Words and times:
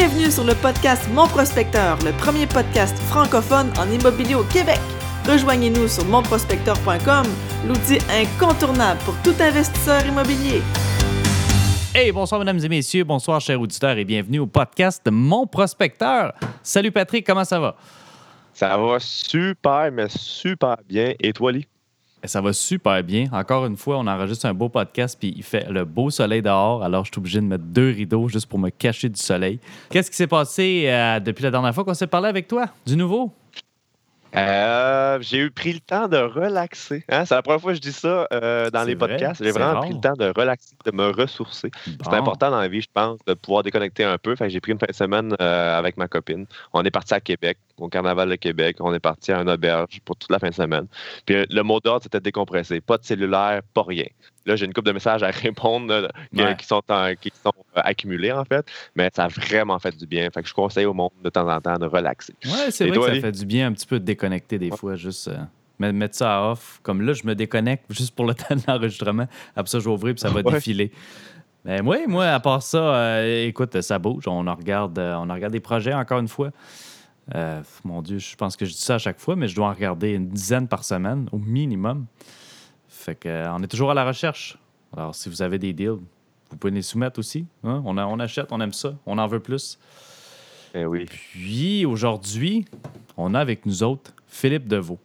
Bienvenue 0.00 0.30
sur 0.30 0.44
le 0.44 0.54
podcast 0.54 1.08
Mon 1.12 1.26
Prospecteur, 1.26 1.98
le 2.04 2.12
premier 2.12 2.46
podcast 2.46 2.96
francophone 3.10 3.72
en 3.80 3.90
immobilier 3.90 4.36
au 4.36 4.44
Québec. 4.44 4.78
Rejoignez-nous 5.26 5.88
sur 5.88 6.04
monprospecteur.com, 6.04 7.26
l'outil 7.66 7.98
incontournable 8.08 9.00
pour 9.04 9.16
tout 9.24 9.34
investisseur 9.42 10.06
immobilier. 10.06 10.62
Hey, 11.92 12.12
bonsoir 12.12 12.38
mesdames 12.38 12.60
et 12.62 12.68
messieurs, 12.68 13.02
bonsoir 13.02 13.40
chers 13.40 13.60
auditeurs 13.60 13.98
et 13.98 14.04
bienvenue 14.04 14.38
au 14.38 14.46
podcast 14.46 15.02
Mon 15.10 15.48
Prospecteur. 15.48 16.32
Salut 16.62 16.92
Patrick, 16.92 17.26
comment 17.26 17.44
ça 17.44 17.58
va? 17.58 17.74
Ça 18.54 18.76
va 18.76 19.00
super, 19.00 19.90
mais 19.90 20.06
super 20.10 20.76
bien. 20.88 21.12
Et 21.18 21.32
toi, 21.32 21.50
Lee? 21.50 21.66
Ça 22.24 22.40
va 22.40 22.52
super 22.52 23.02
bien. 23.04 23.26
Encore 23.32 23.64
une 23.66 23.76
fois, 23.76 23.98
on 23.98 24.06
enregistre 24.06 24.46
un 24.46 24.54
beau 24.54 24.68
podcast, 24.68 25.16
puis 25.18 25.32
il 25.36 25.42
fait 25.42 25.70
le 25.70 25.84
beau 25.84 26.10
soleil 26.10 26.42
dehors, 26.42 26.82
alors 26.82 27.04
je 27.04 27.10
suis 27.12 27.18
obligé 27.18 27.40
de 27.40 27.46
mettre 27.46 27.64
deux 27.64 27.90
rideaux 27.90 28.28
juste 28.28 28.46
pour 28.46 28.58
me 28.58 28.70
cacher 28.70 29.08
du 29.08 29.20
soleil. 29.20 29.60
Qu'est-ce 29.90 30.10
qui 30.10 30.16
s'est 30.16 30.26
passé 30.26 30.84
euh, 30.88 31.20
depuis 31.20 31.44
la 31.44 31.50
dernière 31.50 31.74
fois 31.74 31.84
qu'on 31.84 31.94
s'est 31.94 32.06
parlé 32.06 32.28
avec 32.28 32.48
toi? 32.48 32.66
Du 32.84 32.96
nouveau? 32.96 33.32
Euh, 34.36 35.18
j'ai 35.20 35.38
eu 35.38 35.50
pris 35.50 35.72
le 35.72 35.80
temps 35.80 36.08
de 36.08 36.18
relaxer. 36.18 37.04
Hein? 37.08 37.24
C'est 37.24 37.34
la 37.34 37.42
première 37.42 37.60
fois 37.60 37.72
que 37.72 37.76
je 37.76 37.80
dis 37.80 37.92
ça 37.92 38.26
euh, 38.32 38.70
dans 38.70 38.84
les 38.84 38.94
podcasts. 38.94 39.42
J'ai 39.42 39.50
vraiment 39.50 39.80
pris 39.80 39.92
le 39.92 40.00
temps 40.00 40.14
de 40.14 40.32
relaxer, 40.36 40.74
de 40.84 40.90
me 40.90 41.10
ressourcer. 41.10 41.70
C'est 41.84 42.14
important 42.14 42.50
dans 42.50 42.60
la 42.60 42.68
vie, 42.68 42.82
je 42.82 42.88
pense, 42.92 43.18
de 43.26 43.34
pouvoir 43.34 43.62
déconnecter 43.62 44.04
un 44.04 44.18
peu. 44.18 44.36
j'ai 44.38 44.60
pris 44.60 44.72
une 44.72 44.78
fin 44.78 44.86
de 44.88 44.94
semaine 44.94 45.34
euh, 45.40 45.78
avec 45.78 45.96
ma 45.96 46.08
copine. 46.08 46.46
On 46.72 46.84
est 46.84 46.90
parti 46.90 47.14
à 47.14 47.20
Québec, 47.20 47.58
au 47.78 47.88
Carnaval 47.88 48.28
de 48.28 48.36
Québec. 48.36 48.76
On 48.80 48.92
est 48.92 49.00
parti 49.00 49.32
à 49.32 49.40
une 49.40 49.50
auberge 49.50 50.00
pour 50.04 50.16
toute 50.16 50.30
la 50.30 50.38
fin 50.38 50.50
de 50.50 50.54
semaine. 50.54 50.86
Puis 51.24 51.46
le 51.48 51.62
mot 51.62 51.80
d'ordre, 51.80 52.02
c'était 52.02 52.20
décompresser. 52.20 52.80
Pas 52.80 52.98
de 52.98 53.04
cellulaire, 53.04 53.62
pas 53.74 53.82
rien. 53.82 54.06
Là, 54.48 54.56
j'ai 54.56 54.64
une 54.64 54.72
couple 54.72 54.88
de 54.88 54.92
messages 54.92 55.22
à 55.22 55.30
répondre 55.30 55.92
euh, 55.92 56.54
qui, 56.54 56.66
sont, 56.66 56.80
qui 57.20 57.30
sont 57.42 57.52
euh, 57.76 57.80
accumulés, 57.84 58.32
en 58.32 58.46
fait. 58.46 58.66
Mais 58.96 59.10
ça 59.14 59.24
a 59.24 59.28
vraiment 59.28 59.78
fait 59.78 59.94
du 59.94 60.06
bien. 60.06 60.28
Fait 60.30 60.42
que 60.42 60.48
je 60.48 60.54
conseille 60.54 60.86
au 60.86 60.94
monde 60.94 61.10
de 61.22 61.28
temps 61.28 61.46
en 61.46 61.60
temps 61.60 61.76
de 61.76 61.84
relaxer. 61.84 62.34
Oui, 62.46 62.50
c'est 62.70 62.88
vrai 62.88 62.98
que 62.98 63.14
ça 63.14 63.20
fait 63.20 63.32
du 63.32 63.44
bien 63.44 63.68
un 63.68 63.72
petit 63.72 63.86
peu 63.86 64.00
de 64.00 64.04
déconnecter 64.04 64.58
des 64.58 64.70
fois, 64.70 64.96
juste. 64.96 65.28
Euh, 65.28 65.92
mettre 65.92 66.16
ça 66.16 66.38
à 66.38 66.50
off. 66.50 66.80
Comme 66.82 67.02
là, 67.02 67.12
je 67.12 67.26
me 67.26 67.34
déconnecte 67.34 67.84
juste 67.90 68.14
pour 68.14 68.24
le 68.24 68.34
temps 68.34 68.56
de 68.56 68.62
l'enregistrement. 68.66 69.26
Après 69.54 69.70
ça, 69.70 69.80
je 69.80 69.84
vais 69.84 69.90
ouvrir 69.90 70.14
puis 70.14 70.22
ça 70.22 70.30
va 70.30 70.42
défiler. 70.50 70.90
Mais 71.66 71.82
moi, 71.82 71.98
moi, 72.06 72.28
à 72.28 72.40
part 72.40 72.62
ça, 72.62 73.26
écoute, 73.26 73.78
ça 73.82 73.98
bouge. 73.98 74.26
On 74.26 74.46
en 74.46 74.54
regarde, 74.54 74.98
on 74.98 75.30
regarde 75.30 75.52
des 75.52 75.60
projets 75.60 75.92
encore 75.92 76.20
une 76.20 76.28
fois. 76.28 76.50
mon 77.84 78.00
Dieu, 78.00 78.18
je 78.18 78.34
pense 78.34 78.56
que 78.56 78.64
je 78.64 78.72
dis 78.72 78.80
ça 78.80 78.94
à 78.94 78.98
chaque 78.98 79.20
fois, 79.20 79.36
mais 79.36 79.46
je 79.46 79.54
dois 79.54 79.68
en 79.68 79.74
regarder 79.74 80.12
une 80.12 80.28
dizaine 80.28 80.68
par 80.68 80.84
semaine 80.84 81.28
au 81.32 81.38
minimum. 81.38 82.06
Fait 83.08 83.14
que, 83.14 83.28
euh, 83.30 83.50
on 83.54 83.62
est 83.62 83.68
toujours 83.68 83.90
à 83.90 83.94
la 83.94 84.04
recherche. 84.04 84.58
Alors, 84.94 85.14
si 85.14 85.30
vous 85.30 85.40
avez 85.40 85.58
des 85.58 85.72
deals, 85.72 86.00
vous 86.50 86.56
pouvez 86.60 86.74
les 86.74 86.82
soumettre 86.82 87.18
aussi. 87.18 87.46
Hein? 87.64 87.82
On, 87.86 87.96
on 87.96 88.20
achète, 88.20 88.48
on 88.52 88.60
aime 88.60 88.74
ça, 88.74 88.94
on 89.06 89.16
en 89.16 89.26
veut 89.26 89.40
plus. 89.40 89.78
Eh 90.74 90.84
oui. 90.84 91.06
Puis 91.06 91.86
aujourd'hui, 91.86 92.66
on 93.16 93.32
a 93.32 93.40
avec 93.40 93.64
nous 93.64 93.82
autres 93.82 94.12
Philippe 94.26 94.68
Deveau. 94.68 94.98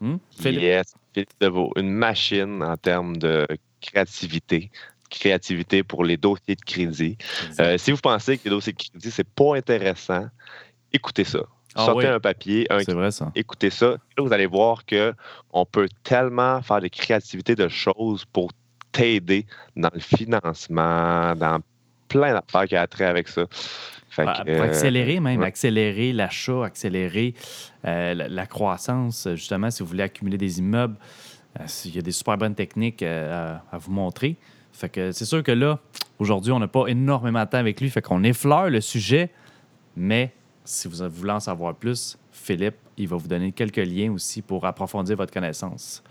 Hmm? 0.00 0.18
Philippe? 0.38 0.62
Yes, 0.62 0.94
Philippe 1.12 1.32
Deveau. 1.40 1.72
Une 1.74 1.90
machine 1.90 2.62
en 2.62 2.76
termes 2.76 3.16
de 3.16 3.44
créativité. 3.80 4.70
Créativité 5.10 5.82
pour 5.82 6.04
les 6.04 6.16
dossiers 6.16 6.54
de 6.54 6.64
crédit. 6.64 7.18
Euh, 7.58 7.76
si 7.76 7.90
vous 7.90 7.98
pensez 7.98 8.38
que 8.38 8.44
les 8.44 8.50
dossiers 8.50 8.72
de 8.72 8.78
crédit, 8.78 9.10
c'est 9.10 9.28
pas 9.28 9.56
intéressant, 9.56 10.28
écoutez 10.92 11.24
ça. 11.24 11.40
Ah 11.74 11.86
sortez 11.86 12.06
un 12.06 12.20
papier, 12.20 12.66
un 12.70 12.78
vrai, 12.94 13.10
ça. 13.10 13.32
écoutez 13.34 13.70
ça. 13.70 13.90
Là, 13.90 13.98
vous 14.18 14.32
allez 14.32 14.46
voir 14.46 14.84
qu'on 14.86 15.66
peut 15.66 15.88
tellement 16.02 16.62
faire 16.62 16.80
des 16.80 16.90
créativités 16.90 17.56
de 17.56 17.68
choses 17.68 18.24
pour 18.24 18.50
t'aider 18.92 19.44
dans 19.76 19.90
le 19.92 20.00
financement, 20.00 21.34
dans 21.34 21.60
plein 22.08 22.32
d'affaires 22.32 22.68
qui 22.68 22.76
a 22.76 22.86
trait 22.86 23.06
avec 23.06 23.28
ça. 23.28 23.46
pour 24.14 24.24
euh, 24.46 24.62
accélérer 24.62 25.18
même, 25.18 25.42
accélérer 25.42 26.12
l'achat, 26.12 26.64
accélérer 26.64 27.34
euh, 27.84 28.14
la, 28.14 28.46
croissance, 28.46 29.28
justement, 29.34 29.70
si 29.70 29.82
vous 29.82 29.88
voulez 29.88 30.04
accumuler 30.04 30.38
des 30.38 30.60
immeubles, 30.60 30.96
euh, 31.58 31.64
il 31.84 31.96
y 31.96 31.98
a 31.98 32.02
des 32.02 32.12
super 32.12 32.38
bonnes 32.38 32.54
techniques 32.54 33.02
à, 33.02 33.64
à, 33.70 33.78
vous 33.78 33.90
montrer. 33.90 34.36
Fait 34.72 34.88
que 34.88 35.10
c'est 35.10 35.24
sûr 35.24 35.42
que 35.42 35.52
là, 35.52 35.80
aujourd'hui, 36.20 36.52
on 36.52 36.60
n'a 36.60 36.68
pas 36.68 36.86
énormément 36.86 37.44
de 37.44 37.48
temps 37.48 37.58
avec 37.58 37.80
lui, 37.80 37.90
fait 37.90 38.02
qu'on 38.02 38.22
effleure 38.22 38.70
le 38.70 38.80
sujet, 38.80 39.30
mais 39.96 40.32
si 40.64 40.88
vous 40.88 41.08
voulez 41.10 41.32
en 41.32 41.40
savoir 41.40 41.74
plus, 41.74 42.18
Philippe, 42.32 42.76
il 42.96 43.08
va 43.08 43.16
vous 43.16 43.28
donner 43.28 43.52
quelques 43.52 43.76
liens 43.76 44.12
aussi 44.12 44.42
pour 44.42 44.64
approfondir 44.64 45.16
votre 45.16 45.32
connaissance. 45.32 46.02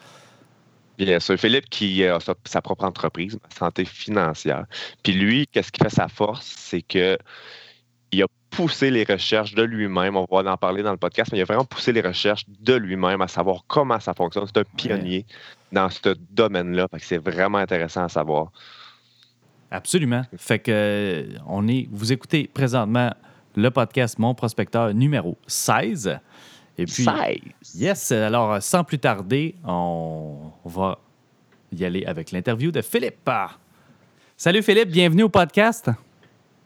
Bien 0.98 1.20
sûr. 1.20 1.38
Philippe 1.38 1.70
qui 1.70 2.06
a 2.06 2.20
sa, 2.46 2.62
propre 2.62 2.84
entreprise, 2.84 3.40
Santé 3.58 3.84
financière. 3.84 4.66
Puis 5.02 5.14
lui, 5.14 5.48
qu'est-ce 5.48 5.72
qui 5.72 5.82
fait 5.82 5.90
sa 5.90 6.08
force? 6.08 6.46
C'est 6.46 6.84
que 6.84 7.18
il 8.12 8.22
a 8.22 8.28
poussé 8.52 8.92
les 8.92 9.04
recherches 9.04 9.56
de 9.56 9.64
lui-même. 9.64 10.16
On 10.16 10.28
va 10.30 10.52
en 10.52 10.58
parler 10.58 10.84
dans 10.84 10.92
le 10.92 10.98
podcast, 10.98 11.32
mais 11.32 11.40
il 11.40 11.42
a 11.42 11.46
vraiment 11.46 11.66
poussé 11.66 11.92
les 11.92 12.02
recherches 12.02 12.46
de 12.48 12.76
lui-même 12.76 13.22
à 13.22 13.28
savoir 13.28 13.64
comment 13.68 14.00
ça 14.00 14.14
fonctionne. 14.14 14.46
C'est 14.46 14.60
un 14.60 14.64
pionnier 14.78 15.26
dans 15.72 15.90
ce 15.90 16.16
domaine-là. 16.30 16.88
C'est 17.00 17.18
vraiment 17.18 17.58
intéressant 17.58 18.04
à 18.04 18.10
savoir. 18.10 18.52
Absolument. 19.72 20.22
Fait 20.38 20.60
que 20.60 21.28
on 21.48 21.68
est, 21.68 21.88
vous 21.92 22.14
écoutez 22.14 22.48
présentement 22.54 23.12
le 23.56 23.70
podcast 23.72 24.20
Mon 24.20 24.34
Prospecteur 24.34 24.94
numéro 24.94 25.38
16. 25.48 26.20
Et 26.78 26.86
puis, 26.86 27.04
16. 27.04 27.76
Yes, 27.76 28.12
alors 28.12 28.62
sans 28.62 28.84
plus 28.84 29.00
tarder, 29.00 29.56
on 29.66 30.52
va 30.66 31.00
y 31.72 31.86
aller 31.86 32.06
avec 32.06 32.32
l'interview 32.32 32.72
de 32.72 32.82
Philippe. 32.82 33.30
Salut 34.38 34.64
Philippe, 34.64 34.90
bienvenue 34.90 35.24
au 35.24 35.30
podcast. 35.30 35.90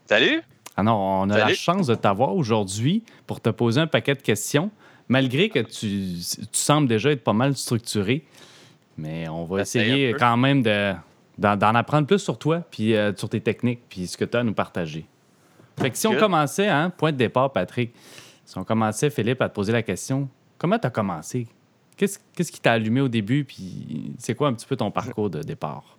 Salut. 0.06 0.42
Alors, 0.76 0.96
ah 0.96 1.24
on 1.24 1.30
a 1.30 1.38
la 1.38 1.54
chance 1.54 1.88
de 1.88 1.94
t'avoir 1.94 2.34
aujourd'hui 2.34 3.02
pour 3.26 3.40
te 3.40 3.50
poser 3.50 3.80
un 3.80 3.86
paquet 3.86 4.14
de 4.14 4.22
questions, 4.22 4.70
malgré 5.08 5.48
que 5.48 5.58
tu, 5.58 6.14
sembles 6.52 6.88
déjà 6.88 7.10
être 7.10 7.24
pas 7.24 7.32
mal 7.32 7.56
structuré. 7.56 8.24
Mais 8.96 9.28
on 9.28 9.44
va 9.44 9.62
essayer 9.62 10.14
quand 10.14 10.36
même 10.36 10.62
d'en 10.62 11.74
apprendre 11.74 12.06
plus 12.06 12.18
sur 12.18 12.38
toi, 12.38 12.62
puis 12.70 12.96
euh, 12.96 13.12
sur 13.14 13.28
tes 13.28 13.40
techniques, 13.40 13.80
puis 13.88 14.06
ce 14.06 14.16
que 14.16 14.24
tu 14.24 14.36
as 14.36 14.40
à 14.40 14.44
nous 14.44 14.54
partager. 14.54 15.06
Fait 15.78 15.90
que 15.90 15.96
si 15.96 16.06
on 16.06 16.16
commençait, 16.16 16.68
hein, 16.68 16.90
point 16.90 17.12
de 17.12 17.16
départ, 17.16 17.52
Patrick, 17.52 17.94
si 18.44 18.58
on 18.58 18.64
commençait, 18.64 19.10
Philippe, 19.10 19.40
à 19.42 19.48
te 19.48 19.54
poser 19.54 19.72
la 19.72 19.82
question, 19.82 20.28
comment 20.56 20.78
tu 20.78 20.86
as 20.86 20.90
commencé? 20.90 21.46
Qu'est-ce 21.96 22.52
qui 22.52 22.60
t'a 22.60 22.72
allumé 22.72 23.00
au 23.00 23.08
début? 23.08 23.44
Puis 23.44 24.12
c'est 24.18 24.34
quoi 24.34 24.48
un 24.48 24.54
petit 24.54 24.66
peu 24.66 24.76
ton 24.76 24.90
parcours 24.90 25.30
de 25.30 25.42
départ? 25.42 25.98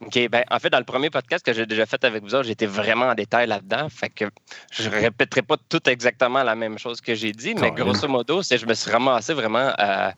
OK. 0.00 0.28
Ben, 0.30 0.44
en 0.50 0.58
fait, 0.58 0.70
dans 0.70 0.78
le 0.78 0.84
premier 0.84 1.10
podcast 1.10 1.44
que 1.44 1.52
j'ai 1.52 1.66
déjà 1.66 1.84
fait 1.84 2.02
avec 2.04 2.22
vous 2.22 2.42
j'étais 2.42 2.66
vraiment 2.66 3.06
en 3.06 3.14
détail 3.14 3.46
là-dedans. 3.46 3.88
Fait 3.90 4.08
que 4.08 4.24
je 4.72 4.88
répéterai 4.88 5.42
pas 5.42 5.56
tout 5.68 5.88
exactement 5.88 6.42
la 6.42 6.54
même 6.54 6.78
chose 6.78 7.00
que 7.00 7.14
j'ai 7.14 7.32
dit, 7.32 7.54
mais 7.54 7.70
grosso 7.70 8.08
modo, 8.08 8.42
c'est 8.42 8.58
je 8.58 8.66
me 8.66 8.74
suis 8.74 8.90
ramassé 8.90 9.34
vraiment 9.34 9.72
à. 9.76 10.08
Euh, 10.08 10.12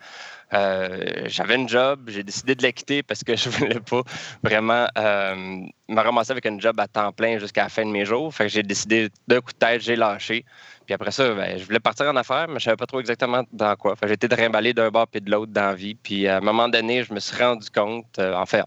j'avais 0.53 1.55
une 1.55 1.69
job, 1.69 2.01
j'ai 2.09 2.23
décidé 2.23 2.55
de 2.55 2.63
la 2.63 2.73
quitter 2.73 3.03
parce 3.03 3.25
que 3.25 3.37
je 3.37 3.49
voulais 3.49 3.81
pas 3.81 4.03
vraiment 4.43 4.87
euh, 4.99 5.35
me 5.89 6.01
ramasser 6.01 6.33
avec 6.33 6.47
un 6.47 6.59
job 6.59 6.79
à 6.79 6.87
temps 6.87 7.13
plein 7.13 7.39
jusqu'à 7.39 7.65
la 7.65 7.69
fin 7.69 7.85
de 7.85 7.91
mes 7.91 8.05
jours. 8.05 8.35
Fait 8.35 8.45
que 8.45 8.51
j'ai 8.51 8.63
décidé 8.63 9.09
d'un 9.27 9.41
coup 9.41 9.53
de 9.53 9.59
tête, 9.59 9.83
j'ai 9.83 9.97
lâché. 9.97 10.45
Puis 10.85 10.95
après 10.95 11.11
ça, 11.11 11.33
ben, 11.35 11.59
je 11.59 11.65
voulais 11.65 11.81
partir 11.81 12.07
en 12.07 12.17
affaires, 12.17 12.49
mais 12.49 12.59
je 12.59 12.65
savais 12.65 12.77
pas 12.77 12.87
trop 12.87 13.01
exactement 13.01 13.45
dans 13.53 13.77
quoi. 13.77 13.97
Fait 13.97 14.03
que 14.03 14.09
j'ai 14.09 14.15
été 14.15 14.29
trimballer 14.29 14.75
d'un 14.75 14.91
bord 14.91 15.07
puis 15.07 15.21
de 15.21 15.31
l'autre 15.31 15.53
dans 15.53 15.69
la 15.69 15.75
vie. 15.75 15.95
Puis 15.95 16.27
à 16.29 16.39
un 16.39 16.41
moment 16.41 16.69
donné, 16.69 17.05
je 17.05 17.15
me 17.15 17.21
suis 17.21 17.37
rendu 17.37 17.71
compte, 17.71 18.19
euh, 18.19 18.35
en 18.35 18.47
fait, 18.47 18.65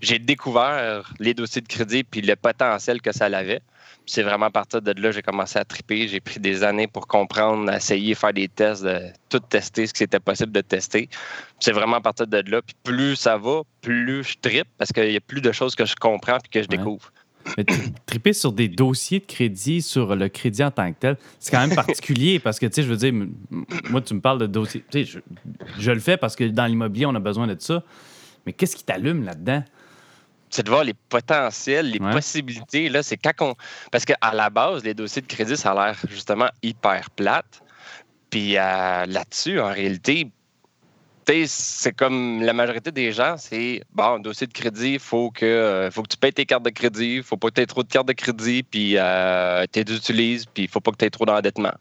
j'ai 0.00 0.18
découvert 0.18 1.10
les 1.18 1.34
dossiers 1.34 1.62
de 1.62 1.68
crédit 1.68 2.04
puis 2.04 2.20
le 2.20 2.36
potentiel 2.36 3.00
que 3.00 3.12
ça 3.12 3.26
avait. 3.26 3.62
C'est 4.08 4.22
vraiment 4.22 4.46
à 4.46 4.50
partir 4.50 4.80
de 4.80 4.90
là 4.92 5.10
que 5.10 5.12
j'ai 5.12 5.22
commencé 5.22 5.58
à 5.58 5.64
triper. 5.66 6.08
J'ai 6.08 6.20
pris 6.20 6.40
des 6.40 6.64
années 6.64 6.86
pour 6.86 7.06
comprendre, 7.06 7.70
essayer, 7.70 8.14
faire 8.14 8.32
des 8.32 8.48
tests, 8.48 8.82
de 8.82 9.00
tout 9.28 9.38
tester 9.38 9.86
ce 9.86 9.92
qui 9.92 10.02
était 10.02 10.18
possible 10.18 10.50
de 10.50 10.62
tester. 10.62 11.10
C'est 11.60 11.72
vraiment 11.72 11.96
à 11.96 12.00
partir 12.00 12.26
de 12.26 12.42
là. 12.50 12.62
Puis 12.62 12.74
plus 12.82 13.16
ça 13.16 13.36
va, 13.36 13.62
plus 13.82 14.24
je 14.24 14.36
tripe 14.40 14.66
parce 14.78 14.92
qu'il 14.92 15.12
y 15.12 15.16
a 15.16 15.20
plus 15.20 15.42
de 15.42 15.52
choses 15.52 15.74
que 15.74 15.84
je 15.84 15.94
comprends 15.94 16.38
puis 16.38 16.50
que 16.50 16.62
je 16.62 16.68
découvre. 16.68 17.12
Mais 17.56 17.66
triper 18.06 18.32
sur 18.32 18.52
des 18.52 18.68
dossiers 18.68 19.20
de 19.20 19.26
crédit, 19.26 19.82
sur 19.82 20.16
le 20.16 20.28
crédit 20.28 20.64
en 20.64 20.70
tant 20.70 20.90
que 20.90 20.98
tel, 20.98 21.16
c'est 21.38 21.50
quand 21.50 21.66
même 21.66 21.74
particulier 21.86 22.38
parce 22.38 22.58
que, 22.58 22.66
tu 22.66 22.74
sais, 22.74 22.82
je 22.82 22.88
veux 22.88 22.96
dire, 22.96 23.12
moi, 23.90 24.00
tu 24.00 24.14
me 24.14 24.20
parles 24.20 24.38
de 24.38 24.46
dossiers. 24.46 24.84
Tu 24.90 25.04
sais, 25.04 25.12
je, 25.12 25.18
je 25.78 25.90
le 25.90 26.00
fais 26.00 26.16
parce 26.16 26.34
que 26.34 26.44
dans 26.44 26.66
l'immobilier, 26.66 27.04
on 27.04 27.14
a 27.14 27.20
besoin 27.20 27.46
de 27.46 27.56
ça. 27.58 27.82
Mais 28.46 28.54
qu'est-ce 28.54 28.74
qui 28.74 28.84
t'allume 28.84 29.24
là-dedans? 29.24 29.62
C'est 30.50 30.62
de 30.64 30.70
voir 30.70 30.84
les 30.84 30.94
potentiels, 30.94 31.90
les 31.90 31.98
possibilités. 31.98 32.88
Là, 32.88 33.02
c'est 33.02 33.16
quand 33.16 33.32
on... 33.40 33.54
Parce 33.90 34.04
qu'à 34.04 34.16
la 34.32 34.50
base, 34.50 34.84
les 34.84 34.94
dossiers 34.94 35.22
de 35.22 35.26
crédit, 35.26 35.56
ça 35.56 35.72
a 35.72 35.86
l'air 35.86 35.96
justement 36.08 36.48
hyper 36.62 37.10
plate. 37.10 37.62
Puis 38.30 38.56
euh, 38.56 39.06
là-dessus, 39.06 39.60
en 39.60 39.72
réalité, 39.72 40.30
c'est 41.46 41.92
comme 41.92 42.42
la 42.42 42.52
majorité 42.52 42.90
des 42.90 43.12
gens, 43.12 43.36
c'est 43.36 43.82
bon, 43.92 44.18
dossier 44.18 44.46
de 44.46 44.52
crédit, 44.52 44.94
il 44.94 44.98
faut 44.98 45.30
que, 45.30 45.44
euh, 45.44 45.90
faut 45.90 46.02
que 46.02 46.08
tu 46.08 46.16
payes 46.16 46.32
tes 46.32 46.46
cartes 46.46 46.64
de 46.64 46.70
crédit, 46.70 47.16
il 47.16 47.22
faut 47.22 47.36
pas 47.36 47.48
que 47.48 47.54
tu 47.54 47.60
aies 47.60 47.66
trop 47.66 47.82
de 47.82 47.88
cartes 47.88 48.08
de 48.08 48.14
crédit, 48.14 48.62
puis 48.62 48.94
euh, 48.96 49.66
tu 49.70 49.82
les 49.82 49.96
utilises, 49.96 50.46
puis 50.46 50.64
il 50.64 50.68
faut 50.68 50.80
pas 50.80 50.90
que 50.90 50.96
tu 50.96 51.04
aies 51.04 51.10
trop 51.10 51.26
d'endettement. 51.26 51.74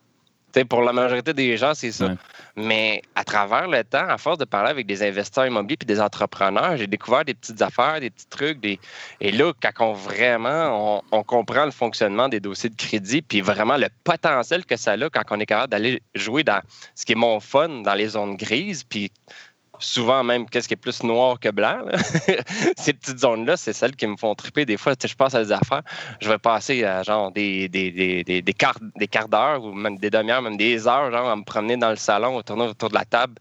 Pour 0.65 0.81
la 0.81 0.93
majorité 0.93 1.33
des 1.33 1.57
gens, 1.57 1.73
c'est 1.73 1.91
ça. 1.91 2.15
Mais 2.55 3.01
à 3.15 3.23
travers 3.23 3.67
le 3.67 3.83
temps, 3.83 4.07
à 4.07 4.17
force 4.17 4.37
de 4.37 4.45
parler 4.45 4.71
avec 4.71 4.87
des 4.87 5.03
investisseurs 5.03 5.45
immobiliers 5.45 5.77
puis 5.77 5.85
des 5.85 6.01
entrepreneurs, 6.01 6.77
j'ai 6.77 6.87
découvert 6.87 7.23
des 7.23 7.33
petites 7.33 7.61
affaires, 7.61 7.99
des 7.99 8.09
petits 8.09 8.27
trucs. 8.27 8.59
Des... 8.59 8.79
Et 9.21 9.31
là, 9.31 9.53
quand 9.61 9.85
on 9.85 9.93
vraiment 9.93 11.03
on, 11.11 11.23
comprend 11.23 11.65
le 11.65 11.71
fonctionnement 11.71 12.29
des 12.29 12.39
dossiers 12.39 12.69
de 12.69 12.75
crédit, 12.75 13.21
puis 13.21 13.41
vraiment 13.41 13.77
le 13.77 13.87
potentiel 14.03 14.65
que 14.65 14.75
ça 14.75 14.93
a 14.93 15.09
quand 15.09 15.21
on 15.29 15.39
est 15.39 15.45
capable 15.45 15.71
d'aller 15.71 16.01
jouer 16.15 16.43
dans 16.43 16.61
ce 16.95 17.05
qui 17.05 17.11
est 17.11 17.15
mon 17.15 17.39
fun, 17.39 17.69
dans 17.83 17.93
les 17.93 18.09
zones 18.09 18.35
grises, 18.35 18.83
puis 18.83 19.11
souvent 19.79 20.23
même 20.23 20.49
qu'est-ce 20.49 20.67
qui 20.67 20.73
est 20.73 20.77
plus 20.77 21.03
noir 21.03 21.39
que 21.39 21.49
blanc. 21.49 21.79
Ces 22.77 22.93
petites 22.93 23.19
zones-là, 23.19 23.57
c'est 23.57 23.73
celles 23.73 23.95
qui 23.95 24.07
me 24.07 24.17
font 24.17 24.33
triper. 24.35 24.65
Des 24.65 24.77
fois, 24.77 24.93
je 25.01 25.13
passe 25.15 25.35
à 25.35 25.43
des 25.43 25.51
affaires, 25.51 25.83
je 26.21 26.29
vais 26.29 26.37
passer 26.37 26.83
à 26.83 27.01
des, 27.33 27.69
des, 27.69 27.91
des, 27.91 28.23
des, 28.23 28.41
des 28.41 28.53
quarts, 28.53 28.79
des 28.95 29.07
d'heure 29.29 29.63
ou 29.63 29.73
même 29.73 29.97
des 29.97 30.09
demi-heures, 30.09 30.41
même 30.41 30.57
des 30.57 30.87
heures, 30.87 31.11
genre 31.11 31.29
à 31.29 31.35
me 31.35 31.43
promener 31.43 31.77
dans 31.77 31.89
le 31.89 31.95
salon, 31.95 32.35
autour 32.37 32.89
de 32.89 32.93
la 32.93 33.05
table, 33.05 33.35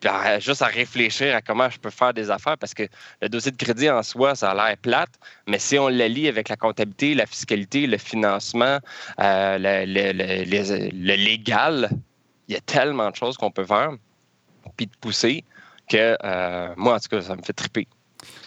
puis 0.00 0.10
juste 0.40 0.62
à 0.62 0.66
réfléchir 0.66 1.34
à 1.34 1.42
comment 1.42 1.68
je 1.68 1.78
peux 1.78 1.90
faire 1.90 2.14
des 2.14 2.30
affaires 2.30 2.56
parce 2.56 2.74
que 2.74 2.84
le 3.20 3.28
dossier 3.28 3.52
de 3.52 3.56
crédit 3.56 3.90
en 3.90 4.02
soi, 4.02 4.34
ça 4.34 4.50
a 4.50 4.54
l'air 4.54 4.76
plate, 4.78 5.10
mais 5.46 5.58
si 5.58 5.78
on 5.78 5.88
le 5.88 6.06
lit 6.06 6.28
avec 6.28 6.48
la 6.48 6.56
comptabilité, 6.56 7.14
la 7.14 7.26
fiscalité, 7.26 7.86
le 7.86 7.98
financement, 7.98 8.78
euh, 9.20 9.58
le, 9.58 9.84
le, 9.86 10.90
le 10.92 11.14
légal, 11.14 11.90
il 12.48 12.54
y 12.54 12.56
a 12.56 12.60
tellement 12.60 13.10
de 13.10 13.16
choses 13.16 13.36
qu'on 13.36 13.50
peut 13.50 13.64
faire 13.64 13.90
puis 14.76 14.86
de 14.86 14.92
pousser 15.00 15.44
que 15.88 16.16
euh, 16.22 16.74
moi, 16.76 16.94
en 16.94 16.98
tout 16.98 17.08
cas, 17.08 17.22
ça 17.22 17.36
me 17.36 17.42
fait 17.42 17.52
triper. 17.52 17.88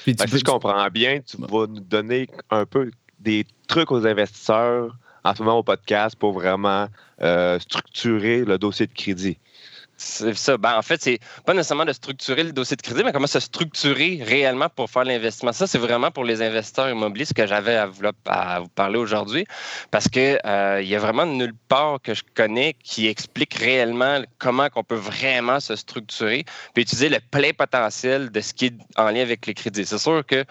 si 0.05 0.15
je 0.15 0.43
comprends 0.43 0.87
bien, 0.89 1.19
tu 1.21 1.37
vas 1.37 1.67
nous 1.67 1.79
donner 1.79 2.27
un 2.49 2.65
peu 2.65 2.91
des 3.19 3.45
trucs 3.67 3.91
aux 3.91 4.05
investisseurs 4.05 4.95
en 5.23 5.35
ce 5.35 5.43
moment 5.43 5.59
au 5.59 5.63
podcast 5.63 6.15
pour 6.15 6.33
vraiment 6.33 6.87
euh, 7.21 7.59
structurer 7.59 8.43
le 8.43 8.57
dossier 8.57 8.87
de 8.87 8.93
crédit. 8.93 9.37
C'est 10.03 10.33
ça. 10.33 10.57
Ben, 10.57 10.75
en 10.75 10.81
fait, 10.81 10.99
c'est 10.99 11.19
pas 11.45 11.53
nécessairement 11.53 11.85
de 11.85 11.93
structurer 11.93 12.43
le 12.43 12.51
dossier 12.51 12.75
de 12.75 12.81
crédit, 12.81 13.03
mais 13.03 13.11
comment 13.11 13.27
se 13.27 13.39
structurer 13.39 14.19
réellement 14.23 14.67
pour 14.67 14.89
faire 14.89 15.03
l'investissement. 15.03 15.53
Ça, 15.53 15.67
c'est 15.67 15.77
vraiment 15.77 16.09
pour 16.09 16.23
les 16.23 16.41
investisseurs 16.41 16.89
immobiliers 16.89 17.25
ce 17.25 17.35
que 17.35 17.45
j'avais 17.45 17.75
à, 17.75 17.85
vous 17.85 18.67
parler 18.69 18.97
aujourd'hui, 18.97 19.45
parce 19.91 20.07
qu'il 20.07 20.39
euh, 20.43 20.79
il 20.81 20.87
y 20.87 20.95
a 20.95 20.99
vraiment 20.99 21.27
nulle 21.27 21.53
part 21.67 21.99
que 22.01 22.15
je 22.15 22.23
connais 22.33 22.75
qui 22.83 23.07
explique 23.07 23.53
réellement 23.53 24.21
comment 24.39 24.69
on 24.75 24.83
peut 24.83 24.95
vraiment 24.95 25.59
se 25.59 25.75
structurer 25.75 26.45
puis 26.73 26.81
utiliser 26.81 27.09
le 27.09 27.19
plein 27.19 27.51
potentiel 27.51 28.31
de 28.31 28.41
ce 28.41 28.55
qui 28.55 28.65
est 28.65 28.73
en 28.97 29.11
lien 29.11 29.21
avec 29.21 29.45
les 29.45 29.53
crédits. 29.53 29.85
C'est 29.85 29.99
sûr 29.99 30.25
que 30.25 30.43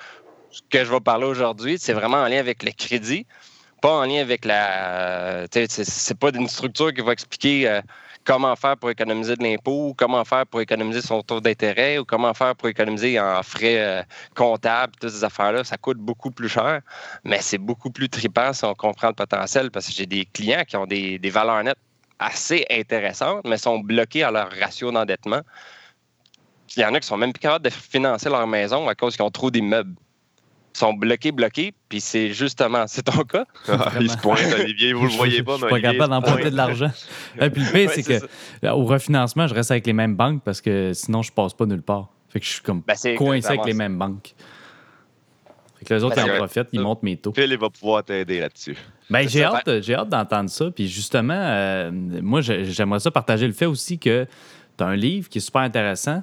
ce 0.53 0.61
que 0.71 0.85
je 0.85 0.93
vais 0.93 1.01
parler 1.01 1.27
aujourd'hui, 1.27 1.77
c'est 1.77 1.93
vraiment 1.93 2.19
en 2.19 2.29
lien 2.29 2.39
avec 2.39 2.63
le 2.63 2.71
crédit, 2.71 3.27
pas 3.83 3.91
en 3.91 4.05
lien 4.05 4.21
avec 4.21 4.45
la. 4.45 5.47
C'est 5.51 6.19
pas 6.19 6.31
une 6.31 6.49
structure 6.49 6.95
qui 6.95 7.01
va 7.01 7.13
expliquer. 7.13 7.69
Euh, 7.69 7.81
comment 8.25 8.55
faire 8.57 8.77
pour 8.77 8.91
économiser 8.91 9.37
de 9.37 9.43
l'impôt, 9.43 9.95
comment 9.97 10.25
faire 10.25 10.47
pour 10.47 10.61
économiser 10.61 11.01
son 11.01 11.23
taux 11.23 11.41
d'intérêt 11.41 11.99
ou 11.99 12.05
comment 12.05 12.35
faire 12.35 12.55
pour 12.55 12.69
économiser 12.69 13.19
en 13.19 13.43
frais 13.43 13.81
euh, 13.81 14.03
comptables, 14.35 14.93
toutes 15.01 15.11
ces 15.11 15.25
affaires-là. 15.25 15.65
Ça 15.65 15.77
coûte 15.77 15.99
beaucoup 15.99 16.31
plus 16.31 16.49
cher, 16.49 16.81
mais 17.25 17.41
c'est 17.41 17.59
beaucoup 17.59 17.91
plus 17.91 18.09
trippant 18.09 18.53
si 18.53 18.65
on 18.65 18.75
comprend 18.75 19.09
le 19.09 19.15
potentiel 19.15 19.71
parce 19.71 19.87
que 19.87 19.93
j'ai 19.93 20.07
des 20.07 20.27
clients 20.27 20.65
qui 20.67 20.77
ont 20.77 20.87
des, 20.87 21.19
des 21.19 21.31
valeurs 21.31 21.63
nettes 21.63 21.79
assez 22.19 22.67
intéressantes, 22.71 23.41
mais 23.45 23.57
sont 23.57 23.79
bloqués 23.79 24.23
à 24.23 24.31
leur 24.31 24.51
ratio 24.51 24.93
d'endettement. 24.93 25.41
Il 26.77 26.83
y 26.83 26.85
en 26.85 26.95
a 26.95 27.01
qui 27.01 27.07
sont 27.07 27.17
même 27.17 27.33
plus 27.33 27.41
capables 27.41 27.65
de 27.65 27.71
financer 27.71 28.29
leur 28.29 28.47
maison 28.47 28.89
à 28.89 28.95
cause 28.95 29.17
qu'ils 29.17 29.25
ont 29.25 29.31
trop 29.31 29.51
d'immeubles 29.51 29.95
sont 30.73 30.95
bloqués, 30.95 31.33
bloqués, 31.33 31.75
puis 31.89 32.01
c'est 32.01 32.33
justement, 32.33 32.85
c'est 32.87 33.03
ton 33.03 33.25
cas. 33.25 33.45
Ah, 33.69 33.93
il 34.01 34.11
se 34.11 34.17
pointe, 34.17 34.41
Olivier, 34.59 34.93
vous 34.93 35.07
le 35.07 35.13
voyez 35.13 35.43
pas, 35.43 35.53
mais. 35.53 35.69
Je 35.69 35.75
suis 35.75 35.83
pas 35.83 35.93
capable 35.93 36.11
d'emprunter 36.11 36.51
de 36.51 36.57
l'argent. 36.57 36.91
Et 37.41 37.51
puis 37.51 37.63
le 37.63 37.73
pire, 37.73 37.91
c'est 37.91 38.03
que 38.03 38.67
au 38.69 38.85
refinancement, 38.85 39.47
je 39.47 39.55
reste 39.55 39.71
avec 39.71 39.87
les 39.87 39.93
mêmes 39.93 40.17
banques 40.17 40.43
parce 40.43 40.61
que 40.61 40.93
sinon, 40.93 41.23
je 41.23 41.33
passe 41.33 41.55
pas 41.55 41.67
nulle 41.67 41.83
part. 41.83 42.09
Fait 42.29 42.39
que 42.39 42.47
je 42.47 42.53
suis 42.53 42.63
comme 42.63 42.83
ben, 42.87 43.17
coincé 43.17 43.49
avec 43.49 43.67
les 43.67 43.75
mêmes 43.75 43.99
banques. 43.99 44.35
Fait 45.79 45.85
que 45.85 45.95
les 45.95 46.05
autres, 46.05 46.17
ben, 46.17 46.27
ils 46.27 46.33
en 46.33 46.37
profitent, 46.37 46.69
ils 46.73 46.81
montent 46.81 47.03
mes 47.03 47.17
taux. 47.17 47.33
Phil, 47.33 47.51
il 47.51 47.59
va 47.59 47.71
pouvoir 47.71 48.05
t'aider 48.05 48.41
là-dessus. 48.41 48.77
Ben, 49.09 49.29
j'ai 49.29 49.43
hâte, 49.43 49.67
hâte 49.67 50.09
d'entendre 50.09 50.51
ça. 50.51 50.71
Puis 50.71 50.87
justement, 50.89 51.35
euh, 51.35 51.91
moi, 51.93 52.41
j'aimerais 52.43 53.01
ça 53.01 53.11
partager 53.11 53.47
le 53.47 53.53
fait 53.53 53.67
aussi 53.67 53.99
que 53.99 54.27
tu 54.79 54.85
as 54.85 54.87
un 54.87 54.95
livre 54.95 55.29
qui 55.29 55.39
est 55.39 55.41
super 55.41 55.63
intéressant. 55.63 56.23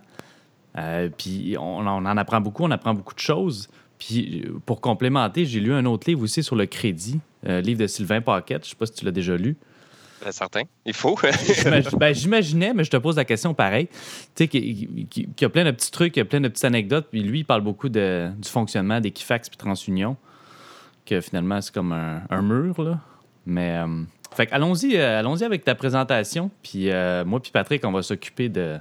Euh, 0.77 1.09
puis 1.15 1.55
on, 1.59 1.79
on, 1.79 1.87
en 1.87 2.17
apprend 2.17 2.39
beaucoup, 2.39 2.63
on 2.63 2.71
apprend 2.71 2.93
beaucoup 2.93 3.15
de 3.15 3.19
choses. 3.19 3.67
Puis 3.99 4.45
pour 4.65 4.81
complémenter, 4.81 5.45
j'ai 5.45 5.59
lu 5.59 5.73
un 5.73 5.85
autre 5.85 6.07
livre 6.07 6.21
aussi 6.21 6.43
sur 6.43 6.55
le 6.55 6.65
crédit, 6.65 7.19
un 7.45 7.53
euh, 7.53 7.61
livre 7.61 7.79
de 7.79 7.87
Sylvain 7.87 8.21
Paquette. 8.21 8.63
Je 8.63 8.67
ne 8.67 8.71
sais 8.71 8.75
pas 8.75 8.85
si 8.85 8.93
tu 8.93 9.05
l'as 9.05 9.11
déjà 9.11 9.35
lu. 9.35 9.55
Ben, 10.23 10.31
certain. 10.31 10.63
Il 10.85 10.93
faut. 10.93 11.17
ben, 11.97 12.13
J'imaginais, 12.13 12.73
mais 12.73 12.83
je 12.83 12.89
te 12.89 12.97
pose 12.97 13.15
la 13.15 13.25
question 13.25 13.53
pareil. 13.53 13.87
Tu 14.35 14.43
sais, 14.43 14.47
qu'il 14.47 15.07
y 15.39 15.45
a 15.45 15.49
plein 15.49 15.65
de 15.65 15.71
petits 15.71 15.91
trucs, 15.91 16.15
il 16.15 16.19
y 16.19 16.21
a 16.21 16.25
plein 16.25 16.41
de 16.41 16.47
petites 16.47 16.65
anecdotes. 16.65 17.07
Puis 17.11 17.23
lui, 17.23 17.39
il 17.39 17.45
parle 17.45 17.61
beaucoup 17.61 17.89
de, 17.89 18.29
du 18.37 18.49
fonctionnement 18.49 18.99
d'Equifax 18.99 19.49
puis 19.49 19.57
TransUnion, 19.57 20.17
que 21.05 21.21
finalement, 21.21 21.61
c'est 21.61 21.73
comme 21.73 21.91
un, 21.91 22.41
mur, 22.41 22.81
là. 22.81 22.99
Mais, 23.45 23.77
euh, 23.77 24.03
fait 24.35 24.49
allons-y 24.51 24.97
euh, 24.97 25.19
allons 25.19 25.41
avec 25.41 25.63
ta 25.63 25.73
présentation. 25.73 26.51
Puis 26.61 26.89
moi 27.25 27.39
puis 27.39 27.51
Patrick, 27.51 27.85
on 27.85 27.91
va 27.91 28.01
s'occuper 28.01 28.49
de, 28.49 28.77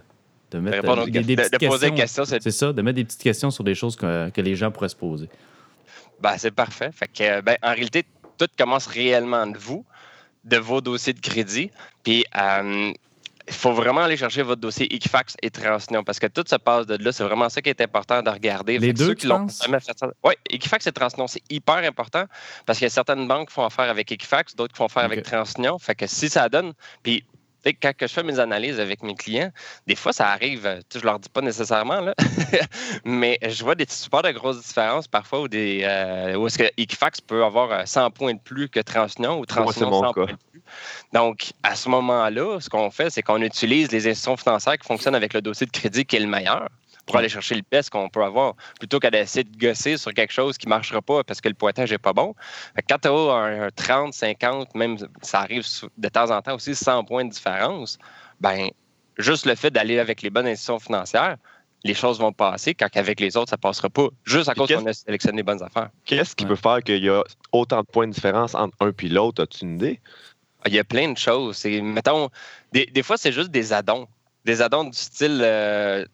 de 0.50 0.58
mettre 0.58 0.88
euh, 0.88 1.06
des, 1.06 1.36
petites 1.36 1.94
questions. 1.94 2.24
c'est 2.24 2.50
ça, 2.50 2.72
de 2.72 2.82
mettre 2.82 2.96
des 2.96 3.04
petites 3.04 3.22
questions 3.22 3.50
sur 3.50 3.64
des 3.64 3.74
choses 3.74 3.96
que, 3.96 4.30
que 4.30 4.40
les 4.40 4.56
gens 4.56 4.70
pourraient 4.70 4.88
se 4.88 4.96
poser. 4.96 5.28
Ben, 6.20 6.36
c'est 6.38 6.50
parfait. 6.50 6.90
Fait 6.92 7.08
que, 7.08 7.40
ben, 7.40 7.56
en 7.62 7.72
réalité, 7.72 8.04
tout 8.38 8.48
commence 8.58 8.86
réellement 8.86 9.46
de 9.46 9.58
vous, 9.58 9.84
de 10.44 10.56
vos 10.56 10.80
dossiers 10.80 11.12
de 11.12 11.20
crédit. 11.20 11.70
Puis, 12.02 12.24
euh, 12.36 12.92
il 13.48 13.54
faut 13.54 13.72
vraiment 13.72 14.00
aller 14.02 14.16
chercher 14.16 14.42
votre 14.42 14.60
dossier 14.60 14.92
Equifax 14.92 15.36
et 15.40 15.50
Transunion 15.50 16.02
parce 16.02 16.18
que 16.18 16.26
tout 16.26 16.42
se 16.46 16.56
passe 16.56 16.86
de 16.86 17.02
là. 17.02 17.12
C'est 17.12 17.22
vraiment 17.22 17.48
ça 17.48 17.62
qui 17.62 17.70
est 17.70 17.80
important 17.80 18.22
de 18.22 18.30
regarder. 18.30 18.78
Les 18.78 18.92
deux, 18.92 19.14
qui 19.14 19.26
l'ont 19.26 19.46
Oui, 20.24 20.34
Equifax 20.50 20.86
et 20.86 20.92
Transunion, 20.92 21.28
c'est 21.28 21.42
hyper 21.48 21.76
important 21.76 22.24
parce 22.64 22.78
qu'il 22.78 22.86
y 22.86 22.90
a 22.90 22.90
certaines 22.90 23.28
banques 23.28 23.48
qui 23.48 23.54
font 23.54 23.64
affaire 23.64 23.88
avec 23.88 24.10
Equifax, 24.10 24.56
d'autres 24.56 24.72
qui 24.72 24.78
font 24.78 24.86
affaire 24.86 25.04
avec 25.04 25.22
Transunion. 25.22 25.78
Fait 25.78 25.94
que 25.94 26.06
si 26.06 26.28
ça 26.28 26.48
donne, 26.48 26.72
puis 27.02 27.24
quand 27.72 27.92
je 28.00 28.06
fais 28.06 28.22
mes 28.22 28.38
analyses 28.38 28.80
avec 28.80 29.02
mes 29.02 29.14
clients, 29.14 29.50
des 29.86 29.94
fois, 29.94 30.12
ça 30.12 30.28
arrive, 30.28 30.66
euh, 30.66 30.80
je 30.92 30.98
ne 30.98 31.04
leur 31.04 31.18
dis 31.18 31.28
pas 31.28 31.40
nécessairement, 31.40 32.00
là, 32.00 32.14
mais 33.04 33.38
je 33.42 33.62
vois 33.64 33.74
des 33.74 33.86
super 33.88 34.22
de 34.22 34.30
grosses 34.30 34.62
différences 34.62 35.08
parfois 35.08 35.42
où, 35.42 35.48
des, 35.48 35.80
euh, 35.84 36.36
où 36.36 36.46
est-ce 36.46 36.58
que 36.58 36.70
Equifax 36.76 37.20
peut 37.20 37.44
avoir 37.44 37.86
100 37.86 38.06
euh, 38.06 38.10
points 38.10 38.34
de 38.34 38.40
plus 38.40 38.68
que 38.68 38.80
Transunion 38.80 39.38
ou 39.38 39.46
Transunion 39.46 40.02
100 40.02 40.12
points 40.12 40.26
de 40.26 40.32
plus. 40.50 40.62
Donc, 41.12 41.52
à 41.62 41.74
ce 41.74 41.88
moment-là, 41.88 42.60
ce 42.60 42.68
qu'on 42.68 42.90
fait, 42.90 43.10
c'est 43.10 43.22
qu'on 43.22 43.42
utilise 43.42 43.90
les 43.92 44.08
institutions 44.08 44.36
financières 44.36 44.78
qui 44.78 44.86
fonctionnent 44.86 45.14
avec 45.14 45.32
le 45.32 45.40
dossier 45.40 45.66
de 45.66 45.72
crédit 45.72 46.04
qui 46.04 46.16
est 46.16 46.20
le 46.20 46.26
meilleur 46.26 46.68
pour 47.06 47.16
aller 47.16 47.28
chercher 47.28 47.54
le 47.54 47.62
best 47.70 47.90
qu'on 47.90 48.08
peut 48.08 48.22
avoir, 48.22 48.54
plutôt 48.78 48.98
qu'à 48.98 49.10
d'essayer 49.10 49.44
de 49.44 49.56
gosser 49.56 49.96
sur 49.96 50.12
quelque 50.12 50.32
chose 50.32 50.58
qui 50.58 50.66
ne 50.66 50.70
marchera 50.70 51.00
pas 51.00 51.24
parce 51.24 51.40
que 51.40 51.48
le 51.48 51.54
pointage 51.54 51.90
n'est 51.90 51.98
pas 51.98 52.12
bon. 52.12 52.34
Quand 52.88 52.98
tu 52.98 53.08
as 53.08 53.12
un, 53.12 53.70
30, 53.70 54.12
50, 54.12 54.74
même 54.74 54.98
ça 55.22 55.40
arrive 55.40 55.64
de 55.96 56.08
temps 56.08 56.30
en 56.30 56.42
temps 56.42 56.56
aussi 56.56 56.74
100 56.74 57.04
points 57.04 57.24
de 57.24 57.30
différence, 57.30 57.98
ben 58.40 58.68
juste 59.18 59.46
le 59.46 59.54
fait 59.54 59.70
d'aller 59.70 59.98
avec 59.98 60.22
les 60.22 60.30
bonnes 60.30 60.46
institutions 60.46 60.78
financières, 60.78 61.36
les 61.84 61.94
choses 61.94 62.18
vont 62.18 62.32
passer, 62.32 62.74
quand 62.74 62.88
avec 62.96 63.20
les 63.20 63.36
autres, 63.36 63.50
ça 63.50 63.56
ne 63.56 63.60
passera 63.60 63.88
pas, 63.88 64.08
juste 64.24 64.48
à 64.48 64.54
cause 64.54 64.68
qu'on 64.72 64.86
a 64.86 64.92
sélectionné 64.92 65.38
les 65.38 65.42
bonnes 65.42 65.62
affaires. 65.62 65.90
Qu'est-ce 66.04 66.34
qui 66.34 66.44
peut 66.44 66.56
faire 66.56 66.82
qu'il 66.82 67.04
y 67.04 67.08
a 67.08 67.22
autant 67.52 67.80
de 67.82 67.86
points 67.86 68.08
de 68.08 68.12
différence 68.12 68.54
entre 68.54 68.76
un 68.80 68.90
et 68.90 69.08
l'autre? 69.08 69.42
As-tu 69.42 69.64
une 69.64 69.76
idée? 69.76 70.00
Il 70.66 70.74
y 70.74 70.78
a 70.78 70.84
plein 70.84 71.12
de 71.12 71.18
choses. 71.18 71.64
Mettons, 71.64 72.30
des, 72.72 72.86
des 72.86 73.02
fois, 73.02 73.16
c'est 73.16 73.30
juste 73.30 73.50
des 73.50 73.72
addons. 73.72 74.08
Des 74.44 74.62
addons 74.62 74.84
du 74.84 74.96
style, 74.96 75.40
euh, 75.42 76.04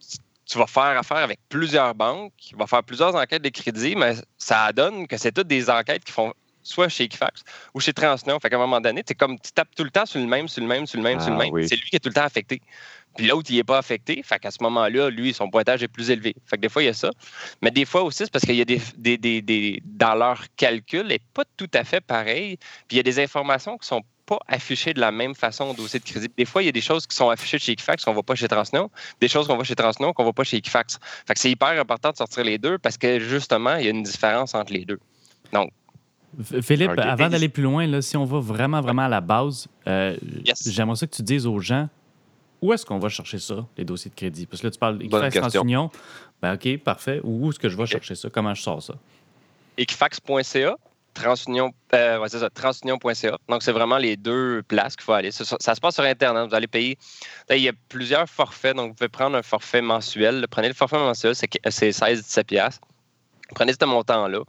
tu 0.52 0.58
vas 0.58 0.66
faire 0.66 0.98
affaire 0.98 1.16
avec 1.18 1.40
plusieurs 1.48 1.94
banques, 1.94 2.34
tu 2.36 2.54
vas 2.56 2.66
faire 2.66 2.82
plusieurs 2.82 3.14
enquêtes 3.14 3.40
de 3.40 3.48
crédit, 3.48 3.96
mais 3.96 4.16
ça 4.36 4.70
donne 4.72 5.06
que 5.06 5.16
c'est 5.16 5.32
toutes 5.32 5.46
des 5.46 5.70
enquêtes 5.70 6.04
qui 6.04 6.12
font 6.12 6.34
soit 6.62 6.90
chez 6.90 7.04
Equifax 7.04 7.42
ou 7.72 7.80
chez 7.80 7.94
Transunion. 7.94 8.38
Fait 8.38 8.50
qu'à 8.50 8.56
un 8.56 8.58
moment 8.58 8.80
donné, 8.80 9.02
tu 9.02 9.14
comme 9.14 9.38
tu 9.40 9.50
tapes 9.50 9.74
tout 9.74 9.82
le 9.82 9.90
temps 9.90 10.04
sur 10.04 10.20
le 10.20 10.26
même, 10.26 10.48
sur 10.48 10.60
le 10.60 10.68
même, 10.68 10.86
sur 10.86 10.98
le 10.98 11.04
même, 11.04 11.20
sur 11.20 11.30
le 11.30 11.36
ah 11.40 11.50
même. 11.50 11.66
C'est 11.66 11.76
lui 11.76 11.88
qui 11.88 11.96
est 11.96 12.00
tout 12.00 12.10
le 12.10 12.14
temps 12.14 12.24
affecté. 12.24 12.60
Puis 13.16 13.26
l'autre, 13.26 13.50
il 13.50 13.56
n'est 13.56 13.64
pas 13.64 13.78
affecté. 13.78 14.22
Fait 14.22 14.38
qu'à 14.38 14.50
ce 14.50 14.62
moment-là, 14.62 15.08
lui, 15.08 15.32
son 15.32 15.48
pointage 15.48 15.82
est 15.82 15.88
plus 15.88 16.10
élevé. 16.10 16.34
Fait 16.46 16.56
que 16.56 16.62
des 16.62 16.68
fois, 16.68 16.82
il 16.82 16.86
y 16.86 16.88
a 16.88 16.94
ça. 16.94 17.10
Mais 17.62 17.70
des 17.70 17.86
fois 17.86 18.02
aussi, 18.02 18.24
c'est 18.24 18.30
parce 18.30 18.44
qu'il 18.44 18.56
y 18.56 18.60
a 18.60 18.66
des, 18.66 18.80
des, 18.96 19.16
des, 19.16 19.40
des, 19.40 19.82
dans 19.84 20.14
leur 20.14 20.44
calcul, 20.56 21.06
n'est 21.06 21.20
pas 21.32 21.44
tout 21.56 21.70
à 21.72 21.84
fait 21.84 22.02
pareil. 22.02 22.58
Puis 22.88 22.92
il 22.92 22.96
y 22.98 23.00
a 23.00 23.02
des 23.02 23.20
informations 23.20 23.78
qui 23.78 23.86
sont 23.86 24.02
pas 24.26 24.38
affichées 24.48 24.94
de 24.94 25.00
la 25.00 25.12
même 25.12 25.34
façon 25.34 25.64
au 25.64 25.74
dossier 25.74 26.00
de 26.00 26.04
crédit. 26.04 26.28
Des 26.36 26.44
fois, 26.44 26.62
il 26.62 26.66
y 26.66 26.68
a 26.68 26.72
des 26.72 26.80
choses 26.80 27.06
qui 27.06 27.16
sont 27.16 27.30
affichées 27.30 27.58
chez 27.58 27.72
Equifax 27.72 28.04
qu'on 28.04 28.12
ne 28.12 28.14
voit 28.14 28.22
pas 28.22 28.34
chez 28.34 28.48
Transunion, 28.48 28.90
des 29.20 29.28
choses 29.28 29.46
qu'on 29.46 29.56
voit 29.56 29.64
chez 29.64 29.74
Transunion 29.74 30.12
qu'on 30.12 30.22
ne 30.22 30.26
voit 30.26 30.32
pas 30.32 30.44
chez 30.44 30.56
Equifax. 30.58 30.98
Fait 31.26 31.34
que 31.34 31.40
c'est 31.40 31.50
hyper 31.50 31.78
important 31.80 32.10
de 32.10 32.16
sortir 32.16 32.44
les 32.44 32.58
deux 32.58 32.78
parce 32.78 32.96
que 32.96 33.18
justement, 33.18 33.76
il 33.76 33.84
y 33.84 33.88
a 33.88 33.90
une 33.90 34.02
différence 34.02 34.54
entre 34.54 34.72
les 34.72 34.84
deux. 34.84 35.00
Donc, 35.52 35.70
Philippe, 36.62 36.98
avant 36.98 37.28
d'aller 37.28 37.50
plus 37.50 37.62
loin, 37.62 37.86
là, 37.86 38.00
si 38.00 38.16
on 38.16 38.24
va 38.24 38.40
vraiment, 38.40 38.80
vraiment 38.80 39.02
à 39.02 39.08
la 39.08 39.20
base, 39.20 39.68
euh, 39.86 40.16
j'aimerais 40.64 40.96
ça 40.96 41.06
que 41.06 41.14
tu 41.14 41.22
dises 41.22 41.46
aux 41.46 41.58
gens 41.58 41.88
où 42.62 42.72
est-ce 42.72 42.86
qu'on 42.86 42.98
va 42.98 43.08
chercher 43.08 43.40
ça, 43.40 43.66
les 43.76 43.84
dossiers 43.84 44.10
de 44.10 44.14
crédit? 44.14 44.46
Parce 44.46 44.62
que 44.62 44.68
là, 44.68 44.70
tu 44.70 44.78
parles 44.78 45.02
Equifax 45.02 45.34
TransUnion. 45.34 45.90
Ben, 46.40 46.54
OK, 46.54 46.78
parfait. 46.78 47.20
Où 47.24 47.50
est-ce 47.50 47.58
que 47.58 47.68
je 47.68 47.76
vais 47.76 47.86
chercher 47.86 48.14
ça? 48.14 48.30
Comment 48.30 48.54
je 48.54 48.62
sors 48.62 48.82
ça? 48.82 48.94
Equifax.ca, 49.76 50.76
transunion, 51.22 51.72
euh, 51.94 52.26
transunion.ca. 52.54 53.38
Donc, 53.48 53.62
c'est 53.62 53.72
vraiment 53.72 53.98
les 53.98 54.16
deux 54.16 54.62
places 54.66 54.96
qu'il 54.96 55.04
faut 55.04 55.12
aller. 55.12 55.30
Ça, 55.30 55.44
se 55.44 55.80
passe 55.80 55.94
sur 55.94 56.04
Internet. 56.04 56.48
Vous 56.48 56.54
allez 56.54 56.66
payer. 56.66 56.98
il 57.50 57.58
y 57.58 57.68
a 57.68 57.72
plusieurs 57.88 58.28
forfaits. 58.28 58.76
Donc, 58.76 58.88
vous 58.88 58.94
pouvez 58.94 59.08
prendre 59.08 59.36
un 59.36 59.42
forfait 59.42 59.82
mensuel. 59.82 60.46
Prenez 60.50 60.68
le 60.68 60.74
forfait 60.74 60.98
mensuel, 60.98 61.34
c'est 61.34 61.48
16-17$. 61.48 62.78
Prenez 63.54 63.72
ce 63.78 63.84
montant-là, 63.84 64.40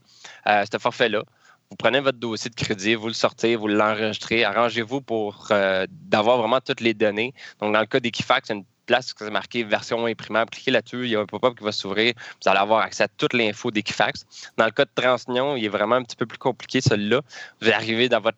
euh, 0.47 0.65
ce 0.71 0.77
forfait-là. 0.77 1.23
Vous 1.69 1.77
prenez 1.77 1.99
votre 1.99 2.19
dossier 2.19 2.49
de 2.49 2.55
crédit, 2.55 2.95
vous 2.95 3.07
le 3.07 3.13
sortez, 3.13 3.55
vous 3.55 3.67
l'enregistrez. 3.67 4.43
Arrangez-vous 4.43 5.01
pour 5.01 5.47
euh, 5.51 5.85
d'avoir 5.89 6.37
vraiment 6.37 6.61
toutes 6.61 6.81
les 6.81 6.93
données. 6.93 7.33
Donc, 7.59 7.73
dans 7.73 7.79
le 7.79 7.85
cas 7.85 7.99
d'Equifax, 7.99 8.49
une 8.49 8.63
place 8.85 9.13
qui 9.13 9.23
est 9.23 9.29
marqué 9.29 9.63
version 9.63 10.05
imprimable. 10.05 10.49
Cliquez 10.51 10.71
là-dessus, 10.71 11.05
il 11.05 11.11
y 11.11 11.15
a 11.15 11.19
un 11.19 11.25
pop-up 11.25 11.57
qui 11.57 11.63
va 11.63 11.71
s'ouvrir. 11.71 12.13
Vous 12.41 12.49
allez 12.49 12.59
avoir 12.59 12.81
accès 12.81 13.03
à 13.03 13.07
toute 13.07 13.33
l'info 13.33 13.71
d'Equifax. 13.71 14.25
Dans 14.57 14.65
le 14.65 14.71
cas 14.71 14.85
de 14.85 14.91
Transunion, 14.95 15.55
il 15.55 15.65
est 15.65 15.69
vraiment 15.69 15.95
un 15.95 16.03
petit 16.03 16.15
peu 16.15 16.25
plus 16.25 16.37
compliqué, 16.37 16.81
celui-là. 16.81 17.21
Vous 17.61 17.71
arrivez 17.71 18.09
dans 18.09 18.19
votre 18.19 18.37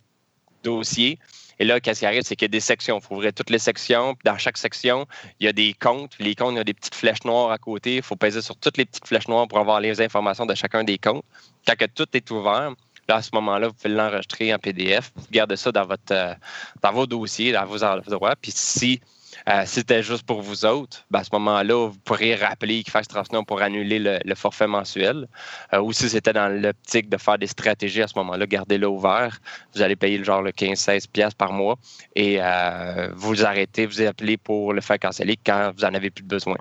dossier. 0.64 1.20
Et 1.58 1.64
là, 1.64 1.80
qu'est-ce 1.80 2.02
qui 2.02 2.06
arrive, 2.06 2.24
c'est 2.24 2.36
qu'il 2.36 2.46
y 2.46 2.50
a 2.50 2.50
des 2.50 2.60
sections. 2.60 3.00
Il 3.00 3.06
faut 3.06 3.16
ouvrir 3.16 3.34
toutes 3.34 3.50
les 3.50 3.60
sections. 3.60 4.14
Puis 4.16 4.24
dans 4.26 4.38
chaque 4.38 4.58
section, 4.58 5.08
il 5.40 5.46
y 5.46 5.48
a 5.48 5.54
des 5.54 5.74
comptes. 5.74 6.14
les 6.20 6.36
comptes, 6.36 6.54
il 6.54 6.58
y 6.58 6.60
a 6.60 6.64
des 6.66 6.74
petites 6.74 6.96
flèches 6.96 7.24
noires 7.24 7.52
à 7.52 7.58
côté. 7.58 7.98
Il 7.98 8.02
faut 8.02 8.18
peser 8.18 8.42
sur 8.42 8.58
toutes 8.58 8.78
les 8.78 8.86
petites 8.86 9.08
flèches 9.08 9.28
noires 9.28 9.48
pour 9.48 9.60
avoir 9.60 9.80
les 9.80 10.02
informations 10.02 10.46
de 10.46 10.54
chacun 10.54 10.84
des 10.84 10.98
comptes. 10.98 11.24
Quand 11.66 11.76
que 11.78 11.86
tout 11.86 12.08
est 12.14 12.30
ouvert, 12.32 12.74
Là, 13.08 13.18
à 13.18 13.22
ce 13.22 13.30
moment-là, 13.34 13.68
vous 13.68 13.74
pouvez 13.74 13.94
l'enregistrer 13.94 14.54
en 14.54 14.58
PDF. 14.58 15.12
Vous 15.16 15.28
gardez 15.32 15.58
ça 15.58 15.72
dans, 15.72 15.86
votre, 15.86 16.12
euh, 16.12 16.34
dans 16.82 16.92
vos 16.92 17.06
dossiers, 17.06 17.52
dans 17.52 17.66
vos 17.66 17.84
endroits. 17.84 18.36
Puis 18.36 18.52
si 18.52 19.00
euh, 19.48 19.64
si 19.66 19.76
c'était 19.76 20.04
juste 20.04 20.24
pour 20.24 20.42
vous 20.42 20.66
autres, 20.66 21.06
ben, 21.12 21.20
à 21.20 21.24
ce 21.24 21.30
moment-là, 21.34 21.90
vous 21.90 21.98
pourriez 22.00 22.36
rappeler 22.36 22.80
Equifax 22.80 23.08
Transunion 23.08 23.44
pour 23.44 23.62
annuler 23.62 24.00
le, 24.00 24.36
forfait 24.36 24.68
mensuel. 24.68 25.28
Euh, 25.74 25.82
ou 25.82 25.94
si 25.94 26.10
c'était 26.10 26.34
dans 26.34 26.50
l'optique 26.50 27.10
de 27.10 27.18
faire 27.18 27.38
des 27.38 27.48
stratégies 27.48 28.02
à 28.02 28.08
ce 28.08 28.18
moment-là, 28.18 28.46
gardez-le 28.46 28.88
ouvert. 28.88 29.40
Vous 29.74 29.82
allez 29.82 29.96
payer 29.96 30.18
le 30.18 30.24
genre 30.24 30.42
le 30.42 30.52
15-16$ 30.52 31.36
par 31.36 31.52
mois 31.52 31.78
et 32.16 32.38
euh, 32.40 33.10
vous 33.16 33.46
arrêtez, 33.46 33.86
vous 33.86 34.02
appelez 34.02 34.38
pour 34.38 34.74
le 34.74 34.82
faire 34.82 35.00
canceller 35.00 35.38
quand 35.44 35.72
vous 35.76 35.86
n'en 35.86 35.94
avez 35.94 36.10
plus 36.10 36.24
besoin. 36.24 36.58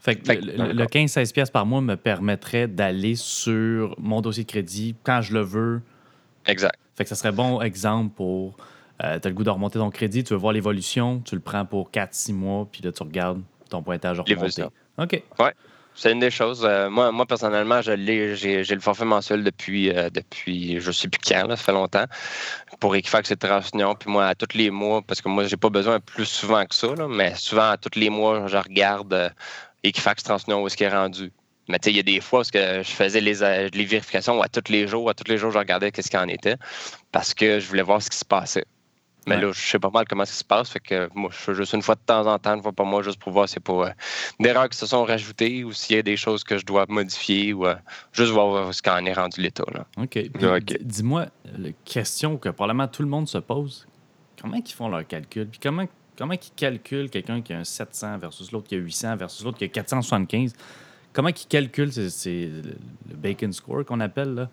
Fait 0.00 0.18
le, 0.26 0.84
15-16$ 0.84 1.52
par 1.52 1.64
mois 1.64 1.80
me 1.80 1.96
permettrait 1.96 2.66
d'aller 2.66 3.14
sur 3.14 3.94
mon 3.98 4.20
dossier 4.20 4.42
de 4.42 4.48
crédit 4.48 4.96
quand 5.04 5.20
je 5.22 5.32
le 5.32 5.42
veux. 5.42 5.80
Exact. 6.46 6.76
Fait 6.96 7.04
que 7.04 7.08
ça 7.08 7.14
serait 7.14 7.32
bon 7.32 7.60
exemple 7.62 8.12
pour 8.16 8.56
euh, 9.04 9.18
tu 9.18 9.26
as 9.26 9.30
le 9.30 9.34
goût 9.34 9.44
de 9.44 9.50
remonter 9.50 9.78
ton 9.78 9.90
crédit, 9.90 10.24
tu 10.24 10.32
veux 10.32 10.38
voir 10.38 10.52
l'évolution, 10.52 11.20
tu 11.24 11.34
le 11.34 11.40
prends 11.40 11.64
pour 11.64 11.90
4-6 11.90 12.32
mois, 12.32 12.68
puis 12.70 12.82
là, 12.82 12.92
tu 12.92 13.02
regardes 13.02 13.42
ton 13.68 13.82
pointage 13.82 14.20
remonter. 14.20 14.64
OK. 14.98 15.22
Ouais. 15.38 15.52
C'est 15.94 16.12
une 16.12 16.20
des 16.20 16.30
choses. 16.30 16.64
Euh, 16.64 16.88
moi, 16.88 17.12
moi, 17.12 17.26
personnellement, 17.26 17.82
j'ai, 17.82 17.96
le 17.96 18.80
forfait 18.80 19.04
mensuel 19.04 19.44
depuis, 19.44 19.90
euh, 19.90 20.08
depuis 20.08 20.80
je 20.80 20.86
ne 20.86 20.92
sais 20.92 21.08
plus 21.08 21.20
quand, 21.20 21.48
ça 21.50 21.56
fait 21.56 21.72
longtemps, 21.72 22.06
pour 22.80 22.96
Equifax 22.96 23.30
et 23.30 23.36
Transunion. 23.36 23.94
Puis 23.94 24.10
moi, 24.10 24.26
à 24.26 24.34
tous 24.34 24.56
les 24.56 24.70
mois, 24.70 25.02
parce 25.02 25.20
que 25.20 25.28
moi, 25.28 25.44
j'ai 25.44 25.58
pas 25.58 25.68
besoin 25.68 26.00
plus 26.00 26.24
souvent 26.24 26.64
que 26.64 26.74
ça, 26.74 26.88
mais 27.08 27.34
souvent, 27.34 27.70
à 27.70 27.76
tous 27.76 27.98
les 27.98 28.08
mois, 28.08 28.46
je 28.46 28.56
regarde 28.56 29.32
Equifax 29.82 30.22
Transunion 30.22 30.62
où 30.62 30.66
est-ce 30.66 30.76
qu'il 30.76 30.86
est 30.86 30.96
rendu. 30.96 31.30
Mais 31.68 31.78
tu 31.78 31.84
sais, 31.84 31.90
il 31.92 31.96
y 31.96 32.00
a 32.00 32.02
des 32.02 32.20
fois 32.20 32.40
où 32.40 32.44
je 32.44 32.82
faisais 32.82 33.20
les, 33.20 33.68
les 33.72 33.84
vérifications 33.84 34.40
à 34.42 34.48
tous 34.48 34.70
les 34.70 34.88
jours, 34.88 35.08
à 35.10 35.14
tous 35.14 35.30
les 35.30 35.38
jours, 35.38 35.50
je 35.50 35.58
regardais 35.58 35.92
qu'est-ce 35.92 36.10
qu'il 36.10 36.18
en 36.18 36.28
était 36.28 36.56
parce 37.12 37.34
que 37.34 37.60
je 37.60 37.68
voulais 37.68 37.82
voir 37.82 38.02
ce 38.02 38.10
qui 38.10 38.16
se 38.16 38.24
passait. 38.24 38.64
Mais 39.26 39.40
là, 39.40 39.52
je 39.52 39.60
sais 39.60 39.78
pas 39.78 39.90
mal 39.90 40.06
comment 40.08 40.24
ça 40.24 40.32
se 40.32 40.44
passe. 40.44 40.70
Fait 40.70 40.80
que 40.80 41.08
moi, 41.14 41.30
je 41.32 41.36
fais 41.36 41.54
juste 41.54 41.72
une 41.72 41.82
fois 41.82 41.94
de 41.94 42.00
temps 42.04 42.26
en 42.26 42.38
temps, 42.38 42.54
une 42.54 42.62
fois 42.62 42.72
par 42.72 42.86
mois, 42.86 43.02
juste 43.02 43.20
pour 43.20 43.32
voir 43.32 43.48
si 43.48 43.54
c'est 43.54 43.60
pas 43.60 43.88
euh, 43.88 43.90
des 44.40 44.48
erreurs 44.48 44.68
qui 44.68 44.76
se 44.76 44.86
sont 44.86 45.04
rajoutées 45.04 45.64
ou 45.64 45.72
s'il 45.72 45.96
y 45.96 45.98
a 45.98 46.02
des 46.02 46.16
choses 46.16 46.42
que 46.44 46.58
je 46.58 46.64
dois 46.64 46.86
modifier 46.88 47.52
ou 47.52 47.66
euh, 47.66 47.74
juste 48.12 48.32
voir 48.32 48.74
ce 48.74 48.82
qu'en 48.82 49.04
est 49.04 49.12
rendu 49.12 49.40
l'état. 49.40 49.64
OK. 49.96 50.18
Dis-moi, 50.80 51.26
la 51.56 51.70
question 51.84 52.36
que 52.36 52.48
probablement 52.48 52.88
tout 52.88 53.02
le 53.02 53.08
monde 53.08 53.28
se 53.28 53.38
pose, 53.38 53.86
comment 54.40 54.56
ils 54.56 54.72
font 54.72 54.88
leur 54.88 55.06
calcul? 55.06 55.46
Puis 55.46 55.60
comment, 55.62 55.86
comment 56.18 56.34
ils 56.34 56.54
calculent 56.56 57.10
quelqu'un 57.10 57.42
qui 57.42 57.52
a 57.52 57.58
un 57.58 57.64
700 57.64 58.18
versus 58.18 58.50
l'autre 58.50 58.68
qui 58.68 58.74
a 58.74 58.78
800 58.78 59.16
versus 59.16 59.44
l'autre 59.44 59.58
qui 59.58 59.64
a 59.64 59.68
475? 59.68 60.52
Comment 61.12 61.28
ils 61.28 61.46
calculent 61.46 61.92
c'est 61.92 62.50
le 63.08 63.16
bacon 63.16 63.52
score 63.52 63.84
qu'on 63.84 64.00
appelle 64.00 64.34
là? 64.34 64.50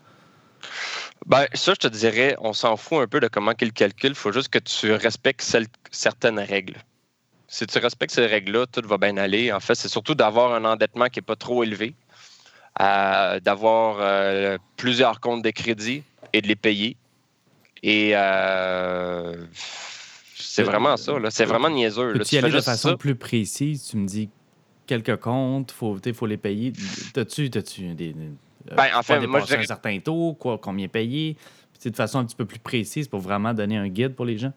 Ben, 1.26 1.46
ça, 1.54 1.74
je 1.74 1.88
te 1.88 1.88
dirais, 1.88 2.36
on 2.40 2.54
s'en 2.54 2.78
fout 2.78 3.00
un 3.00 3.08
peu 3.08 3.20
de 3.20 3.28
comment 3.28 3.54
qu'il 3.54 3.74
calcule. 3.74 4.12
Il 4.12 4.16
faut 4.16 4.32
juste 4.32 4.50
que 4.50 4.60
tu 4.60 4.92
respectes 4.94 5.58
certaines 5.92 6.40
règles. 6.40 6.78
Si 7.48 7.66
tu 7.66 7.80
respectes 7.80 8.14
ces 8.14 8.26
règles-là, 8.26 8.68
tout 8.68 8.88
va 8.88 8.98
bien 8.98 9.18
aller. 9.18 9.52
En 9.52 9.60
fait, 9.60 9.76
c'est 9.76 9.90
surtout 9.90 10.16
d'avoir 10.16 10.54
un 10.54 10.66
endettement 10.66 11.08
qui 11.08 11.20
n'est 11.20 11.24
pas 11.24 11.36
trop 11.36 11.64
élevé, 11.64 11.96
euh, 12.80 13.40
d'avoir 13.40 13.98
euh, 14.00 14.58
plusieurs 14.78 15.20
comptes 15.20 15.44
de 15.44 15.50
crédit 15.50 16.04
et 16.32 16.42
de 16.42 16.48
les 16.48 16.56
payer. 16.56 16.96
Et 17.82 18.12
euh, 18.14 19.36
c'est 20.36 20.64
vraiment 20.64 20.98
ça. 20.98 21.14
C'est 21.30 21.46
vraiment 21.46 21.70
niaiseux. 21.70 22.20
tu 22.20 22.36
y 22.36 22.38
aller 22.38 22.52
de 22.52 22.62
façon 22.62 22.98
plus 22.98 23.16
précise? 23.16 23.88
Tu 23.90 23.98
me 23.98 24.08
dis 24.08 24.30
quelques 24.90 25.18
comptes, 25.18 25.76
il 26.06 26.14
faut, 26.14 26.26
les 26.26 26.38
payer. 26.38 26.74
T'as-tu 27.14 27.50
des, 27.50 27.62
euh, 27.62 28.32
ben, 28.66 28.88
en 28.96 29.04
fait, 29.04 29.26
moi, 29.26 29.42
un 29.42 29.64
certain 29.64 30.00
taux, 30.00 30.34
quoi, 30.34 30.58
combien 30.58 30.88
payer, 30.88 31.38
de 31.84 31.96
façon 31.96 32.20
un 32.20 32.26
petit 32.26 32.36
peu 32.36 32.46
plus 32.46 32.60
précise 32.60 33.08
pour 33.08 33.20
vraiment 33.20 33.54
donner 33.54 33.78
un 33.78 33.88
guide 33.88 34.16
pour 34.16 34.26
les 34.26 34.38
gens? 34.38 34.54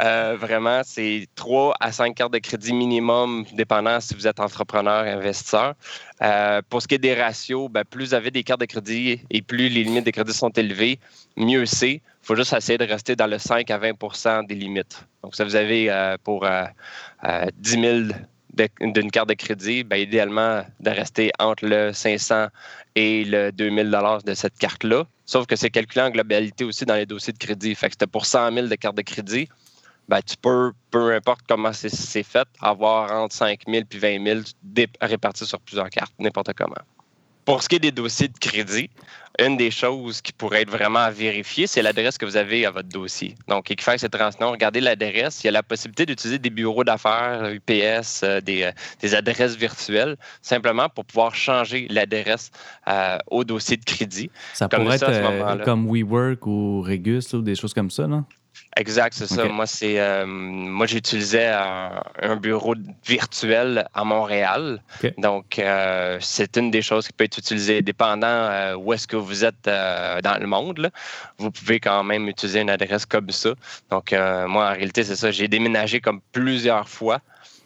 Euh, 0.00 0.36
vraiment, 0.38 0.80
c'est 0.84 1.26
3 1.34 1.74
à 1.80 1.92
5 1.92 2.14
cartes 2.14 2.32
de 2.32 2.38
crédit 2.38 2.72
minimum, 2.72 3.44
dépendant 3.52 4.00
si 4.00 4.14
vous 4.14 4.26
êtes 4.26 4.40
entrepreneur, 4.40 5.04
investisseur. 5.04 5.74
Euh, 6.22 6.62
pour 6.68 6.80
ce 6.80 6.88
qui 6.88 6.94
est 6.94 6.98
des 6.98 7.14
ratios, 7.14 7.68
ben, 7.68 7.84
plus 7.84 8.06
vous 8.06 8.14
avez 8.14 8.30
des 8.30 8.44
cartes 8.44 8.60
de 8.60 8.66
crédit 8.66 9.20
et 9.28 9.42
plus 9.42 9.68
les 9.68 9.84
limites 9.84 10.06
de 10.06 10.10
crédit 10.10 10.32
sont 10.32 10.50
élevées, 10.50 10.98
mieux 11.36 11.66
c'est. 11.66 11.94
Il 11.94 12.26
faut 12.26 12.36
juste 12.36 12.52
essayer 12.52 12.78
de 12.78 12.84
rester 12.84 13.16
dans 13.16 13.26
le 13.26 13.38
5 13.38 13.68
à 13.70 13.78
20% 13.78 14.46
des 14.46 14.54
limites. 14.54 15.04
Donc, 15.22 15.34
si 15.34 15.42
vous 15.42 15.56
avez 15.56 16.16
pour 16.22 16.46
10 17.58 17.80
000 17.80 18.18
d'une 18.80 19.10
carte 19.10 19.28
de 19.28 19.34
crédit, 19.34 19.84
ben, 19.84 19.96
idéalement, 19.96 20.64
de 20.80 20.90
rester 20.90 21.30
entre 21.38 21.66
le 21.66 21.92
500 21.92 22.48
et 22.94 23.24
le 23.24 23.50
2000 23.52 23.90
de 24.24 24.34
cette 24.34 24.58
carte-là. 24.58 25.04
Sauf 25.24 25.46
que 25.46 25.56
c'est 25.56 25.70
calculé 25.70 26.04
en 26.04 26.10
globalité 26.10 26.64
aussi 26.64 26.84
dans 26.84 26.94
les 26.94 27.06
dossiers 27.06 27.32
de 27.32 27.38
crédit. 27.38 27.74
Fait 27.74 27.86
que 27.86 27.92
c'était 27.92 28.06
pour 28.06 28.26
100 28.26 28.52
000 28.52 28.66
de 28.66 28.74
carte 28.74 28.96
de 28.96 29.02
crédit. 29.02 29.48
Ben, 30.08 30.20
tu 30.20 30.36
peux, 30.36 30.72
peu 30.90 31.14
importe 31.14 31.40
comment 31.48 31.72
c'est 31.72 32.22
fait, 32.22 32.48
avoir 32.60 33.12
entre 33.12 33.34
5 33.34 33.60
000 33.66 33.84
et 33.90 33.98
20 33.98 34.44
000 34.74 34.86
répartis 35.00 35.46
sur 35.46 35.60
plusieurs 35.60 35.88
cartes, 35.90 36.12
n'importe 36.18 36.52
comment. 36.54 36.74
Pour 37.44 37.62
ce 37.62 37.68
qui 37.68 37.76
est 37.76 37.80
des 37.80 37.92
dossiers 37.92 38.28
de 38.28 38.38
crédit, 38.38 38.88
une 39.38 39.56
des 39.56 39.70
choses 39.70 40.20
qui 40.20 40.32
pourrait 40.32 40.62
être 40.62 40.70
vraiment 40.70 41.00
à 41.00 41.10
vérifier, 41.10 41.66
c'est 41.66 41.82
l'adresse 41.82 42.18
que 42.18 42.26
vous 42.26 42.36
avez 42.36 42.66
à 42.66 42.70
votre 42.70 42.88
dossier. 42.88 43.34
Donc, 43.48 43.70
Equifax 43.70 44.04
et 44.04 44.08
Transnom, 44.08 44.50
regardez 44.50 44.80
l'adresse. 44.80 45.42
Il 45.42 45.46
y 45.46 45.48
a 45.48 45.52
la 45.52 45.62
possibilité 45.62 46.06
d'utiliser 46.06 46.38
des 46.38 46.50
bureaux 46.50 46.84
d'affaires, 46.84 47.50
UPS, 47.50 48.22
euh, 48.22 48.40
euh, 48.48 48.72
des, 49.00 49.14
adresses 49.14 49.56
virtuelles, 49.56 50.16
simplement 50.42 50.88
pour 50.88 51.04
pouvoir 51.04 51.34
changer 51.34 51.86
l'adresse 51.90 52.50
euh, 52.88 53.18
au 53.28 53.44
dossier 53.44 53.76
de 53.76 53.84
crédit. 53.84 54.30
Ça 54.52 54.68
pourrait 54.68 54.96
être 54.96 55.64
comme 55.64 55.88
WeWork 55.90 56.46
ou 56.46 56.82
Regus 56.82 57.32
ou 57.32 57.42
des 57.42 57.54
choses 57.54 57.74
comme 57.74 57.90
ça, 57.90 58.06
non? 58.06 58.24
Exact, 58.76 59.14
c'est 59.14 59.26
ça. 59.26 59.44
Moi, 59.44 59.66
c'est 59.66 60.00
euh, 60.00 60.24
moi 60.26 60.86
j'utilisais 60.86 61.48
un, 61.48 62.36
bureau 62.36 62.74
virtuel 63.04 63.86
à 63.92 64.04
Montréal. 64.04 64.82
Donc, 65.18 65.58
euh, 65.58 66.16
c'est 66.20 66.56
une 66.56 66.70
des 66.70 66.80
choses 66.80 67.06
qui 67.06 67.12
peut 67.12 67.24
être 67.24 67.36
utilisée, 67.36 67.82
dépendant 67.82 68.26
euh, 68.26 68.74
où 68.74 68.92
est-ce 68.94 69.06
que 69.06 69.16
vous 69.16 69.44
êtes 69.44 69.64
dans 69.64 70.40
le 70.40 70.46
monde. 70.46 70.90
Vous 71.36 71.50
pouvez 71.50 71.80
quand 71.80 72.02
même 72.02 72.28
utiliser 72.28 72.60
une 72.60 72.70
adresse 72.70 73.04
comme 73.04 73.30
ça. 73.30 73.50
Donc, 73.90 74.12
moi, 74.12 74.70
en 74.70 74.72
réalité, 74.72 75.04
c'est 75.04 75.16
ça. 75.16 75.30
J'ai 75.30 75.48
déménagé 75.48 76.00
comme 76.00 76.20
plusieurs 76.32 76.88
fois 76.88 77.20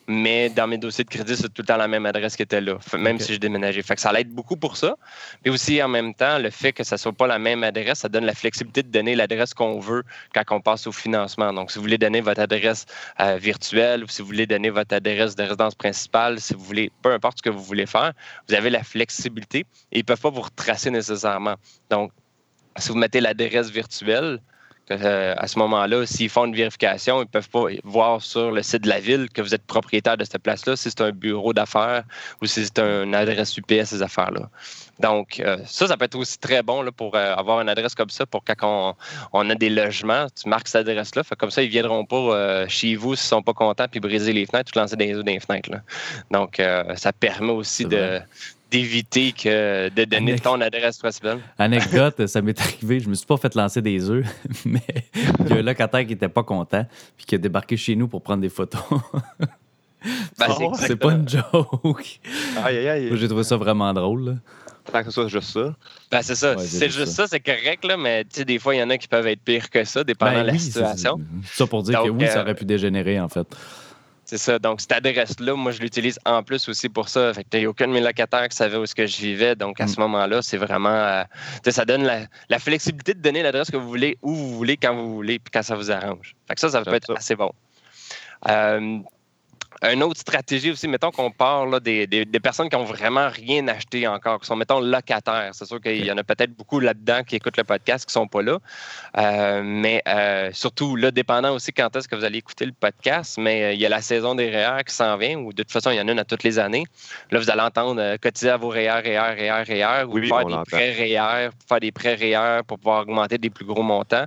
mais 0.09 0.49
dans 0.51 0.67
mes 0.67 0.79
dossiers 0.79 1.05
de 1.05 1.11
crédit, 1.11 1.37
c'est 1.37 1.49
tout 1.49 1.63
le 1.63 1.67
temps 1.67 1.77
la 1.77 1.89
même 1.89 2.07
adresse 2.07 2.37
qui 2.37 2.43
était 2.43 2.61
là, 2.61 2.79
même 2.99 3.19
si 3.19 3.33
j'ai 3.33 3.39
déménagé. 3.39 3.83
Fait 3.83 3.97
que 3.97 4.01
ça 4.01 4.13
l'aide 4.13 4.31
beaucoup 4.31 4.57
pour 4.57 4.77
ça. 4.77 4.97
Mais 5.45 5.51
aussi, 5.51 5.83
en 5.83 5.89
même 5.89 6.15
temps, 6.15 6.39
le 6.39 6.51
fait 6.51 6.73
que 6.73 6.85
ça 6.85 6.95
ne 6.95 6.99
soit 6.99 7.13
pas 7.13 7.27
la 7.27 7.39
même 7.39 7.65
adresse, 7.65 8.01
ça 8.01 8.09
donne 8.09 8.25
la 8.25 8.35
flexibilité 8.35 8.83
de 8.83 8.89
donner 8.89 9.17
l'adresse 9.17 9.53
qu'on 9.53 9.81
veut 9.81 10.05
quand 10.33 10.45
on 10.51 10.61
passe 10.61 10.87
au 10.87 10.93
financement. 10.93 11.53
Donc, 11.53 11.71
si 11.71 11.79
vous 11.79 11.83
voulez 11.83 11.99
donner 11.99 12.21
votre 12.21 12.41
adresse 12.41 12.87
euh, 13.21 13.37
virtuelle 13.37 14.05
ou 14.05 14.09
si 14.09 14.23
vous 14.23 14.29
voulez 14.29 14.47
donner 14.47 14.71
votre 14.71 14.95
adresse 14.95 15.35
de 15.35 15.43
résidence 15.43 15.75
principale, 15.75 16.41
si 16.41 16.55
vous 16.55 16.65
voulez, 16.65 16.93
peu 17.03 17.13
importe 17.13 17.39
ce 17.39 17.43
que 17.43 17.51
vous 17.51 17.63
voulez 17.63 17.87
faire, 17.87 18.13
vous 18.49 18.55
avez 18.55 18.71
la 18.71 18.85
flexibilité 18.85 19.61
et 19.91 19.99
ils 19.99 19.99
ne 19.99 20.05
peuvent 20.05 20.21
pas 20.21 20.31
vous 20.31 20.43
retracer 20.43 20.91
nécessairement. 20.91 21.57
Donc, 21.91 22.13
si 22.79 22.91
vous 22.91 22.97
mettez 22.97 23.21
l'adresse 23.21 23.71
virtuelle, 23.71 24.41
à 24.91 25.47
ce 25.47 25.59
moment-là, 25.59 26.07
s'ils 26.07 26.29
font 26.29 26.47
une 26.47 26.55
vérification, 26.55 27.19
ils 27.19 27.23
ne 27.23 27.25
peuvent 27.25 27.49
pas 27.49 27.65
voir 27.85 28.23
sur 28.23 28.51
le 28.51 28.63
site 28.63 28.83
de 28.83 28.89
la 28.89 29.01
ville 29.01 29.29
que 29.31 29.43
vous 29.43 29.55
êtes 29.55 29.65
propriétaire 29.67 30.17
de 30.17 30.25
cette 30.25 30.43
place-là, 30.43 30.77
si 30.77 30.91
c'est 30.91 31.01
un 31.01 31.11
bureau 31.11 31.53
d'affaires 31.53 32.05
ou 32.41 32.47
si 32.47 32.65
c'est 32.65 32.79
une 32.79 33.15
adresse 33.15 33.57
UPS, 33.57 33.87
ces 33.87 34.03
affaires-là. 34.03 34.49
Donc, 35.01 35.41
euh, 35.41 35.59
ça, 35.67 35.89
ça 35.89 35.97
peut 35.97 36.07
être 36.07 36.15
aussi 36.15 36.39
très 36.39 36.63
bon 36.63 36.83
là, 36.83 36.91
pour 36.91 37.17
euh, 37.17 37.35
avoir 37.35 37.61
une 37.61 37.69
adresse 37.69 37.95
comme 37.95 38.09
ça 38.09 38.25
pour 38.25 38.43
quand 38.45 38.97
on, 39.33 39.51
a 39.51 39.55
des 39.55 39.69
logements. 39.69 40.27
Tu 40.41 40.49
marques 40.49 40.69
cette 40.69 40.89
adresse-là. 40.89 41.23
Comme 41.37 41.51
ça, 41.51 41.63
ils 41.63 41.67
ne 41.67 41.71
viendront 41.71 42.05
pas 42.05 42.67
chez 42.69 42.97
vous 42.97 43.15
s'ils 43.15 43.25
ne 43.25 43.41
sont 43.41 43.43
pas 43.43 43.53
contents 43.53 43.87
puis 43.91 44.01
briser 44.01 44.33
les 44.33 44.47
fenêtres 44.47 44.73
ou 44.75 44.79
lancer 44.79 44.97
des 44.97 45.15
œufs 45.15 45.25
dans 45.25 45.33
les 45.33 45.41
fenêtres. 45.41 45.71
Donc, 46.31 46.63
ça 46.97 47.13
permet 47.13 47.53
aussi 47.53 47.85
de, 47.85 48.21
d'éviter 48.71 49.33
que 49.33 49.89
de 49.89 50.05
donner 50.05 50.39
ton 50.39 50.61
adresse 50.61 50.99
principale. 50.99 51.41
Anecdote, 51.59 52.27
ça 52.27 52.43
m'est 52.43 52.59
arrivé, 52.61 53.01
je 53.01 53.09
me 53.09 53.15
suis 53.15 53.27
pas 53.27 53.37
fait 53.37 53.55
lancer 53.55 53.83
des 53.83 54.11
œufs, 54.11 54.27
mais 54.65 54.83
il 55.15 55.49
y 55.49 55.53
a 55.53 55.57
un 55.57 55.63
locataire 55.63 56.07
qui 56.07 56.13
était 56.13 56.29
pas 56.29 56.43
content 56.43 56.85
puis 57.17 57.27
qui 57.27 57.35
a 57.35 57.39
débarqué 57.39 57.77
chez 57.77 57.95
nous 57.97 58.09
pour 58.09 58.23
prendre 58.23 58.43
des 58.43 58.49
photos. 58.49 58.81
Ben, 60.39 60.47
c'est 60.77 60.95
pas 60.95 61.13
une 61.13 61.29
joke. 61.29 62.21
J'ai 63.13 63.27
trouvé 63.27 63.43
ça 63.43 63.57
vraiment 63.57 63.93
drôle. 63.93 64.37
Tant 64.93 65.01
que 65.01 65.07
ce 65.07 65.11
soit 65.11 65.29
juste 65.29 65.51
ça. 65.51 65.75
Ben, 66.11 66.23
c'est 66.23 66.37
ça. 66.37 66.57
c'est 66.59 66.91
juste 66.91 67.13
ça, 67.13 67.27
c'est 67.27 67.41
correct, 67.41 67.85
là, 67.85 67.97
mais 67.97 68.25
des 68.25 68.59
fois, 68.59 68.75
il 68.75 68.79
y 68.79 68.83
en 68.83 68.91
a 68.91 68.99
qui 68.99 69.09
peuvent 69.09 69.27
être 69.27 69.41
pires 69.41 69.69
que 69.69 69.85
ça, 69.85 70.05
dépendant 70.05 70.33
ben 70.33 70.43
de 70.43 70.53
la 70.53 70.59
situation. 70.59 71.21
C'est 71.45 71.57
ça 71.57 71.67
pour 71.67 71.83
dire 71.83 72.03
que 72.03 72.09
oui, 72.09 72.27
ça 72.27 72.39
euh, 72.39 72.43
aurait 72.43 72.55
pu 72.55 72.65
dégénérer, 72.65 73.19
en 73.19 73.29
fait. 73.29 73.47
C'est 74.27 74.39
ça. 74.39 74.59
Donc, 74.59 74.81
cette 74.81 74.91
adresse-là, 74.91 75.55
moi, 75.55 75.71
je 75.71 75.81
l'utilise 75.81 76.19
en 76.25 76.43
plus 76.43 76.69
aussi 76.69 76.89
pour 76.89 77.09
ça. 77.09 77.33
Fait 77.33 77.45
que 77.45 77.49
il 77.53 77.61
n'y 77.61 77.67
a 77.67 77.71
aucun 77.71 77.87
de 77.87 77.93
mes 77.93 78.01
locataires 78.01 78.49
qui 78.49 78.57
savait 78.57 78.77
où 78.77 78.83
est-ce 78.83 78.95
que 78.95 79.07
je 79.07 79.19
vivais. 79.19 79.55
Donc, 79.55 79.81
à 79.81 79.85
mm. 79.85 79.89
ce 79.89 80.01
moment-là, 80.01 80.43
c'est 80.43 80.57
vraiment. 80.57 80.89
Euh, 80.89 81.23
ça 81.69 81.85
donne 81.85 82.03
la, 82.49 82.59
flexibilité 82.59 83.15
de 83.15 83.21
donner 83.21 83.45
l'adresse 83.45 83.71
que 83.71 83.77
vous 83.77 83.89
voulez, 83.89 84.19
où 84.23 84.35
vous 84.35 84.57
voulez, 84.57 84.77
quand 84.77 84.97
vous 84.97 85.15
voulez, 85.15 85.39
puis 85.39 85.53
quand 85.53 85.63
ça 85.63 85.77
vous 85.77 85.93
arrange. 85.93 86.35
Fait 86.49 86.55
que 86.57 86.61
ça, 86.61 86.71
ça 86.71 86.83
peut 86.83 86.95
être 86.95 87.17
assez 87.17 87.37
bon. 87.37 87.53
Euh, 88.49 88.99
une 89.83 90.03
autre 90.03 90.21
stratégie 90.21 90.71
aussi, 90.71 90.89
mettons 90.89 91.11
qu'on 91.11 91.31
parle 91.31 91.81
des, 91.81 92.07
personnes 92.43 92.69
qui 92.69 92.77
n'ont 92.77 92.85
vraiment 92.85 93.29
rien 93.29 93.67
acheté 93.69 94.07
encore, 94.07 94.41
qui 94.41 94.47
sont, 94.47 94.57
mettons, 94.57 94.81
locataires. 94.81 95.51
C'est 95.53 95.67
sûr 95.67 95.81
qu'il 95.81 96.05
y 96.05 96.11
en 96.11 96.17
a 96.17 96.25
peut-être 96.25 96.53
beaucoup 96.53 96.81
là-dedans 96.81 97.23
qui 97.25 97.37
écoutent 97.37 97.57
le 97.57 97.65
podcast 97.65 98.07
qui 98.07 98.11
ne 98.11 98.23
sont 98.23 98.29
pas 98.29 98.43
là. 98.43 98.59
Euh, 99.19 99.63
mais 99.65 100.03
euh, 100.09 100.51
surtout, 100.53 100.97
là, 100.97 101.11
dépendant 101.11 101.55
aussi 101.55 101.73
quand 101.73 101.95
est-ce 101.97 102.09
que 102.09 102.17
vous 102.17 102.25
allez 102.25 102.39
écouter 102.39 102.67
le 102.67 102.73
podcast, 102.73 103.37
mais 103.39 103.65
euh, 103.65 103.73
il 103.73 103.81
y 103.81 103.87
a 103.87 103.89
la 103.89 104.01
saison 104.01 104.35
des 104.35 104.49
REER 104.49 104.85
qui 104.87 104.95
s'en 104.95 105.17
vient, 105.17 105.39
ou 105.39 105.53
de 105.53 105.63
toute 105.63 105.73
façon, 105.73 105.91
il 105.91 105.97
y 105.97 106.01
en 106.01 106.09
a 106.09 106.13
une 106.13 106.19
à 106.19 106.25
toutes 106.25 106.43
les 106.43 106.59
années. 106.59 106.85
Là, 107.31 107.39
vous 107.39 107.51
allez 107.51 107.63
entendre 107.63 108.17
cotiser 108.17 108.51
à 108.51 108.57
vos 108.57 108.69
REER, 108.69 109.01
REER, 109.05 109.35
REER, 109.35 109.63
REER, 109.67 110.05
ou 110.09 110.23
faire 110.27 110.47
des 110.47 110.71
prêts 110.71 110.93
REER, 110.93 111.51
faire 111.69 111.81
des 111.81 111.93
prêts 111.93 112.15
REER 112.15 112.63
pour 112.67 112.79
pouvoir 112.79 113.03
augmenter 113.03 113.39
des 113.39 113.51
plus 113.51 113.65
gros 113.65 113.83
montants. 113.83 114.25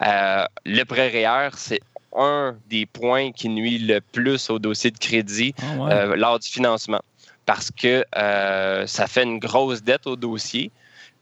le 0.00 0.84
prêt 0.84 1.08
REER, 1.08 1.50
c'est 1.54 1.80
un 2.14 2.56
des 2.68 2.86
points 2.86 3.32
qui 3.32 3.48
nuit 3.48 3.78
le 3.78 4.00
plus 4.00 4.50
au 4.50 4.58
dossier 4.58 4.90
de 4.90 4.98
crédit 4.98 5.54
ah 5.58 5.88
euh, 5.90 6.16
lors 6.16 6.38
du 6.38 6.48
financement. 6.48 7.00
Parce 7.44 7.70
que 7.70 8.04
euh, 8.16 8.86
ça 8.86 9.06
fait 9.06 9.22
une 9.22 9.38
grosse 9.38 9.82
dette 9.82 10.06
au 10.06 10.16
dossier. 10.16 10.70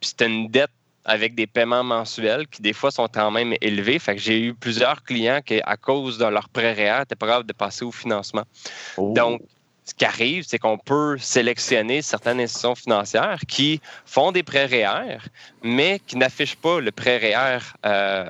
Puis 0.01 0.13
c'est 0.17 0.27
une 0.27 0.49
dette 0.49 0.71
avec 1.05 1.35
des 1.35 1.47
paiements 1.47 1.85
mensuels 1.85 2.47
qui, 2.49 2.63
des 2.63 2.73
fois, 2.73 2.91
sont 2.91 3.09
quand 3.09 3.31
même 3.31 3.55
élevés. 3.61 3.99
Fait 3.99 4.17
que 4.17 4.23
j'ai 4.23 4.41
eu 4.41 4.55
plusieurs 4.55 5.03
clients 5.03 5.41
qui, 5.45 5.61
à 5.63 5.77
cause 5.77 6.17
de 6.19 6.25
leur 6.25 6.49
prêt 6.49 6.73
réel, 6.73 7.01
n'étaient 7.01 7.15
pas 7.15 7.27
capables 7.27 7.47
de 7.47 7.53
passer 7.53 7.85
au 7.85 7.93
financement. 7.93 8.45
Oh. 8.97 9.13
Donc, 9.15 9.43
ce 9.85 9.93
qui 9.93 10.05
arrive, 10.05 10.45
c'est 10.47 10.59
qu'on 10.59 10.79
peut 10.79 11.19
sélectionner 11.19 12.01
certaines 12.01 12.41
institutions 12.41 12.75
financières 12.75 13.41
qui 13.47 13.81
font 14.07 14.33
des 14.33 14.43
prêts 14.43 14.65
REER, 14.65 15.19
mais 15.63 16.01
qui 16.07 16.17
n'affichent 16.17 16.57
pas 16.57 16.81
le 16.81 16.91
prêt 16.91 17.19
REER 17.19 17.59
euh, 17.85 18.27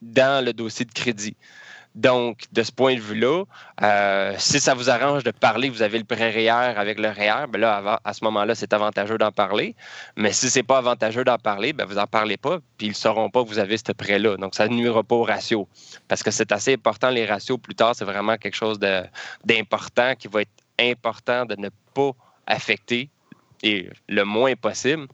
dans 0.00 0.44
le 0.44 0.52
dossier 0.52 0.84
de 0.84 0.92
crédit. 0.92 1.34
Donc, 1.96 2.44
de 2.52 2.62
ce 2.62 2.70
point 2.70 2.94
de 2.94 3.00
vue-là, 3.00 3.44
euh, 3.82 4.34
si 4.36 4.60
ça 4.60 4.74
vous 4.74 4.90
arrange 4.90 5.24
de 5.24 5.30
parler, 5.30 5.70
vous 5.70 5.80
avez 5.80 5.96
le 5.96 6.04
prêt 6.04 6.30
REER 6.30 6.76
avec 6.76 7.00
le 7.00 7.08
REER, 7.08 7.46
ben 7.48 7.58
là, 7.58 8.00
à 8.04 8.12
ce 8.12 8.22
moment-là, 8.24 8.54
c'est 8.54 8.74
avantageux 8.74 9.16
d'en 9.16 9.32
parler. 9.32 9.74
Mais 10.14 10.30
si 10.32 10.50
c'est 10.50 10.62
pas 10.62 10.76
avantageux 10.76 11.24
d'en 11.24 11.38
parler, 11.38 11.72
ben 11.72 11.86
vous 11.86 11.94
n'en 11.94 12.06
parlez 12.06 12.36
pas, 12.36 12.58
puis 12.76 12.88
ils 12.88 12.90
ne 12.90 12.94
sauront 12.94 13.30
pas 13.30 13.42
que 13.42 13.48
vous 13.48 13.58
avez 13.58 13.78
ce 13.78 13.92
prêt-là. 13.92 14.36
Donc, 14.36 14.54
ça 14.54 14.68
ne 14.68 14.74
nuira 14.74 15.02
pas 15.02 15.14
au 15.14 15.22
ratio. 15.22 15.66
Parce 16.06 16.22
que 16.22 16.30
c'est 16.30 16.52
assez 16.52 16.74
important, 16.74 17.08
les 17.08 17.24
ratios, 17.24 17.58
plus 17.58 17.74
tard, 17.74 17.94
c'est 17.96 18.04
vraiment 18.04 18.36
quelque 18.36 18.56
chose 18.56 18.78
d'important 18.78 20.14
qui 20.16 20.28
va 20.28 20.42
être 20.42 20.50
important 20.78 21.46
de 21.46 21.56
ne 21.58 21.70
pas 21.94 22.10
affecter 22.46 23.08
le 23.62 24.22
moins 24.24 24.54
possible 24.54 25.06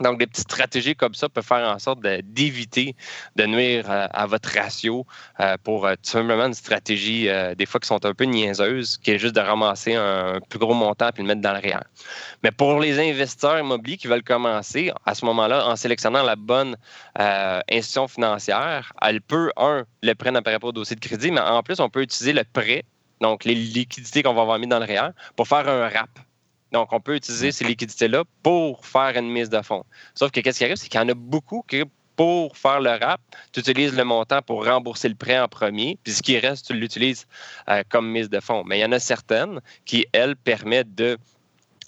donc, 0.00 0.18
des 0.18 0.26
petites 0.26 0.50
stratégies 0.50 0.96
comme 0.96 1.14
ça 1.14 1.28
peuvent 1.28 1.44
faire 1.44 1.68
en 1.68 1.78
sorte 1.78 2.00
d'éviter 2.02 2.96
de, 3.36 3.46
nuire 3.46 3.84
à, 3.88 4.26
votre 4.26 4.48
ratio 4.48 5.06
euh, 5.38 5.56
pour 5.62 5.86
euh, 5.86 5.94
tout 5.94 6.10
simplement 6.10 6.46
une 6.46 6.54
stratégie, 6.54 7.28
euh, 7.28 7.54
des 7.54 7.66
fois, 7.66 7.78
qui 7.78 7.86
sont 7.86 8.04
un 8.04 8.12
peu 8.12 8.24
niaiseuses, 8.24 8.98
qui 8.98 9.12
est 9.12 9.18
juste 9.18 9.36
de 9.36 9.40
ramasser 9.40 9.94
un, 9.94 10.40
plus 10.48 10.58
gros 10.58 10.74
montant 10.74 11.10
et 11.16 11.20
le 11.20 11.24
mettre 11.24 11.40
dans 11.40 11.52
le 11.52 11.60
réel. 11.60 11.84
Mais 12.42 12.50
pour 12.50 12.80
les 12.80 12.98
investisseurs 12.98 13.58
immobiliers 13.58 13.96
qui 13.96 14.08
veulent 14.08 14.24
commencer, 14.24 14.90
à 15.06 15.14
ce 15.14 15.24
moment-là, 15.26 15.68
en 15.68 15.76
sélectionnant 15.76 16.24
la 16.24 16.36
bonne 16.36 16.76
institution 17.70 18.08
financière, 18.08 18.92
elle 19.00 19.20
peut, 19.20 19.52
un, 19.56 19.84
le 20.02 20.14
prêt 20.14 20.32
n'apparaît 20.32 20.58
pas 20.58 20.68
au 20.68 20.72
dossier 20.72 20.96
de 20.96 21.00
crédit, 21.00 21.30
mais 21.30 21.40
en 21.40 21.62
plus, 21.62 21.78
on 21.78 21.88
peut 21.88 22.02
utiliser 22.02 22.32
le 22.32 22.42
prêt, 22.44 22.84
donc 23.20 23.44
les 23.44 23.54
liquidités 23.54 24.22
qu'on 24.22 24.34
va 24.34 24.42
avoir 24.42 24.58
mis 24.58 24.66
dans 24.66 24.80
le 24.80 24.86
réel, 24.86 25.14
pour 25.36 25.46
faire 25.46 25.68
un 25.68 25.88
RAP. 25.88 26.10
Donc, 26.74 26.92
on 26.92 26.98
peut 26.98 27.14
utiliser 27.14 27.52
ces 27.52 27.64
liquidités-là 27.64 28.24
pour 28.42 28.84
faire 28.84 29.16
une 29.16 29.30
mise 29.30 29.48
de 29.48 29.62
fonds. 29.62 29.84
Sauf 30.12 30.32
que 30.32 30.40
qu'est-ce 30.40 30.58
qui 30.58 30.64
arrive, 30.64 30.74
c'est 30.76 30.88
qu'il 30.88 31.00
y 31.00 31.04
en 31.04 31.08
a 31.08 31.14
beaucoup 31.14 31.64
qui, 31.68 31.84
pour 32.16 32.56
faire 32.56 32.80
le 32.80 32.90
RAP, 32.90 33.20
tu 33.52 33.60
utilises 33.60 33.96
le 33.96 34.02
montant 34.02 34.42
pour 34.42 34.66
rembourser 34.66 35.08
le 35.08 35.14
prêt 35.14 35.38
en 35.38 35.46
premier, 35.46 35.96
puis 36.02 36.12
ce 36.12 36.20
qui 36.20 36.36
reste, 36.36 36.66
tu 36.66 36.72
l'utilises 36.72 37.28
euh, 37.68 37.84
comme 37.88 38.10
mise 38.10 38.28
de 38.28 38.40
fonds. 38.40 38.64
Mais 38.66 38.78
il 38.78 38.82
y 38.82 38.84
en 38.84 38.90
a 38.90 38.98
certaines 38.98 39.60
qui, 39.84 40.04
elles, 40.12 40.34
permettent 40.34 40.96
de, 40.96 41.16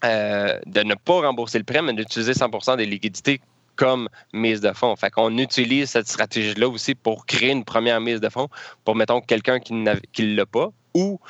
euh, 0.05 0.57
de 0.67 0.83
ne 0.83 0.95
pas 0.95 1.21
rembourser 1.21 1.59
le 1.59 1.65
prêt, 1.65 1.83
mais 1.83 1.93
d'utiliser 1.93 2.35
100% 2.35 2.77
des 2.77 2.87
liquidités 2.87 3.41
comme 3.75 4.09
mise 4.33 4.61
de 4.61 4.73
fonds. 4.73 4.95
Fait 4.95 5.11
qu'on 5.11 5.37
utilise 5.37 5.91
cette 5.91 6.07
stratégie-là 6.07 6.69
aussi 6.69 6.95
pour 6.95 7.27
créer 7.27 7.51
une 7.51 7.65
première 7.65 8.01
mise 8.01 8.21
de 8.21 8.29
fonds 8.29 8.49
pour, 8.85 8.95
mettons, 8.95 9.21
quelqu'un 9.21 9.59
qui 9.59 9.75
ne 9.75 10.37
l'a 10.37 10.47
pas 10.47 10.71
ou 10.95 11.21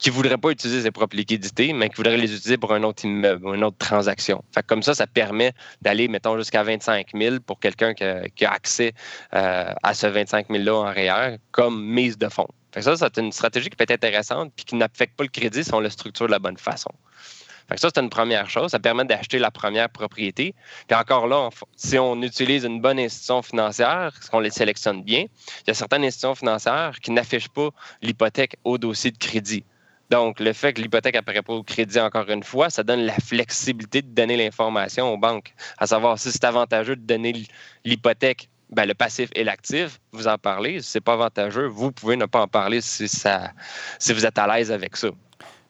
qui 0.00 0.08
ne 0.08 0.14
voudrait 0.14 0.38
pas 0.38 0.50
utiliser 0.50 0.82
ses 0.82 0.90
propres 0.90 1.16
liquidités, 1.16 1.72
mais 1.74 1.90
qui 1.90 1.96
voudrait 1.96 2.16
les 2.16 2.32
utiliser 2.34 2.56
pour 2.56 2.72
un 2.72 2.82
autre 2.82 3.04
immeuble 3.04 3.54
une 3.54 3.64
autre 3.64 3.76
transaction. 3.76 4.42
Fait 4.52 4.66
comme 4.66 4.82
ça, 4.82 4.94
ça 4.94 5.06
permet 5.06 5.52
d'aller, 5.82 6.08
mettons, 6.08 6.36
jusqu'à 6.38 6.62
25 6.62 7.08
000 7.14 7.36
pour 7.46 7.60
quelqu'un 7.60 7.92
qui, 7.94 8.04
a 8.44 8.50
accès 8.50 8.94
euh, 9.34 9.72
à 9.82 9.94
ce 9.94 10.06
25 10.06 10.48
000-là 10.48 10.74
en 10.74 10.92
REER 10.92 11.36
comme 11.50 11.84
mise 11.84 12.16
de 12.16 12.28
fonds. 12.28 12.48
Fait 12.72 12.82
ça, 12.82 12.96
c'est 12.96 13.18
une 13.18 13.32
stratégie 13.32 13.68
qui 13.68 13.76
peut 13.76 13.84
être 13.84 13.90
intéressante 13.90 14.52
puis 14.56 14.64
qui 14.64 14.76
n'affecte 14.76 15.16
pas 15.16 15.24
le 15.24 15.28
crédit 15.28 15.64
si 15.64 15.74
on 15.74 15.80
le 15.80 15.90
structure 15.90 16.26
de 16.26 16.32
la 16.32 16.38
bonne 16.38 16.56
façon. 16.56 16.90
Ça, 17.76 17.88
c'est 17.94 18.00
une 18.00 18.10
première 18.10 18.50
chose. 18.50 18.72
Ça 18.72 18.80
permet 18.80 19.04
d'acheter 19.04 19.38
la 19.38 19.50
première 19.52 19.88
propriété. 19.90 20.54
Puis 20.88 20.98
encore 20.98 21.28
là, 21.28 21.50
si 21.76 21.98
on 21.98 22.20
utilise 22.22 22.64
une 22.64 22.80
bonne 22.80 22.98
institution 22.98 23.42
financière, 23.42 24.12
qu'on 24.30 24.40
les 24.40 24.50
sélectionne 24.50 25.04
bien, 25.04 25.26
il 25.62 25.68
y 25.68 25.70
a 25.70 25.74
certaines 25.74 26.04
institutions 26.04 26.34
financières 26.34 26.98
qui 27.00 27.12
n'affichent 27.12 27.48
pas 27.48 27.68
l'hypothèque 28.02 28.56
au 28.64 28.76
dossier 28.76 29.12
de 29.12 29.18
crédit. 29.18 29.64
Donc, 30.10 30.40
le 30.40 30.52
fait 30.52 30.72
que 30.72 30.80
l'hypothèque 30.80 31.16
apparaît 31.16 31.42
pas 31.42 31.52
au 31.52 31.62
crédit 31.62 32.00
encore 32.00 32.28
une 32.28 32.42
fois, 32.42 32.68
ça 32.68 32.82
donne 32.82 33.02
la 33.02 33.14
flexibilité 33.14 34.02
de 34.02 34.08
donner 34.08 34.36
l'information 34.36 35.12
aux 35.12 35.16
banques, 35.16 35.54
à 35.78 35.86
savoir 35.86 36.18
si 36.18 36.32
c'est 36.32 36.44
avantageux 36.44 36.96
de 36.96 37.02
donner 37.02 37.44
l'hypothèque 37.84 38.48
ben, 38.70 38.86
le 38.86 38.94
passif 38.94 39.30
et 39.34 39.42
l'actif, 39.42 40.00
vous 40.12 40.28
en 40.28 40.38
parlez. 40.38 40.80
Si 40.80 40.90
ce 40.92 40.98
n'est 40.98 41.02
pas 41.02 41.14
avantageux, 41.14 41.66
vous 41.66 41.90
pouvez 41.90 42.16
ne 42.16 42.26
pas 42.26 42.42
en 42.42 42.48
parler 42.48 42.80
si, 42.80 43.08
ça, 43.08 43.50
si 43.98 44.12
vous 44.12 44.24
êtes 44.24 44.38
à 44.38 44.46
l'aise 44.46 44.70
avec 44.70 44.96
ça. 44.96 45.08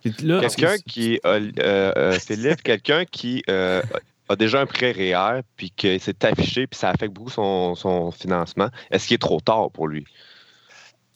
Quelqu'un 0.03 0.77
qui, 0.87 1.21
euh, 1.27 1.51
euh, 1.59 2.19
Philippe, 2.19 2.63
quelqu'un 2.63 3.05
qui 3.05 3.43
euh, 3.49 3.83
a 4.29 4.37
déjà 4.37 4.61
un 4.61 4.67
prêt 4.67 4.93
réel, 4.93 5.43
puis 5.57 5.71
que 5.71 5.99
c'est 5.99 6.25
affiché, 6.25 6.67
puis 6.67 6.79
ça 6.79 6.91
affecte 6.91 7.13
beaucoup 7.13 7.31
son, 7.31 7.75
son 7.75 8.11
financement, 8.11 8.69
est-ce 8.91 9.07
qu'il 9.07 9.15
est 9.15 9.19
trop 9.19 9.41
tard 9.41 9.71
pour 9.71 9.89
lui? 9.89 10.05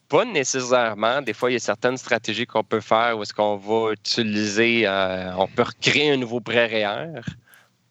Pas 0.08 0.24
nécessairement. 0.24 1.22
Des 1.22 1.32
fois, 1.32 1.50
il 1.50 1.54
y 1.54 1.56
a 1.56 1.60
certaines 1.60 1.96
stratégies 1.96 2.46
qu'on 2.46 2.62
peut 2.62 2.80
faire 2.80 3.16
où 3.18 3.22
est-ce 3.22 3.32
qu'on 3.32 3.56
va 3.56 3.92
utiliser, 3.92 4.86
euh, 4.86 5.34
on 5.36 5.46
peut 5.46 5.62
recréer 5.62 6.12
un 6.12 6.16
nouveau 6.16 6.40
prêt 6.40 6.66
REER 6.66 7.20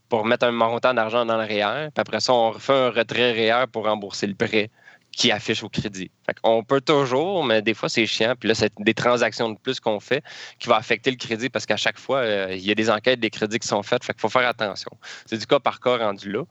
pour 0.09 0.25
mettre 0.25 0.45
un 0.45 0.51
montant 0.51 0.93
d'argent 0.93 1.25
dans 1.25 1.37
le 1.37 1.43
REER, 1.43 1.89
puis 1.91 2.01
après 2.01 2.19
ça, 2.19 2.33
on 2.33 2.51
refait 2.51 2.73
un 2.73 2.91
retrait 2.91 3.31
REER 3.31 3.65
pour 3.65 3.85
rembourser 3.85 4.27
le 4.27 4.35
prêt 4.35 4.69
qui 5.11 5.31
affiche 5.31 5.63
au 5.63 5.69
crédit. 5.69 6.11
On 6.43 6.63
peut 6.63 6.81
toujours, 6.81 7.43
mais 7.43 7.61
des 7.61 7.73
fois, 7.73 7.89
c'est 7.89 8.05
chiant. 8.05 8.33
Puis 8.39 8.47
là, 8.49 8.55
c'est 8.55 8.71
des 8.79 8.93
transactions 8.93 9.49
de 9.49 9.57
plus 9.57 9.79
qu'on 9.79 9.99
fait 9.99 10.23
qui 10.59 10.69
va 10.69 10.77
affecter 10.77 11.11
le 11.11 11.17
crédit 11.17 11.49
parce 11.49 11.65
qu'à 11.65 11.77
chaque 11.77 11.99
fois, 11.99 12.19
euh, 12.19 12.47
il 12.51 12.65
y 12.65 12.71
a 12.71 12.75
des 12.75 12.89
enquêtes 12.89 13.19
des 13.19 13.29
crédits 13.29 13.59
qui 13.59 13.67
sont 13.67 13.83
faites. 13.83 14.03
Fait 14.03 14.13
qu'il 14.13 14.21
faut 14.21 14.29
faire 14.29 14.47
attention. 14.47 14.91
C'est 15.25 15.37
du 15.37 15.45
cas 15.45 15.59
par 15.59 15.79
cas 15.79 15.97
rendu 15.97 16.31
là. 16.31 16.43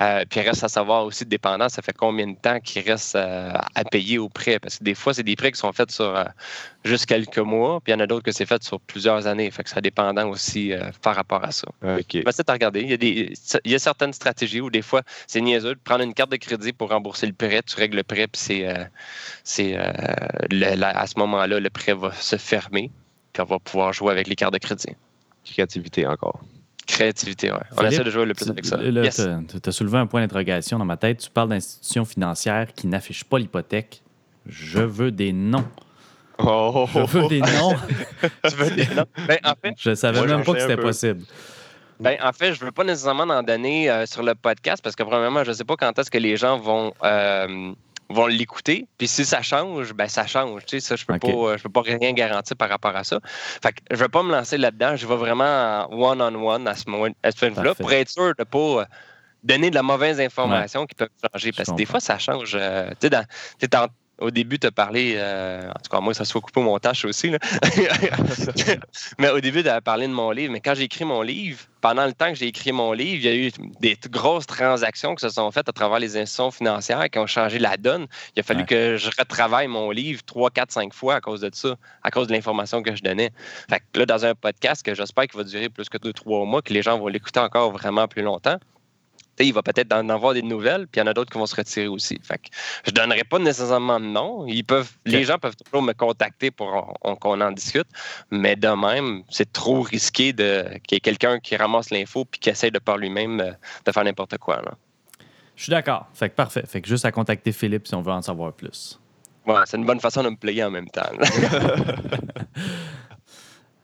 Euh, 0.00 0.24
puis 0.28 0.40
il 0.40 0.48
reste 0.48 0.64
à 0.64 0.68
savoir 0.68 1.04
aussi, 1.04 1.24
dépendant, 1.24 1.68
ça 1.68 1.80
fait 1.80 1.96
combien 1.96 2.26
de 2.26 2.36
temps 2.36 2.60
qu'il 2.60 2.82
reste 2.82 3.16
euh, 3.16 3.52
à 3.74 3.84
payer 3.84 4.18
au 4.18 4.28
prêt? 4.28 4.58
Parce 4.58 4.78
que 4.78 4.84
des 4.84 4.94
fois, 4.94 5.14
c'est 5.14 5.22
des 5.22 5.36
prêts 5.36 5.52
qui 5.52 5.58
sont 5.58 5.72
faits 5.72 5.90
sur 5.90 6.24
juste 6.84 7.06
quelques 7.06 7.38
mois, 7.38 7.80
puis 7.80 7.92
il 7.92 7.96
y 7.96 7.96
en 7.96 8.00
a 8.00 8.06
d'autres 8.06 8.24
que 8.24 8.32
c'est 8.32 8.46
fait 8.46 8.62
sur 8.62 8.80
plusieurs 8.80 9.26
années. 9.26 9.50
Fait 9.50 9.62
que 9.62 9.70
ça 9.70 9.80
dépendant 9.80 10.28
aussi 10.28 10.72
par 11.02 11.14
rapport 11.16 11.44
à 11.44 11.52
ça. 11.52 11.68
OK. 11.82 12.18
c'est 12.30 12.50
à 12.50 12.52
regarder. 12.52 12.80
Il 12.80 12.90
y, 12.90 12.92
a 12.92 12.96
des, 12.96 13.32
il 13.64 13.70
y 13.70 13.74
a 13.74 13.78
certaines 13.78 14.12
stratégies 14.12 14.60
où 14.60 14.70
des 14.70 14.82
fois, 14.82 15.02
c'est 15.26 15.40
niaiseux 15.40 15.74
de 15.74 15.80
prendre 15.80 16.02
une 16.02 16.14
carte 16.14 16.30
de 16.30 16.36
crédit 16.36 16.72
pour 16.72 16.90
rembourser 16.90 17.26
le 17.26 17.32
prêt. 17.32 17.62
Tu 17.62 17.76
règles 17.76 17.96
le 17.96 18.02
prêt, 18.02 18.26
puis 18.26 18.40
c'est 18.40 18.66
c'est 19.42 19.76
euh, 19.76 20.82
à 20.82 21.06
ce 21.06 21.18
moment-là, 21.18 21.60
le 21.60 21.70
prêt 21.70 21.94
va 21.94 22.12
se 22.12 22.36
fermer, 22.36 22.90
puis 23.32 23.42
on 23.42 23.46
va 23.46 23.58
pouvoir 23.58 23.92
jouer 23.92 24.12
avec 24.12 24.26
les 24.26 24.36
cartes 24.36 24.54
de 24.54 24.58
crédit. 24.58 24.94
Créativité 25.44 26.06
encore. 26.06 26.40
Créativité, 26.86 27.50
oui. 27.50 27.58
On 27.76 27.84
essaie 27.86 28.04
de 28.04 28.10
jouer 28.10 28.26
le 28.26 28.34
plus 28.34 28.48
avec 28.50 28.64
ça. 28.66 28.78
Tu 28.78 29.68
as 29.68 29.72
soulevé 29.72 29.98
un 29.98 30.06
point 30.06 30.20
d'interrogation 30.20 30.78
dans 30.78 30.84
ma 30.84 30.96
tête. 30.96 31.18
Tu 31.18 31.30
parles 31.30 31.48
d'institutions 31.48 32.04
financières 32.04 32.72
qui 32.74 32.86
n'affichent 32.86 33.24
pas 33.24 33.38
l'hypothèque. 33.38 34.02
Je 34.46 34.80
veux 34.80 35.10
des 35.10 35.32
noms. 35.32 35.66
Oh. 36.36 36.88
Je 36.92 36.98
veux 36.98 37.28
des 37.28 37.40
noms. 37.40 37.76
tu 38.48 38.56
veux 38.56 38.70
des 38.72 38.92
noms? 38.92 39.06
Ben, 39.28 39.38
en 39.44 39.54
fait, 39.54 39.74
je 39.78 39.94
savais 39.94 40.26
même 40.26 40.42
pas 40.42 40.54
que 40.54 40.60
c'était 40.60 40.76
possible. 40.76 41.22
Ben, 42.00 42.16
en 42.20 42.32
fait, 42.32 42.54
je 42.54 42.60
ne 42.60 42.66
veux 42.66 42.72
pas 42.72 42.82
nécessairement 42.82 43.32
en 43.32 43.44
donner 43.44 43.88
euh, 43.88 44.04
sur 44.04 44.24
le 44.24 44.34
podcast 44.34 44.82
parce 44.82 44.96
que, 44.96 45.04
premièrement, 45.04 45.44
je 45.44 45.50
ne 45.50 45.54
sais 45.54 45.64
pas 45.64 45.76
quand 45.76 45.96
est-ce 45.96 46.10
que 46.10 46.18
les 46.18 46.36
gens 46.36 46.58
vont, 46.58 46.92
euh, 47.04 47.72
vont 48.10 48.26
l'écouter. 48.26 48.86
Puis 48.98 49.08
si 49.08 49.24
ça 49.24 49.42
change, 49.42 49.92
ben 49.94 50.08
ça 50.08 50.26
change. 50.26 50.64
Tu 50.66 50.80
sais, 50.80 50.80
ça, 50.80 50.96
je 50.96 51.04
peux, 51.04 51.18
pas, 51.18 51.56
peux 51.62 51.68
pas 51.68 51.82
rien 51.82 52.12
garantir 52.12 52.56
par 52.56 52.68
rapport 52.68 52.94
à 52.94 53.04
ça. 53.04 53.20
Fait 53.24 53.72
que 53.72 53.80
je 53.90 53.96
vais 53.96 54.08
pas 54.08 54.22
me 54.22 54.32
lancer 54.32 54.58
là-dedans. 54.58 54.96
Je 54.96 55.06
vais 55.06 55.16
vraiment 55.16 55.88
one-on-one 55.90 56.68
à 56.68 56.74
ce 56.74 56.88
moment-là 56.88 57.74
pour 57.74 57.92
être 57.92 58.08
sûr 58.08 58.34
de 58.38 58.44
pas 58.44 58.86
donner 59.42 59.70
de 59.70 59.74
la 59.74 59.82
mauvaise 59.82 60.20
information 60.20 60.86
qui 60.86 60.94
peut 60.94 61.08
changer. 61.32 61.52
Parce 61.52 61.70
que 61.70 61.74
des 61.74 61.86
fois, 61.86 62.00
ça 62.00 62.18
change. 62.18 62.52
tu 63.00 63.08
sais, 63.08 63.68
dans, 63.68 63.88
au 64.18 64.30
début, 64.30 64.58
tu 64.58 64.66
as 64.66 64.70
parlé, 64.70 65.14
euh, 65.16 65.68
en 65.68 65.80
tout 65.82 65.90
cas, 65.90 66.00
moi, 66.00 66.14
ça 66.14 66.24
se 66.24 66.32
fait 66.32 66.40
couper 66.40 66.60
au 66.60 66.64
montage 66.64 67.04
aussi. 67.04 67.32
mais 69.18 69.30
au 69.30 69.40
début, 69.40 69.62
tu 69.62 69.68
as 69.68 69.80
parlé 69.80 70.06
de 70.06 70.12
mon 70.12 70.30
livre. 70.30 70.52
Mais 70.52 70.60
quand 70.60 70.74
j'ai 70.74 70.84
écrit 70.84 71.04
mon 71.04 71.22
livre, 71.22 71.58
pendant 71.80 72.06
le 72.06 72.12
temps 72.12 72.28
que 72.28 72.36
j'ai 72.36 72.46
écrit 72.46 72.72
mon 72.72 72.92
livre, 72.92 73.24
il 73.24 73.24
y 73.24 73.28
a 73.28 73.34
eu 73.34 73.50
des 73.80 73.98
grosses 74.08 74.46
transactions 74.46 75.14
qui 75.14 75.20
se 75.20 75.28
sont 75.30 75.50
faites 75.50 75.68
à 75.68 75.72
travers 75.72 75.98
les 75.98 76.16
institutions 76.16 76.50
financières 76.50 77.10
qui 77.10 77.18
ont 77.18 77.26
changé 77.26 77.58
la 77.58 77.76
donne. 77.76 78.06
Il 78.36 78.40
a 78.40 78.42
fallu 78.42 78.64
que 78.64 78.96
je 78.96 79.10
retravaille 79.18 79.68
mon 79.68 79.90
livre 79.90 80.22
trois, 80.24 80.50
quatre, 80.50 80.70
cinq 80.70 80.94
fois 80.94 81.16
à 81.16 81.20
cause 81.20 81.40
de 81.40 81.50
ça, 81.52 81.74
à 82.02 82.10
cause 82.10 82.28
de 82.28 82.32
l'information 82.32 82.82
que 82.82 82.94
je 82.94 83.02
donnais. 83.02 83.30
Fait 83.68 83.82
que 83.92 83.98
là, 83.98 84.06
dans 84.06 84.24
un 84.24 84.34
podcast 84.34 84.84
que 84.84 84.94
j'espère 84.94 85.26
qu'il 85.26 85.38
va 85.38 85.44
durer 85.44 85.68
plus 85.68 85.88
que 85.88 85.98
deux, 85.98 86.12
trois 86.12 86.44
mois, 86.44 86.62
que 86.62 86.72
les 86.72 86.82
gens 86.82 86.98
vont 86.98 87.08
l'écouter 87.08 87.40
encore 87.40 87.72
vraiment 87.72 88.06
plus 88.08 88.22
longtemps, 88.22 88.58
il 89.40 89.52
va 89.52 89.62
peut-être 89.62 89.92
en 89.92 90.08
avoir 90.08 90.34
des 90.34 90.42
nouvelles, 90.42 90.86
puis 90.86 91.00
il 91.00 91.04
y 91.04 91.08
en 91.08 91.10
a 91.10 91.14
d'autres 91.14 91.32
qui 91.32 91.38
vont 91.38 91.46
se 91.46 91.56
retirer 91.56 91.88
aussi. 91.88 92.18
Fait 92.22 92.38
que 92.38 92.48
je 92.84 92.90
ne 92.90 92.94
donnerai 92.96 93.24
pas 93.24 93.38
nécessairement 93.38 93.98
de 93.98 94.06
nom. 94.06 94.46
Ils 94.46 94.64
peuvent, 94.64 94.90
Les 95.04 95.24
gens 95.24 95.38
peuvent 95.38 95.56
toujours 95.56 95.82
me 95.82 95.92
contacter 95.92 96.50
pour 96.50 96.98
qu'on 97.20 97.40
en 97.40 97.52
discute, 97.52 97.88
mais 98.30 98.56
de 98.56 98.68
même, 98.68 99.22
c'est 99.30 99.52
trop 99.52 99.82
risqué 99.82 100.32
qu'il 100.32 100.92
y 100.92 100.94
ait 100.94 101.00
quelqu'un 101.00 101.40
qui 101.40 101.56
ramasse 101.56 101.90
l'info 101.90 102.24
puis 102.24 102.40
qui 102.40 102.50
essaie 102.50 102.70
de 102.70 102.78
par 102.78 102.96
lui-même 102.96 103.40
euh, 103.40 103.52
de 103.84 103.92
faire 103.92 104.04
n'importe 104.04 104.38
quoi. 104.38 104.62
Je 105.56 105.62
suis 105.62 105.70
d'accord. 105.70 106.06
Fait 106.14 106.28
que 106.28 106.34
parfait. 106.34 106.64
Fait 106.66 106.80
que 106.80 106.88
juste 106.88 107.04
à 107.04 107.12
contacter 107.12 107.52
Philippe 107.52 107.86
si 107.86 107.94
on 107.94 108.02
veut 108.02 108.12
en 108.12 108.22
savoir 108.22 108.52
plus. 108.52 109.00
Ouais, 109.46 109.60
c'est 109.66 109.76
une 109.76 109.84
bonne 109.84 110.00
façon 110.00 110.22
de 110.22 110.30
me 110.30 110.36
player 110.36 110.64
en 110.64 110.70
même 110.70 110.88
temps. 110.88 111.02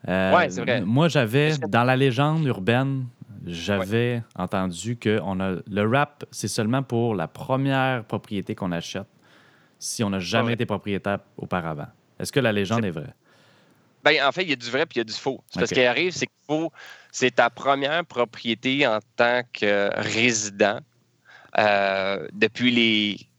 Euh, 0.09 0.35
ouais, 0.35 0.51
c'est 0.51 0.63
vrai. 0.63 0.81
Moi, 0.81 1.09
j'avais, 1.09 1.57
dans 1.59 1.85
la 1.85 1.97
légende 1.97 2.45
urbaine, 2.47 3.07
j'avais 3.47 4.23
entendu 4.37 4.97
que 4.97 5.21
on 5.23 5.41
a, 5.41 5.57
le 5.69 5.89
rap, 5.89 6.25
c'est 6.31 6.49
seulement 6.49 6.83
pour 6.83 7.15
la 7.15 7.29
première 7.29 8.05
propriété 8.05 8.55
qu'on 8.55 8.73
achète 8.73 9.07
si 9.79 10.05
on 10.05 10.11
n'a 10.11 10.19
jamais 10.19 10.53
été 10.53 10.67
propriétaire 10.67 11.21
auparavant. 11.39 11.89
Est-ce 12.19 12.33
que 12.33 12.41
la 12.41 12.53
légende 12.53 12.85
est, 12.85 12.91
vraie? 12.91 13.15
Ben, 14.05 14.23
en 14.27 14.33
fait, 14.33 14.43
il 14.43 14.51
y 14.51 14.53
a 14.53 14.57
du 14.57 14.71
vrai 14.71 14.87
puis 14.87 14.97
il 14.97 14.99
y 14.99 15.01
a 15.01 15.05
du 15.05 15.13
faux. 15.13 15.43
Ce 15.49 15.73
qui 15.73 15.83
arrive, 15.83 16.13
c'est 16.13 16.27
que 16.27 16.69
c'est 17.11 17.37
ta 17.37 17.51
première 17.51 18.05
propriété 18.05 18.87
en 18.87 18.99
tant 19.17 19.43
que 19.53 19.91
résident 20.01 20.81
euh, 21.59 22.29
depuis 22.33 22.71
les 22.71 23.30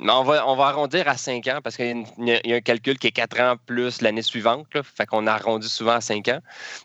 on 0.00 0.22
va, 0.22 0.48
on 0.48 0.56
va 0.56 0.66
arrondir 0.66 1.08
à 1.08 1.16
5 1.16 1.46
ans 1.48 1.60
parce 1.62 1.76
qu'il 1.76 2.04
y, 2.18 2.52
a 2.52 2.56
un 2.56 2.60
calcul 2.60 2.98
qui 2.98 3.08
est 3.08 3.12
4 3.12 3.40
ans 3.40 3.54
plus 3.66 4.00
l'année 4.00 4.22
suivante. 4.22 4.66
fait 4.82 5.06
qu'on 5.06 5.26
arrondit 5.26 5.68
souvent 5.68 5.92
à 5.92 6.00
5 6.00 6.28
ans. 6.28 6.40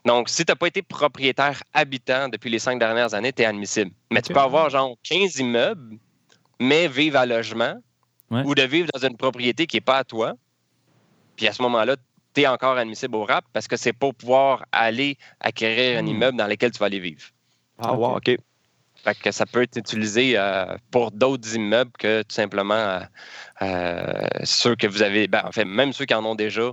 Donc, 0.05 0.29
si 0.29 0.45
tu 0.45 0.51
n'as 0.51 0.55
pas 0.55 0.67
été 0.67 0.81
propriétaire 0.81 1.61
habitant 1.73 2.29
depuis 2.29 2.49
les 2.49 2.59
5 2.59 2.79
dernières 2.79 3.13
années, 3.13 3.33
tu 3.33 3.43
es 3.43 3.45
admissible. 3.45 3.91
Mais 4.11 4.21
tu 4.21 4.33
peux 4.33 4.39
avoir 4.39 4.69
genre 4.69 4.95
15 5.03 5.37
immeubles, 5.39 5.97
mais 6.59 6.87
vivre 6.87 7.17
à 7.17 7.25
logement 7.25 7.75
ou 8.31 8.55
de 8.55 8.63
vivre 8.63 8.89
dans 8.93 9.07
une 9.07 9.15
propriété 9.15 9.67
qui 9.67 9.77
n'est 9.77 9.81
pas 9.81 9.97
à 9.97 10.03
toi. 10.03 10.33
Puis 11.35 11.47
à 11.47 11.53
ce 11.53 11.61
moment-là, 11.61 11.95
tu 12.33 12.41
es 12.41 12.47
encore 12.47 12.77
admissible 12.77 13.15
au 13.15 13.25
RAP 13.25 13.45
parce 13.53 13.67
que 13.67 13.77
c'est 13.77 13.93
pour 13.93 14.15
pouvoir 14.15 14.65
aller 14.71 15.17
acquérir 15.39 15.99
un 15.99 16.03
hmm. 16.03 16.07
immeuble 16.07 16.37
dans 16.37 16.47
lequel 16.47 16.71
tu 16.71 16.79
vas 16.79 16.87
aller 16.87 16.99
vivre. 16.99 17.23
Ah, 17.77 17.93
wow, 17.93 18.17
OK. 18.17 18.37
Fait 19.03 19.19
que 19.19 19.31
ça 19.31 19.45
peut 19.45 19.63
être 19.63 19.75
utilisé 19.75 20.33
euh, 20.37 20.77
pour 20.89 21.11
d'autres 21.11 21.55
immeubles 21.55 21.91
que 21.99 22.21
tout 22.21 22.33
simplement 22.33 22.73
euh, 22.73 22.99
euh, 23.61 24.27
ceux 24.43 24.75
que 24.75 24.87
vous 24.87 25.01
avez. 25.01 25.27
Ben, 25.27 25.41
en 25.45 25.51
fait, 25.51 25.65
même 25.65 25.91
ceux 25.91 26.05
qui 26.05 26.13
en 26.13 26.23
ont 26.23 26.35
déjà, 26.35 26.71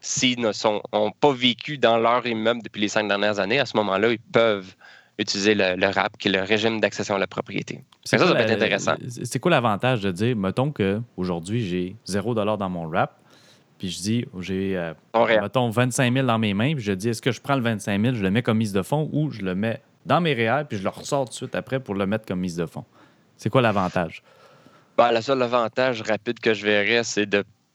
s'ils 0.00 0.40
n'ont 0.40 1.12
pas 1.12 1.32
vécu 1.32 1.78
dans 1.78 1.96
leur 1.96 2.26
immeuble 2.26 2.62
depuis 2.62 2.80
les 2.80 2.88
cinq 2.88 3.06
dernières 3.06 3.38
années, 3.38 3.60
à 3.60 3.66
ce 3.66 3.76
moment-là, 3.76 4.10
ils 4.10 4.18
peuvent 4.18 4.74
utiliser 5.16 5.54
le, 5.54 5.86
RAP, 5.86 6.16
qui 6.18 6.28
est 6.28 6.32
le 6.32 6.42
régime 6.42 6.80
d'accession 6.80 7.14
à 7.14 7.18
la 7.18 7.26
propriété. 7.28 7.84
ça, 8.04 8.18
ça 8.18 8.26
peut 8.26 8.40
être 8.40 8.50
intéressant. 8.50 8.94
C'est 9.06 9.38
quoi 9.38 9.50
l'avantage 9.50 10.00
de 10.00 10.10
dire, 10.10 10.34
mettons 10.34 10.72
qu'aujourd'hui, 10.72 11.64
j'ai 11.64 11.94
0 12.06 12.34
dans 12.34 12.70
mon 12.70 12.88
RAP, 12.88 13.16
puis 13.78 13.90
je 13.90 14.00
dis, 14.00 14.24
j'ai, 14.40 14.92
mettons, 15.14 15.68
25 15.68 16.12
000 16.14 16.26
dans 16.26 16.38
mes 16.38 16.54
mains, 16.54 16.74
puis 16.74 16.82
je 16.82 16.92
dis, 16.92 17.10
est-ce 17.10 17.22
que 17.22 17.32
je 17.32 17.40
prends 17.40 17.54
le 17.54 17.62
25 17.62 18.00
000, 18.00 18.14
je 18.14 18.22
le 18.22 18.30
mets 18.30 18.42
comme 18.42 18.58
mise 18.58 18.72
de 18.72 18.82
fonds 18.82 19.10
ou 19.12 19.30
je 19.30 19.42
le 19.42 19.54
mets 19.54 19.82
dans 20.06 20.20
mes 20.20 20.34
réels, 20.34 20.66
puis 20.66 20.78
je 20.78 20.82
le 20.82 20.88
ressors 20.88 21.24
tout 21.26 21.30
de 21.30 21.34
suite 21.34 21.54
après 21.54 21.80
pour 21.80 21.94
le 21.94 22.06
mettre 22.06 22.26
comme 22.26 22.40
mise 22.40 22.56
de 22.56 22.66
fond. 22.66 22.84
C'est 23.36 23.50
quoi 23.50 23.62
l'avantage? 23.62 24.22
Ben, 24.96 25.12
le 25.12 25.20
seul 25.20 25.42
avantage 25.42 26.02
rapide 26.02 26.40
que 26.40 26.52
je 26.52 26.66
verrais, 26.66 27.04
c'est 27.04 27.28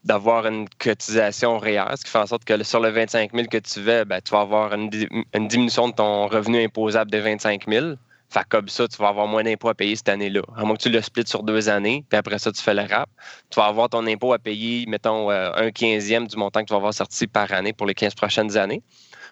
d'avoir 0.03 0.45
une 0.45 0.67
cotisation 0.77 1.57
réelle, 1.57 1.95
ce 1.97 2.05
qui 2.05 2.11
fait 2.11 2.19
en 2.19 2.27
sorte 2.27 2.45
que 2.45 2.61
sur 2.63 2.79
le 2.79 2.89
25 2.89 3.31
000 3.33 3.47
que 3.47 3.57
tu 3.57 3.81
veux, 3.81 4.03
ben, 4.03 4.21
tu 4.21 4.31
vas 4.31 4.41
avoir 4.41 4.73
une, 4.73 4.89
diminution 4.89 5.89
de 5.89 5.93
ton 5.93 6.27
revenu 6.27 6.63
imposable 6.63 7.09
de 7.09 7.17
25 7.17 7.67
000. 7.67 7.93
Fait 8.29 8.43
comme 8.49 8.67
ça, 8.67 8.87
tu 8.87 8.97
vas 8.97 9.07
avoir 9.07 9.27
moins 9.27 9.43
d'impôts 9.43 9.69
à 9.69 9.73
payer 9.73 9.95
cette 9.95 10.09
année-là. 10.09 10.41
À 10.55 10.65
moins 10.65 10.75
que 10.75 10.81
tu 10.81 10.89
le 10.89 11.01
splits 11.01 11.25
sur 11.25 11.41
deux 11.41 11.69
années, 11.69 12.03
puis 12.09 12.17
après 12.17 12.37
ça, 12.37 12.51
tu 12.51 12.61
fais 12.61 12.73
le 12.73 12.81
rap. 12.81 13.09
Tu 13.49 13.59
vas 13.59 13.67
avoir 13.67 13.89
ton 13.89 14.05
impôt 14.07 14.33
à 14.33 14.39
payer, 14.39 14.85
mettons, 14.87 15.31
euh, 15.31 15.51
un 15.55 15.71
quinzième 15.71 16.27
du 16.27 16.35
montant 16.35 16.61
que 16.61 16.65
tu 16.65 16.73
vas 16.73 16.77
avoir 16.77 16.93
sorti 16.93 17.27
par 17.27 17.51
année 17.53 17.73
pour 17.73 17.87
les 17.87 17.93
15 17.93 18.13
prochaines 18.15 18.57
années. 18.57 18.83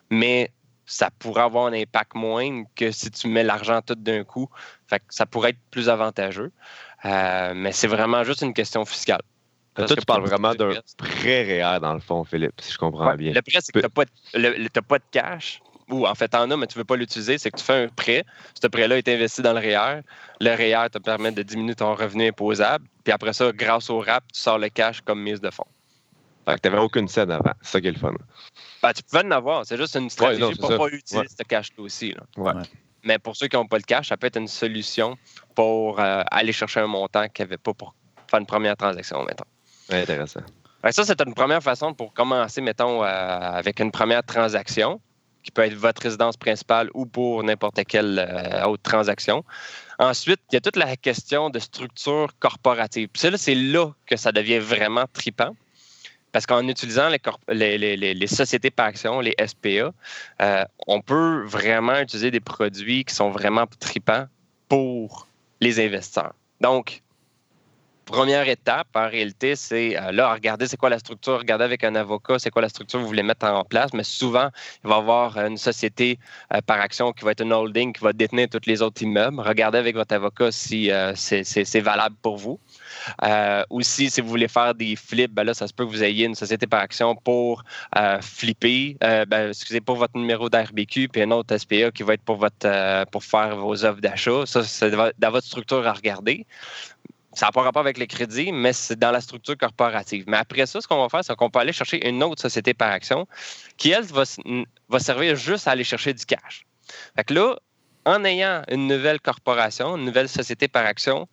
Mais 0.09 0.51
ça 0.93 1.09
pourrait 1.09 1.41
avoir 1.41 1.65
un 1.65 1.73
impact 1.73 2.13
moindre 2.13 2.67
que 2.75 2.91
si 2.91 3.09
tu 3.09 3.27
mets 3.27 3.43
l'argent 3.43 3.81
tout 3.81 3.95
d'un 3.95 4.23
coup. 4.23 4.47
Fait 4.87 4.99
que 4.99 5.05
ça 5.09 5.25
pourrait 5.25 5.49
être 5.49 5.59
plus 5.71 5.89
avantageux. 5.89 6.51
Euh, 7.05 7.53
mais 7.55 7.71
c'est 7.71 7.87
vraiment 7.87 8.23
juste 8.23 8.41
une 8.41 8.53
question 8.53 8.85
fiscale. 8.85 9.21
toi, 9.75 9.87
tu 9.87 9.95
parles 10.05 10.23
vraiment 10.23 10.53
d'un 10.53 10.73
prêt 10.97 11.43
réel, 11.43 11.79
dans 11.81 11.95
le 11.95 11.99
fond, 11.99 12.23
Philippe, 12.23 12.61
si 12.61 12.73
je 12.73 12.77
comprends 12.77 13.15
bien. 13.15 13.33
Le 13.33 13.41
prêt, 13.41 13.59
c'est 13.59 13.71
que 13.71 13.79
tu 13.79 13.85
n'as 13.85 14.81
pas, 14.81 14.99
de 14.99 15.03
cash, 15.09 15.61
ou 15.89 16.05
en 16.05 16.13
fait, 16.13 16.35
en 16.35 16.51
as, 16.51 16.57
mais 16.57 16.67
tu 16.67 16.77
ne 16.77 16.81
veux 16.81 16.85
pas 16.85 16.95
l'utiliser. 16.95 17.39
C'est 17.39 17.49
que 17.49 17.57
tu 17.57 17.65
fais 17.65 17.85
un 17.85 17.87
prêt. 17.87 18.23
Ce 18.61 18.67
prêt-là 18.67 18.99
est 18.99 19.07
investi 19.07 19.41
dans 19.41 19.53
le 19.53 19.59
REER. 19.59 20.01
Le 20.41 20.55
REER 20.55 20.91
te 20.91 20.99
permet 20.99 21.31
de 21.31 21.41
diminuer 21.41 21.73
ton 21.73 21.95
revenu 21.95 22.27
imposable. 22.27 22.85
Puis 23.03 23.11
après 23.11 23.33
ça, 23.33 23.51
grâce 23.51 23.89
au 23.89 23.99
RAP, 23.99 24.23
tu 24.31 24.39
sors 24.39 24.59
le 24.59 24.69
cash 24.69 25.01
comme 25.01 25.21
mise 25.21 25.41
de 25.41 25.49
fonds. 25.49 25.65
Fait 26.45 26.55
que 26.55 26.61
tu 26.61 26.69
n'avais 26.69 26.81
aucune 26.81 27.07
scène 27.07 27.31
avant. 27.31 27.53
C'est 27.61 27.71
ça 27.71 27.81
qui 27.81 27.87
est 27.87 27.91
le 27.91 27.99
fun. 27.99 28.13
Ben, 28.81 28.93
tu 28.93 29.03
pouvais 29.03 29.25
en 29.25 29.31
avoir. 29.31 29.65
C'est 29.65 29.77
juste 29.77 29.95
une 29.95 30.09
stratégie 30.09 30.55
pour 30.55 30.71
ne 30.71 30.77
pas 30.77 30.87
utiliser 30.87 31.27
ce 31.27 31.43
cash-là 31.43 31.83
aussi. 31.83 32.15
Mais 33.03 33.19
pour 33.19 33.35
ceux 33.35 33.47
qui 33.47 33.55
n'ont 33.55 33.67
pas 33.67 33.77
le 33.77 33.83
cash, 33.83 34.09
ça 34.09 34.17
peut 34.17 34.27
être 34.27 34.37
une 34.37 34.47
solution 34.47 35.17
pour 35.55 35.99
euh, 35.99 36.23
aller 36.31 36.53
chercher 36.53 36.79
un 36.79 36.87
montant 36.87 37.27
qu'ils 37.27 37.45
n'avaient 37.45 37.57
pas 37.57 37.73
pour 37.73 37.95
faire 38.29 38.39
une 38.39 38.45
première 38.45 38.77
transaction, 38.77 39.23
mettons. 39.23 39.43
intéressant. 39.89 40.39
ça, 40.89 41.03
c'est 41.03 41.21
une 41.21 41.33
première 41.33 41.61
façon 41.61 41.93
pour 41.93 42.13
commencer, 42.13 42.61
mettons, 42.61 43.03
euh, 43.03 43.07
avec 43.07 43.81
une 43.81 43.91
première 43.91 44.23
transaction, 44.23 45.01
qui 45.43 45.51
peut 45.51 45.63
être 45.63 45.73
votre 45.73 46.01
résidence 46.01 46.37
principale 46.37 46.89
ou 46.93 47.05
pour 47.05 47.43
n'importe 47.43 47.83
quelle 47.85 48.19
euh, 48.19 48.65
autre 48.65 48.83
transaction. 48.83 49.43
Ensuite, 49.99 50.39
il 50.51 50.55
y 50.55 50.57
a 50.57 50.61
toute 50.61 50.77
la 50.77 50.95
question 50.95 51.49
de 51.49 51.59
structure 51.59 52.29
corporative. 52.39 53.09
Puis 53.09 53.29
là, 53.29 53.37
c'est 53.37 53.55
là 53.55 53.91
que 54.05 54.15
ça 54.15 54.31
devient 54.31 54.59
vraiment 54.59 55.05
tripant. 55.11 55.55
Parce 56.33 56.47
qu'en 56.47 56.67
utilisant 56.67 57.09
les, 57.47 58.27
sociétés 58.27 58.71
par 58.71 58.87
action, 58.87 59.21
les 59.21 59.35
SPA, 59.45 59.93
euh, 60.41 60.65
on 60.87 60.99
peut 60.99 61.43
vraiment 61.45 61.99
utiliser 61.99 62.31
des 62.31 62.39
produits 62.39 63.05
qui 63.05 63.13
sont 63.13 63.29
vraiment 63.29 63.65
tripants 63.79 64.25
pour 64.67 65.27
les 65.61 65.79
investisseurs. 65.79 66.33
Donc, 66.59 67.03
première 68.05 68.47
étape, 68.47 68.87
en 68.95 69.07
réalité, 69.07 69.55
c'est 69.55 69.97
euh, 69.97 70.11
là, 70.11 70.33
regarder 70.33 70.67
c'est 70.67 70.77
quoi 70.77 70.89
la 70.89 70.99
structure, 70.99 71.39
regarder 71.39 71.65
avec 71.65 71.83
un 71.83 71.95
avocat, 71.95 72.39
c'est 72.39 72.49
quoi 72.49 72.61
la 72.61 72.69
structure 72.69 72.99
que 72.99 73.03
vous 73.03 73.09
voulez 73.09 73.23
mettre 73.23 73.45
en 73.45 73.63
place. 73.63 73.93
Mais 73.93 74.03
souvent, 74.03 74.49
il 74.83 74.89
va 74.89 74.95
y 74.95 74.99
avoir 74.99 75.37
une 75.37 75.57
société 75.57 76.19
euh, 76.53 76.61
par 76.65 76.79
action 76.79 77.11
qui 77.11 77.25
va 77.25 77.31
être 77.31 77.41
une 77.41 77.53
holding 77.53 77.93
qui 77.93 78.03
va 78.03 78.13
détenir 78.13 78.47
tous 78.49 78.61
les 78.65 78.81
autres 78.81 79.01
immeubles. 79.01 79.39
Regardez 79.39 79.77
avec 79.77 79.95
votre 79.95 80.13
avocat 80.13 80.51
si 80.51 80.91
c'est 81.15 81.79
valable 81.81 82.15
pour 82.21 82.37
vous. 82.37 82.59
Euh, 83.23 83.63
aussi, 83.69 84.09
si 84.09 84.21
vous 84.21 84.29
voulez 84.29 84.47
faire 84.47 84.73
des 84.75 84.95
flips, 84.95 85.31
ben 85.31 85.43
là, 85.43 85.53
ça 85.53 85.67
se 85.67 85.73
peut 85.73 85.85
que 85.85 85.91
vous 85.91 86.03
ayez 86.03 86.25
une 86.25 86.35
société 86.35 86.67
par 86.67 86.81
action 86.81 87.15
pour 87.15 87.63
euh, 87.97 88.19
flipper, 88.21 88.97
euh, 89.03 89.25
ben, 89.25 89.49
excusez, 89.49 89.81
pour 89.81 89.95
votre 89.95 90.17
numéro 90.17 90.49
d'RBQ, 90.49 91.09
puis 91.09 91.21
un 91.21 91.31
autre 91.31 91.57
SPA 91.57 91.91
qui 91.91 92.03
va 92.03 92.13
être 92.13 92.23
pour, 92.23 92.37
votre, 92.37 93.05
pour 93.11 93.23
faire 93.23 93.57
vos 93.57 93.85
offres 93.85 94.01
d'achat. 94.01 94.45
Ça, 94.45 94.63
c'est 94.63 94.91
dans 94.91 95.31
votre 95.31 95.47
structure 95.47 95.85
à 95.85 95.93
regarder. 95.93 96.45
Ça 97.33 97.47
n'a 97.47 97.51
pas 97.51 97.61
rapport 97.61 97.81
avec 97.81 97.97
les 97.97 98.07
crédits, 98.07 98.51
mais 98.51 98.73
c'est 98.73 98.97
dans 98.97 99.11
la 99.11 99.19
structure 99.19 99.57
corporative. 99.57 100.23
Mais 100.27 100.37
après 100.37 100.65
ça, 100.65 100.81
ce 100.81 100.87
qu'on 100.87 101.01
va 101.01 101.09
faire, 101.09 101.23
c'est 101.23 101.35
qu'on 101.35 101.49
peut 101.49 101.59
aller 101.59 101.73
chercher 101.73 102.07
une 102.07 102.21
autre 102.23 102.41
société 102.41 102.73
par 102.73 102.91
action 102.91 103.27
qui, 103.77 103.91
elle, 103.91 104.05
va, 104.05 104.99
servir 104.99 105.35
juste 105.35 105.67
à 105.67 105.71
aller 105.71 105.83
chercher 105.83 106.13
du 106.13 106.25
cash. 106.25 106.65
Fait 107.15 107.23
que 107.23 107.33
là, 107.33 107.55
en 108.05 108.23
ayant 108.23 108.61
une 108.69 108.87
nouvelle 108.87 109.19
corporation, 109.19 109.97
une 109.97 110.05
nouvelle 110.05 110.29
société 110.29 110.67
par 110.67 110.85
action, 110.85 111.27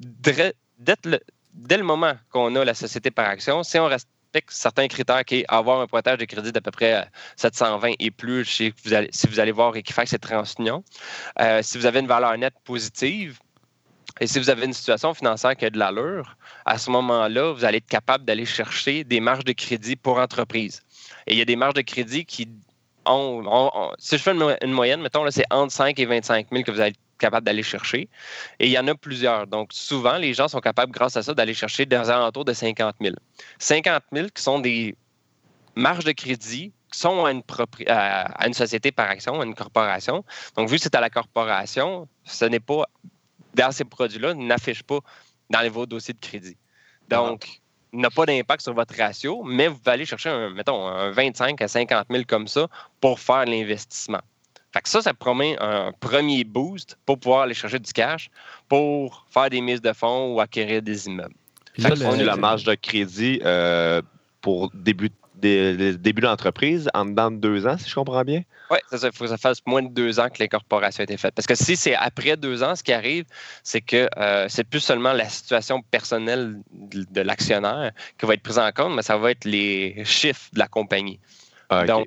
dès 0.00 0.52
le, 1.04 1.82
moment 1.82 2.12
qu'on 2.30 2.54
a 2.56 2.64
la 2.64 2.74
société 2.74 3.10
par 3.10 3.28
action, 3.28 3.62
si 3.62 3.78
on 3.78 3.86
respecte 3.86 4.50
certains 4.50 4.88
critères 4.88 5.24
qui 5.24 5.36
est 5.36 5.44
avoir 5.48 5.80
un 5.80 5.86
pointage 5.86 6.18
de 6.18 6.24
crédit 6.26 6.52
d'à 6.52 6.60
peu 6.60 6.70
près 6.70 7.08
720 7.36 7.94
et 7.98 8.10
plus 8.10 8.44
si 8.44 8.74
vous 8.84 8.92
allez, 8.92 9.08
si 9.12 9.26
vous 9.26 9.40
allez 9.40 9.52
voir 9.52 9.74
Equifax 9.76 10.12
et. 10.12 10.18
Euh, 11.40 11.62
si 11.62 11.78
vous 11.78 11.86
avez 11.86 12.00
une 12.00 12.06
valeur 12.06 12.36
nette 12.36 12.54
positive, 12.64 13.38
et 14.20 14.26
si 14.26 14.38
vous 14.38 14.50
avez 14.50 14.64
une 14.64 14.72
situation 14.72 15.14
financière 15.14 15.56
qui 15.56 15.64
a 15.64 15.70
de 15.70 15.78
l'allure, 15.78 16.36
à 16.64 16.78
ce 16.78 16.90
moment-là, 16.90 17.52
vous 17.52 17.64
allez 17.64 17.78
être 17.78 17.86
capable 17.86 18.24
d'aller 18.24 18.44
chercher 18.44 19.04
des 19.04 19.20
marges 19.20 19.44
de 19.44 19.52
crédit 19.52 19.96
pour 19.96 20.18
entreprise. 20.18 20.82
Et 21.26 21.34
il 21.34 21.38
y 21.38 21.42
a 21.42 21.44
des 21.44 21.56
marges 21.56 21.74
de 21.74 21.82
crédit 21.82 22.24
qui 22.24 22.48
ont, 23.06 23.92
si 23.98 24.18
je 24.18 24.22
fais 24.22 24.32
une, 24.32 24.72
moyenne, 24.72 25.00
mettons, 25.00 25.28
c'est 25.30 25.44
entre 25.50 25.72
5 25.72 25.98
et 25.98 26.06
25 26.06 26.48
000 26.50 26.64
que 26.64 26.70
vous 26.70 26.80
allez 26.80 26.90
être 26.90 26.98
capable 27.18 27.46
d'aller 27.46 27.62
chercher. 27.62 28.08
Et 28.58 28.66
il 28.66 28.70
y 28.70 28.78
en 28.78 28.86
a 28.88 28.94
plusieurs. 28.94 29.46
Donc, 29.46 29.72
souvent, 29.72 30.18
les 30.18 30.34
gens 30.34 30.48
sont 30.48 30.60
capables, 30.60 30.92
grâce 30.92 31.16
à 31.16 31.22
ça, 31.22 31.34
d'aller 31.34 31.54
chercher 31.54 31.86
des 31.86 31.96
alentours 31.96 32.44
de 32.44 32.52
50 32.52 32.96
000. 33.00 33.14
50 33.58 34.02
000 34.12 34.28
qui 34.34 34.42
sont 34.42 34.58
des 34.58 34.94
marges 35.74 36.04
de 36.04 36.12
crédit 36.12 36.72
qui 36.90 36.98
sont 36.98 37.24
à 37.24 37.32
une, 37.32 37.42
à 37.88 38.46
une 38.46 38.54
société 38.54 38.92
par 38.92 39.10
action, 39.10 39.40
à 39.40 39.44
une 39.44 39.54
corporation. 39.54 40.24
Donc, 40.56 40.68
vu 40.68 40.76
que 40.76 40.82
c'est 40.82 40.94
à 40.94 41.00
la 41.00 41.10
corporation, 41.10 42.08
ce 42.24 42.46
n'est 42.46 42.60
pas 42.60 42.86
dans 43.54 43.72
ces 43.72 43.84
produits-là 43.84 44.34
n'affiche 44.34 44.82
pas 44.82 45.00
dans 45.50 45.60
les, 45.60 45.68
vos 45.68 45.86
dossiers 45.86 46.14
de 46.14 46.20
crédit. 46.20 46.56
Donc, 47.08 47.60
n'a 47.92 48.10
pas 48.10 48.26
d'impact 48.26 48.62
sur 48.62 48.74
votre 48.74 48.94
ratio, 48.96 49.42
mais 49.44 49.68
vous 49.68 49.80
allez 49.86 50.04
chercher, 50.04 50.28
un, 50.28 50.50
mettons, 50.50 50.86
un 50.86 51.10
25 51.10 51.60
à 51.62 51.68
50 51.68 52.06
000 52.10 52.24
comme 52.26 52.46
ça 52.46 52.68
pour 53.00 53.18
faire 53.18 53.46
l'investissement. 53.46 54.20
Fait 54.72 54.82
que 54.82 54.88
ça, 54.88 55.00
ça 55.00 55.14
promet 55.14 55.56
un 55.60 55.92
premier 55.92 56.44
boost 56.44 56.98
pour 57.06 57.18
pouvoir 57.18 57.42
aller 57.42 57.54
chercher 57.54 57.78
du 57.78 57.92
cash 57.92 58.30
pour 58.68 59.26
faire 59.30 59.48
des 59.48 59.62
mises 59.62 59.80
de 59.80 59.92
fonds 59.94 60.34
ou 60.34 60.40
acquérir 60.40 60.82
des 60.82 61.06
immeubles. 61.06 61.34
Là, 61.78 61.90
la 61.94 62.36
marge 62.36 62.64
de 62.64 62.74
crédit 62.74 63.40
euh, 63.44 64.02
pour 64.42 64.70
débuter 64.74 65.14
des, 65.40 65.96
début 65.96 66.22
d'entreprise 66.22 66.88
en 66.94 67.04
dedans 67.06 67.30
de 67.30 67.36
deux 67.36 67.66
ans, 67.66 67.76
si 67.78 67.88
je 67.88 67.94
comprends 67.94 68.24
bien? 68.24 68.42
Oui, 68.70 68.78
il 68.92 68.98
faut 68.98 69.24
que 69.24 69.30
ça 69.30 69.38
fasse 69.38 69.60
moins 69.66 69.82
de 69.82 69.88
deux 69.88 70.20
ans 70.20 70.28
que 70.28 70.38
l'incorporation 70.40 71.00
a 71.00 71.04
été 71.04 71.16
faite. 71.16 71.34
Parce 71.34 71.46
que 71.46 71.54
si 71.54 71.76
c'est 71.76 71.94
après 71.94 72.36
deux 72.36 72.62
ans, 72.62 72.74
ce 72.76 72.82
qui 72.82 72.92
arrive, 72.92 73.24
c'est 73.62 73.80
que 73.80 74.08
euh, 74.18 74.46
c'est 74.48 74.64
plus 74.64 74.80
seulement 74.80 75.12
la 75.12 75.28
situation 75.28 75.82
personnelle 75.82 76.60
de, 76.72 77.20
l'actionnaire 77.20 77.92
qui 78.18 78.26
va 78.26 78.34
être 78.34 78.42
prise 78.42 78.58
en 78.58 78.70
compte, 78.72 78.94
mais 78.94 79.02
ça 79.02 79.16
va 79.16 79.30
être 79.30 79.44
les 79.44 80.04
chiffres 80.04 80.48
de 80.52 80.58
la 80.58 80.68
compagnie. 80.68 81.20
Ah, 81.70 81.84
Donc, 81.84 82.06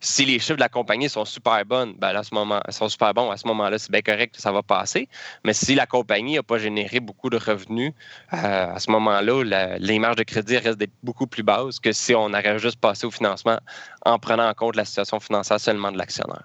si 0.00 0.24
les 0.24 0.38
chiffres 0.38 0.56
de 0.56 0.60
la 0.60 0.68
compagnie 0.68 1.08
sont 1.08 1.24
super 1.24 1.64
bonnes, 1.64 1.94
ben 1.98 2.14
à 2.14 2.22
ce 2.22 2.34
moment, 2.34 2.60
sont 2.70 2.88
super 2.88 3.14
bons, 3.14 3.30
à 3.30 3.36
ce 3.36 3.46
moment-là, 3.48 3.78
c'est 3.78 3.90
bien 3.90 4.02
correct 4.02 4.36
que 4.36 4.40
ça 4.40 4.52
va 4.52 4.62
passer. 4.62 5.08
Mais 5.44 5.52
si 5.52 5.74
la 5.74 5.86
compagnie 5.86 6.36
n'a 6.36 6.42
pas 6.42 6.58
généré 6.58 7.00
beaucoup 7.00 7.30
de 7.30 7.36
revenus, 7.36 7.92
euh, 8.32 8.74
à 8.74 8.78
ce 8.78 8.90
moment-là, 8.90 9.76
les 9.78 9.98
marges 9.98 10.16
de 10.16 10.22
crédit 10.22 10.58
restent 10.58 10.84
beaucoup 11.02 11.26
plus 11.26 11.42
basses 11.42 11.80
que 11.80 11.92
si 11.92 12.14
on 12.14 12.26
aurait 12.26 12.58
juste 12.58 12.80
passé 12.80 13.06
au 13.06 13.10
financement 13.10 13.58
en 14.04 14.18
prenant 14.18 14.48
en 14.48 14.54
compte 14.54 14.76
la 14.76 14.84
situation 14.84 15.18
financière 15.20 15.58
seulement 15.58 15.90
de 15.90 15.98
l'actionnaire. 15.98 16.44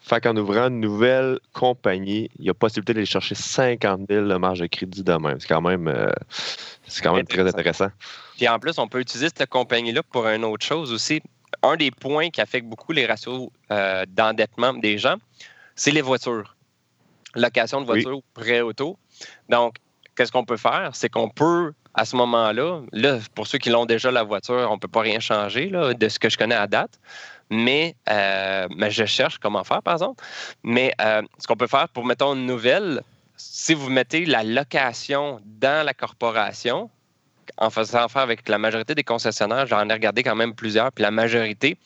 Fait 0.00 0.22
qu'en 0.22 0.34
ouvrant 0.36 0.68
une 0.68 0.80
nouvelle 0.80 1.38
compagnie, 1.52 2.30
il 2.38 2.46
y 2.46 2.50
a 2.50 2.54
possibilité 2.54 2.94
d'aller 2.94 3.04
chercher 3.04 3.34
50 3.34 4.06
000 4.08 4.26
de 4.26 4.36
marge 4.36 4.60
de 4.60 4.66
crédit 4.66 5.02
de 5.02 5.12
même. 5.12 5.38
C'est 5.38 5.48
quand 5.48 5.60
même, 5.60 5.86
euh, 5.86 6.10
c'est 6.86 7.02
quand 7.02 7.14
même 7.14 7.26
très 7.26 7.46
intéressant. 7.46 7.88
Puis 8.38 8.48
en 8.48 8.58
plus, 8.58 8.78
on 8.78 8.88
peut 8.88 9.00
utiliser 9.00 9.28
cette 9.28 9.50
compagnie-là 9.50 10.02
pour 10.02 10.26
une 10.26 10.44
autre 10.44 10.64
chose 10.64 10.92
aussi 10.92 11.20
un 11.62 11.76
des 11.76 11.90
points 11.90 12.30
qui 12.30 12.40
affecte 12.40 12.66
beaucoup 12.66 12.92
les 12.92 13.06
ratios 13.06 13.50
euh, 13.70 14.04
d'endettement 14.08 14.74
des 14.74 14.98
gens, 14.98 15.16
c'est 15.74 15.90
les 15.90 16.02
voitures. 16.02 16.56
Location 17.34 17.80
de 17.80 17.86
voitures 17.86 18.20
pré 18.34 18.60
auto. 18.60 18.98
Donc, 19.48 19.76
qu'est-ce 20.16 20.32
qu'on 20.32 20.44
peut 20.44 20.56
faire? 20.56 20.90
C'est 20.94 21.08
qu'on 21.08 21.28
peut, 21.28 21.72
à 21.94 22.04
ce 22.04 22.16
moment-là, 22.16 22.80
là, 22.92 23.18
pour 23.34 23.46
ceux 23.46 23.58
qui 23.58 23.70
l'ont 23.70 23.86
déjà 23.86 24.10
la 24.10 24.22
voiture, 24.22 24.68
on 24.70 24.74
ne 24.74 24.80
peut 24.80 24.88
pas 24.88 25.02
rien 25.02 25.20
changer 25.20 25.68
là, 25.68 25.94
de 25.94 26.08
ce 26.08 26.18
que 26.18 26.28
je 26.28 26.36
connais 26.36 26.54
à 26.54 26.66
date. 26.66 26.98
Mais, 27.50 27.94
euh, 28.10 28.66
mais 28.76 28.90
je 28.90 29.04
cherche 29.04 29.38
comment 29.38 29.64
faire, 29.64 29.82
par 29.82 29.94
exemple. 29.94 30.22
Mais 30.62 30.92
euh, 31.00 31.22
ce 31.38 31.46
qu'on 31.46 31.56
peut 31.56 31.66
faire 31.66 31.88
pour, 31.88 32.04
mettons, 32.04 32.34
une 32.34 32.46
nouvelle, 32.46 33.02
si 33.36 33.74
vous 33.74 33.88
mettez 33.88 34.26
la 34.26 34.42
location 34.42 35.40
dans 35.44 35.84
la 35.86 35.94
corporation, 35.94 36.90
en 37.58 37.70
faisant 37.70 38.04
affaire 38.04 38.22
avec 38.22 38.48
la 38.48 38.58
majorité 38.58 38.94
des 38.94 39.04
concessionnaires, 39.04 39.66
j'en 39.66 39.88
ai 39.88 39.92
regardé 39.92 40.22
quand 40.22 40.36
même 40.36 40.54
plusieurs, 40.54 40.92
puis 40.92 41.02
la 41.02 41.10
majorité, 41.10 41.76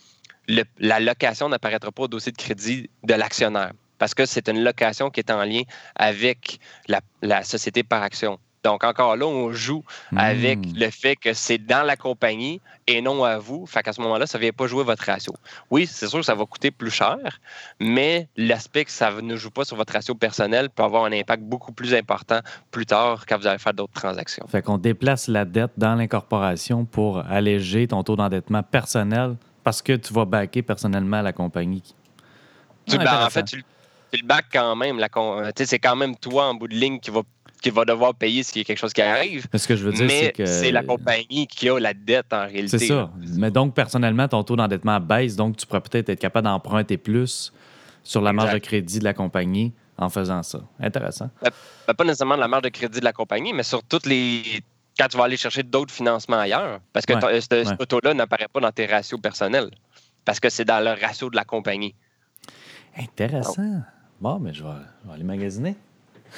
la 0.79 1.01
location 1.01 1.49
n'apparaîtra 1.49 1.91
pas 1.91 2.03
au 2.03 2.09
dossier 2.09 2.33
de 2.33 2.37
crédit 2.37 2.91
de 3.03 3.15
l'actionnaire 3.15 3.73
parce 3.99 4.15
que 4.15 4.27
c'est 4.27 4.49
une 4.49 4.65
location 4.65 5.11
qui 5.11 5.21
est 5.21 5.31
en 5.31 5.45
lien 5.45 5.63
avec 5.95 6.59
la 6.89 7.45
société 7.45 7.85
par 7.85 8.03
action. 8.03 8.41
Donc, 8.65 8.85
encore 8.85 9.17
là, 9.17 9.27
on 9.27 9.53
joue 9.53 9.83
avec 10.17 10.59
hmm. 10.59 10.73
le 10.77 10.91
fait 10.91 11.17
que 11.17 11.33
c'est 11.33 11.59
dans 11.59 11.83
la 11.85 11.97
compagnie 11.97 12.61
et 12.87 13.01
non 13.01 13.25
à 13.25 13.39
vous. 13.39 13.67
Fait 13.67 13.83
qu'à 13.83 13.93
ce 13.93 14.01
moment-là, 14.01 14.27
ça 14.27 14.39
ne 14.39 14.43
vient 14.43 14.53
pas 14.53 14.67
jouer 14.67 14.85
votre 14.85 15.05
ratio. 15.05 15.35
Oui, 15.71 15.87
c'est 15.87 16.07
sûr 16.07 16.21
que 16.21 16.25
ça 16.25 16.35
va 16.35 16.45
coûter 16.47 16.71
plus 16.71 16.91
cher, 16.91 17.19
mais 17.81 18.29
l'aspect 18.37 18.85
que 18.85 18.91
ça 18.91 19.11
ne 19.21 19.37
joue 19.37 19.51
pas 19.51 19.65
sur 19.65 19.77
votre 19.77 19.93
ratio 19.93 20.15
personnel 20.15 20.71
peut 20.71 20.83
avoir 20.83 21.05
un 21.05 21.13
impact 21.13 21.43
beaucoup 21.43 21.73
plus 21.73 21.95
important 21.95 22.41
plus 22.71 22.87
tard 22.87 23.25
quand 23.27 23.39
vous 23.39 23.47
allez 23.47 23.59
faire 23.59 23.75
d'autres 23.75 23.95
transactions. 23.95 24.47
Fait 24.49 24.63
qu'on 24.63 24.79
déplace 24.79 25.29
la 25.29 25.45
dette 25.45 25.73
dans 25.77 25.95
l'incorporation 25.95 26.85
pour 26.85 27.19
alléger 27.19 27.89
ton 27.89 28.03
taux 28.03 28.17
d'endettement 28.17 28.63
personnel 28.63 29.37
parce 29.65 29.83
que 29.83 29.95
tu 29.95 30.13
vas 30.13 30.25
backer 30.25 30.63
personnellement 30.63 31.23
la 31.23 31.33
compagnie. 31.33 31.83
Ben, 32.89 33.25
en 33.25 33.31
fait, 33.31 33.45
tu, 33.45 33.65
le 34.13 34.27
back 34.27 34.47
quand 34.53 34.77
même. 34.77 35.01
C'est 35.57 35.79
quand 35.79 35.97
même 35.97 36.17
toi 36.17 36.47
en 36.49 36.55
bout 36.55 36.69
de 36.69 36.75
ligne 36.75 37.01
qui 37.01 37.11
va 37.11 37.23
qui 37.63 37.71
va 37.71 37.85
devoir 37.85 38.15
payer 38.15 38.43
s'il 38.43 38.59
y 38.59 38.61
a 38.63 38.65
quelque 38.65 38.79
chose 38.79 38.93
qui 38.93 39.01
arrive. 39.01 39.47
Ce 39.55 39.67
que 39.67 39.77
je 39.77 39.85
veux 39.85 39.93
dire, 39.93 40.11
c'est 40.11 40.33
que. 40.33 40.45
C'est 40.45 40.73
la 40.73 40.83
compagnie 40.83 41.47
qui 41.47 41.69
a 41.69 41.79
la 41.79 41.95
dette 41.95 42.33
en 42.33 42.47
réalité. 42.47 42.79
C'est 42.79 42.89
ça. 42.89 43.11
Mais 43.37 43.51
donc, 43.51 43.75
personnellement, 43.75 44.29
ton 44.29 44.43
taux 44.43 44.57
d'endettement 44.57 45.01
baisse, 45.01 45.37
donc 45.37 45.57
tu 45.57 45.67
pourrais 45.67 45.81
peut-être 45.81 46.09
être 46.09 46.19
capable 46.19 46.45
d'emprunter 46.45 46.99
plus 46.99 47.53
sur 48.03 48.21
la 48.21 48.33
marge 48.33 48.53
de 48.53 48.59
crédit 48.59 48.99
de 48.99 49.05
la 49.05 49.15
compagnie 49.15 49.73
en 49.97 50.11
faisant 50.11 50.43
ça. 50.43 50.61
Intéressant. 50.81 51.31
Ben, 51.41 51.95
pas 51.95 52.05
nécessairement 52.05 52.35
de 52.35 52.41
la 52.41 52.49
marge 52.49 52.65
de 52.65 52.69
crédit 52.69 52.99
de 52.99 53.05
la 53.05 53.13
compagnie, 53.13 53.53
mais 53.53 53.63
sur 53.63 53.83
toutes 53.85 54.07
les. 54.07 54.43
Quand 54.99 55.07
tu 55.09 55.17
vas 55.17 55.25
aller 55.25 55.39
chercher 55.39 55.63
d'autres 55.63 55.95
financements 55.95 56.39
ailleurs, 56.39 56.81
parce 56.93 57.07
que 57.07 57.15
ce 57.15 57.85
taux-là 57.85 58.13
n'apparaît 58.13 58.49
pas 58.53 58.61
dans 58.61 58.73
tes 58.73 58.85
ratios 58.85 59.19
personnels, 59.21 59.71
parce 60.25 60.39
que 60.39 60.51
c'est 60.51 60.67
dans 60.67 60.85
le 60.85 60.91
ratio 61.01 61.31
de 61.31 61.37
la 61.37 61.45
compagnie. 61.45 61.95
Intéressant. 62.99 63.83
Bon, 64.21 64.39
mais 64.39 64.53
je 64.53 64.63
vais 64.63 64.71
aller 65.13 65.25
magasiner. 65.25 65.77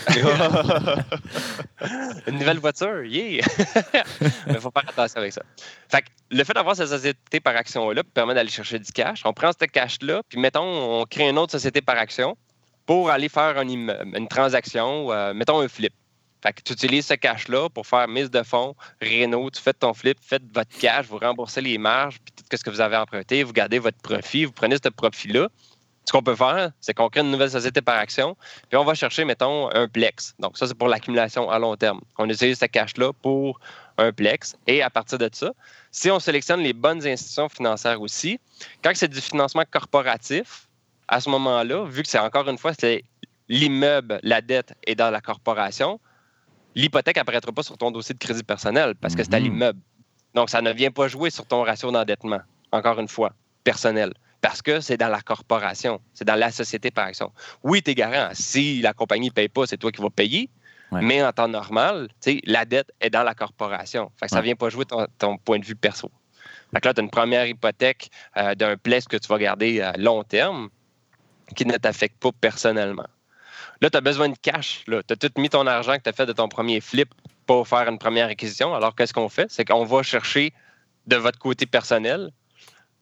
Une 2.27 2.39
nouvelle 2.39 2.59
voiture, 2.59 3.05
yeah! 3.05 3.45
Il 4.49 4.61
faut 4.61 4.71
faire 4.71 4.89
attention 4.89 5.21
avec 5.21 5.33
ça. 5.33 5.43
Fait 5.89 6.05
le 6.31 6.45
fait 6.45 6.53
d'avoir 6.53 6.77
cette 6.77 6.89
société 6.89 7.41
par 7.41 7.57
action-là 7.57 8.03
permet 8.03 8.35
d'aller 8.35 8.51
chercher 8.51 8.79
du 8.79 8.93
cash. 8.93 9.23
On 9.25 9.33
prend 9.33 9.51
ce 9.53 9.67
cash-là, 9.67 10.23
puis 10.29 10.39
mettons, 10.39 11.01
on 11.01 11.05
crée 11.05 11.29
une 11.29 11.39
autre 11.39 11.53
société 11.53 11.81
par 11.81 11.97
action 11.97 12.37
pour 12.87 13.11
aller 13.11 13.29
faire 13.29 13.61
une 13.61 14.29
transaction, 14.29 15.13
euh, 15.13 15.33
mettons 15.33 15.61
un 15.61 15.69
flip. 15.69 15.95
Fait 16.45 16.53
que 16.53 16.61
tu 16.63 16.75
utilises 16.75 17.07
ce 17.07 17.15
cash-là 17.15 17.71
pour 17.71 17.87
faire 17.87 18.07
mise 18.07 18.31
de 18.31 18.43
fonds, 18.43 18.75
réno, 19.01 19.49
tu 19.49 19.63
fais 19.63 19.73
ton 19.73 19.95
flip, 19.95 20.19
faites 20.21 20.43
votre 20.53 20.77
cash, 20.79 21.07
vous 21.07 21.17
remboursez 21.17 21.63
les 21.63 21.79
marges, 21.79 22.19
puis 22.23 22.35
tout 22.37 22.45
ce 22.55 22.63
que 22.63 22.69
vous 22.69 22.83
avez 22.83 22.99
emprunté, 22.99 23.43
vous 23.45 23.55
gardez 23.55 23.79
votre 23.79 23.97
profit, 24.03 24.45
vous 24.45 24.53
prenez 24.53 24.77
ce 24.77 24.91
profit-là, 24.91 25.49
ce 26.05 26.13
qu'on 26.13 26.23
peut 26.23 26.37
faire, 26.37 26.71
c'est 26.81 26.93
qu'on 26.93 27.09
crée 27.09 27.21
une 27.21 27.31
nouvelle 27.31 27.51
société 27.51 27.81
par 27.81 27.97
action, 27.97 28.37
puis 28.69 28.77
on 28.77 28.85
va 28.85 28.95
chercher, 28.95 29.25
mettons, 29.25 29.75
un 29.75 29.89
plex. 29.89 30.35
Donc, 30.39 30.59
ça, 30.59 30.67
c'est 30.67 30.75
pour 30.75 30.89
l'accumulation 30.89 31.51
à 31.51 31.59
long 31.59 31.77
terme. 31.77 32.01
On 32.19 32.29
utilise 32.29 32.59
ce 32.59 32.67
cash-là 32.67 33.13
pour 33.23 33.59
un 33.97 34.13
plex. 34.13 34.55
Et 34.67 34.83
à 34.83 34.91
partir 34.91 35.19
de 35.19 35.31
ça, 35.33 35.53
si 35.91 36.11
on 36.11 36.21
sélectionne 36.21 36.61
les 36.61 36.73
bonnes 36.73 37.07
institutions 37.07 37.49
financières 37.49 38.01
aussi, 38.01 38.39
quand 38.83 38.93
c'est 38.95 39.09
du 39.09 39.21
financement 39.21 39.65
corporatif, 39.71 40.69
à 41.09 41.21
ce 41.21 41.31
moment-là, 41.31 41.85
vu 41.87 42.03
que 42.03 42.09
c'est 42.09 42.19
encore 42.19 42.49
une 42.49 42.59
fois, 42.59 42.73
c'est 42.79 43.05
l'immeuble, 43.49 44.21
la 44.23 44.41
dette 44.41 44.75
est 44.87 44.95
dans 44.95 45.11
la 45.11 45.21
corporation, 45.21 46.01
l'hypothèque 46.75 47.17
n'apparaîtra 47.17 47.53
pas 47.53 47.63
sur 47.63 47.79
ton 47.79 47.91
dossier 47.91 48.15
de 48.15 48.19
crédit 48.19 48.43
personnel 48.43 48.95
parce 49.01 49.15
que 49.15 49.23
c'est 49.23 49.35
à 49.35 49.39
mhm. 49.39 49.45
l'immeuble. 49.45 49.81
Donc, 50.35 50.51
ça 50.51 50.61
ne 50.61 50.73
vient 50.73 50.91
pas 50.91 51.09
jouer 51.09 51.31
sur 51.31 51.47
ton 51.47 51.63
ratio 51.63 51.93
d'endettement, 51.93 52.41
encore 52.73 52.99
une 52.99 53.09
fois, 53.09 53.33
personnel 53.63 54.13
parce 54.45 54.61
que 54.61 54.81
c'est 54.81 54.99
dans 54.99 55.09
la 55.09 55.23
corporation, 55.23 56.03
c'est 56.13 56.27
dans 56.27 56.35
la 56.35 56.51
société 56.51 56.91
par 56.91 57.07
action. 57.07 57.33
Oui, 57.63 57.81
tu 57.83 57.93
es 57.93 57.95
garant. 57.95 58.29
Si 58.35 58.83
la 58.83 58.93
compagnie 58.93 59.29
ne 59.29 59.33
paye 59.33 59.49
pas, 59.49 59.67
c'est 59.67 59.79
toi 59.79 59.91
qui 59.91 60.03
vas 60.03 60.11
payer. 60.11 60.51
Mais 60.93 61.25
en 61.25 61.33
temps 61.33 61.49
normal, 61.49 62.09
la 62.45 62.67
dette 62.67 62.93
est 63.01 63.09
dans 63.09 63.23
la 63.23 63.35
corporation. 63.35 64.13
ça 64.27 64.37
ne 64.37 64.43
vient 64.43 64.55
pas 64.55 64.69
jouer 64.69 64.85
ton, 64.85 65.39
point 65.39 65.59
de 65.59 65.65
vue 65.65 65.75
perso. 65.75 66.11
là, 66.75 66.81
tu 66.83 66.89
as 66.89 67.03
une 67.03 67.09
première 67.09 67.47
hypothèque 67.47 68.11
euh, 68.37 68.55
d'un 68.55 68.77
place 68.77 69.07
que 69.07 69.17
tu 69.17 69.29
vas 69.29 69.39
garder 69.39 69.81
à 69.81 69.97
long 69.97 70.23
terme 70.25 70.69
qui 71.57 71.65
ne 71.65 71.79
t'affecte 71.79 72.21
pas 72.21 72.31
personnellement. 72.39 73.09
Là, 73.81 73.89
tu 73.89 73.97
as 73.97 74.03
besoin 74.03 74.29
de 74.29 74.37
cash. 74.37 74.85
Tu 74.85 74.95
as 74.95 75.17
tout 75.17 75.31
mis 75.39 75.49
ton 75.49 75.67
argent 75.67 75.97
que 75.97 76.03
tu 76.03 76.11
as 76.11 76.13
fait 76.13 76.27
de 76.27 76.35
ton 76.35 76.49
premier 76.49 76.83
flip 76.83 77.09
pour 77.47 77.67
faire 77.67 77.89
une 77.89 77.99
première 77.99 78.29
acquisition. 78.29 78.75
Alors, 78.75 78.95
qu'est-ce 78.95 79.15
qu'on 79.15 79.31
fait? 79.31 79.47
C'est 79.51 79.65
qu'on 79.65 79.87
va 79.87 80.03
chercher 80.03 80.53
de 81.07 81.17
votre 81.17 81.39
côté 81.39 81.65
personnel 81.65 82.31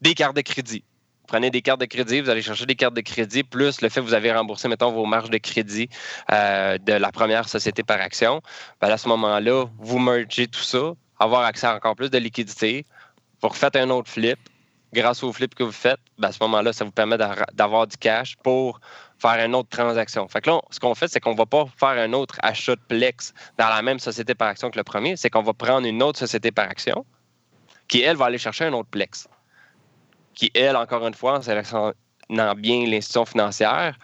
des 0.00 0.14
cartes 0.14 0.36
de 0.36 0.42
crédit 0.42 0.84
prenez 1.32 1.50
des 1.50 1.62
cartes 1.62 1.80
de 1.80 1.86
crédit, 1.86 2.20
vous 2.20 2.28
allez 2.28 2.42
chercher 2.42 2.66
des 2.66 2.74
cartes 2.74 2.92
de 2.92 3.00
crédit, 3.00 3.42
plus 3.42 3.80
le 3.80 3.88
fait 3.88 4.00
que 4.00 4.04
vous 4.04 4.12
avez 4.12 4.30
remboursé, 4.32 4.68
mettons, 4.68 4.92
vos 4.92 5.06
marges 5.06 5.30
de 5.30 5.38
crédit 5.38 5.88
euh, 6.30 6.76
de 6.76 6.92
la 6.92 7.10
première 7.10 7.48
société 7.48 7.82
par 7.82 7.98
action. 8.02 8.42
Ben, 8.82 8.90
à 8.90 8.98
ce 8.98 9.08
moment-là, 9.08 9.64
vous 9.78 9.98
mergez 9.98 10.46
tout 10.46 10.60
ça. 10.60 10.92
avoir 11.18 11.44
accès 11.44 11.66
à 11.66 11.74
encore 11.74 11.96
plus 11.96 12.10
de 12.10 12.18
liquidité. 12.18 12.84
Vous 13.40 13.48
refaites 13.48 13.76
un 13.76 13.88
autre 13.88 14.10
flip. 14.10 14.38
Grâce 14.92 15.22
au 15.22 15.32
flip 15.32 15.54
que 15.54 15.62
vous 15.62 15.72
faites, 15.72 16.00
ben, 16.18 16.28
à 16.28 16.32
ce 16.32 16.38
moment-là, 16.42 16.74
ça 16.74 16.84
vous 16.84 16.90
permet 16.90 17.16
d'avoir 17.54 17.86
du 17.86 17.96
cash 17.96 18.36
pour 18.42 18.78
faire 19.18 19.42
une 19.42 19.54
autre 19.54 19.70
transaction. 19.70 20.28
Fait 20.28 20.42
que 20.42 20.50
là, 20.50 20.60
ce 20.68 20.80
qu'on 20.80 20.94
fait, 20.94 21.08
c'est 21.08 21.20
qu'on 21.20 21.32
ne 21.32 21.38
va 21.38 21.46
pas 21.46 21.64
faire 21.78 21.96
un 21.96 22.12
autre 22.12 22.36
achat 22.42 22.76
de 22.76 22.82
Plex 22.88 23.32
dans 23.56 23.70
la 23.70 23.80
même 23.80 24.00
société 24.00 24.34
par 24.34 24.48
action 24.48 24.70
que 24.70 24.76
le 24.76 24.84
premier, 24.84 25.16
c'est 25.16 25.30
qu'on 25.30 25.42
va 25.42 25.54
prendre 25.54 25.86
une 25.86 26.02
autre 26.02 26.18
société 26.18 26.50
par 26.50 26.68
action 26.68 27.06
qui, 27.88 28.02
elle, 28.02 28.18
va 28.18 28.26
aller 28.26 28.36
chercher 28.36 28.66
un 28.66 28.74
autre 28.74 28.90
Plex. 28.90 29.28
Qui, 30.34 30.50
elle, 30.54 30.76
encore 30.76 31.06
une 31.06 31.14
fois, 31.14 31.38
en 31.38 31.42
sélectionnant 31.42 31.92
bien 32.56 32.86
l'institution 32.86 33.24
financière, 33.24 33.98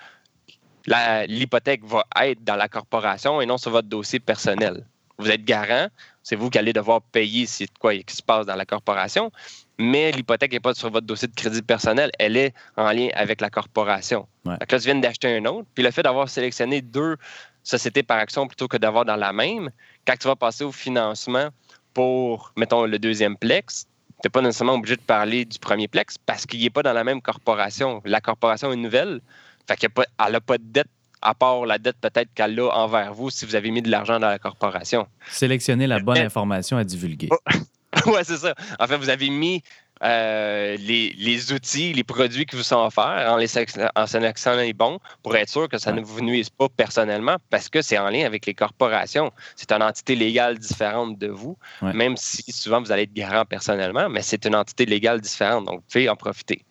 l'hypothèque 1.28 1.84
va 1.84 2.04
être 2.22 2.42
dans 2.44 2.56
la 2.56 2.68
corporation 2.68 3.40
et 3.40 3.46
non 3.46 3.58
sur 3.58 3.70
votre 3.70 3.88
dossier 3.88 4.20
personnel. 4.20 4.86
Vous 5.18 5.30
êtes 5.30 5.44
garant, 5.44 5.88
c'est 6.22 6.36
vous 6.36 6.48
qui 6.48 6.58
allez 6.58 6.72
devoir 6.72 7.02
payer 7.02 7.46
si 7.46 7.66
quoi 7.80 7.96
qui 7.96 8.14
se 8.14 8.22
passe 8.22 8.46
dans 8.46 8.54
la 8.54 8.64
corporation, 8.64 9.32
mais 9.78 10.12
l'hypothèque 10.12 10.52
n'est 10.52 10.60
pas 10.60 10.74
sur 10.74 10.90
votre 10.90 11.06
dossier 11.06 11.26
de 11.26 11.34
crédit 11.34 11.62
personnel, 11.62 12.10
elle 12.18 12.36
est 12.36 12.54
en 12.76 12.90
lien 12.92 13.08
avec 13.14 13.40
la 13.40 13.50
corporation. 13.50 14.28
Ouais. 14.44 14.56
là, 14.60 14.66
tu 14.66 14.76
viens 14.78 14.94
d'acheter 14.94 15.36
un 15.36 15.44
autre, 15.46 15.66
puis 15.74 15.82
le 15.82 15.90
fait 15.90 16.02
d'avoir 16.02 16.28
sélectionné 16.28 16.82
deux 16.82 17.16
sociétés 17.64 18.02
par 18.02 18.18
action 18.18 18.46
plutôt 18.46 18.68
que 18.68 18.76
d'avoir 18.76 19.04
dans 19.04 19.16
la 19.16 19.32
même, 19.32 19.70
quand 20.06 20.14
tu 20.16 20.28
vas 20.28 20.36
passer 20.36 20.64
au 20.64 20.72
financement 20.72 21.48
pour, 21.94 22.52
mettons, 22.56 22.84
le 22.84 22.98
deuxième 22.98 23.36
plex, 23.36 23.88
n'es 24.24 24.30
pas 24.30 24.40
nécessairement 24.40 24.74
obligé 24.74 24.96
de 24.96 25.02
parler 25.02 25.44
du 25.44 25.58
premier 25.58 25.88
plex 25.88 26.16
parce 26.18 26.46
qu'il 26.46 26.60
n'est 26.60 26.70
pas 26.70 26.82
dans 26.82 26.92
la 26.92 27.04
même 27.04 27.22
corporation. 27.22 28.02
La 28.04 28.20
corporation 28.20 28.72
est 28.72 28.76
nouvelle, 28.76 29.20
fait 29.66 29.76
qu'elle 29.76 29.90
n'a 30.30 30.40
pas 30.40 30.58
de 30.58 30.64
dette 30.64 30.88
à 31.20 31.34
part 31.34 31.66
la 31.66 31.78
dette 31.78 31.96
peut-être 32.00 32.32
qu'elle 32.34 32.58
a 32.60 32.68
envers 32.68 33.12
vous 33.12 33.30
si 33.30 33.44
vous 33.44 33.56
avez 33.56 33.70
mis 33.70 33.82
de 33.82 33.90
l'argent 33.90 34.20
dans 34.20 34.28
la 34.28 34.38
corporation. 34.38 35.06
Sélectionner 35.30 35.86
la 35.86 35.98
bonne 35.98 36.18
information 36.18 36.76
à 36.76 36.84
divulguer. 36.84 37.28
oui, 38.06 38.20
c'est 38.22 38.36
ça. 38.36 38.54
En 38.78 38.86
fait, 38.86 38.96
vous 38.96 39.08
avez 39.08 39.30
mis 39.30 39.62
euh, 40.04 40.76
les, 40.78 41.52
outils, 41.52 41.92
les 41.92 42.04
produits 42.04 42.46
qui 42.46 42.56
vous 42.56 42.62
sont 42.62 42.76
offerts 42.76 43.26
en, 43.28 43.36
les 43.36 43.48
en 43.96 44.06
sélectionnant 44.06 44.60
les 44.60 44.72
bons 44.72 44.98
pour 45.22 45.36
être 45.36 45.48
sûr 45.48 45.68
que 45.68 45.78
ça 45.78 45.92
ne 45.92 46.00
vous 46.00 46.20
nuise 46.20 46.50
pas 46.50 46.68
personnellement 46.68 47.36
parce 47.50 47.68
que 47.68 47.82
c'est 47.82 47.98
en 47.98 48.08
lien 48.08 48.24
avec 48.24 48.46
les 48.46 48.54
corporations. 48.54 49.32
C'est 49.56 49.72
une 49.72 49.82
entité 49.82 50.14
légale 50.14 50.58
différente 50.58 51.18
de 51.18 51.28
vous, 51.28 51.56
même 51.82 52.16
si 52.16 52.52
souvent 52.52 52.80
vous 52.80 52.92
allez 52.92 53.02
être 53.02 53.12
garant 53.12 53.44
personnellement, 53.44 54.08
mais 54.08 54.22
c'est 54.22 54.44
une 54.44 54.54
entité 54.54 54.86
légale 54.86 55.20
différente. 55.20 55.66
Donc, 55.66 55.76
vous 55.76 55.86
pouvez 55.90 56.08
en 56.08 56.16
profiter. 56.16 56.64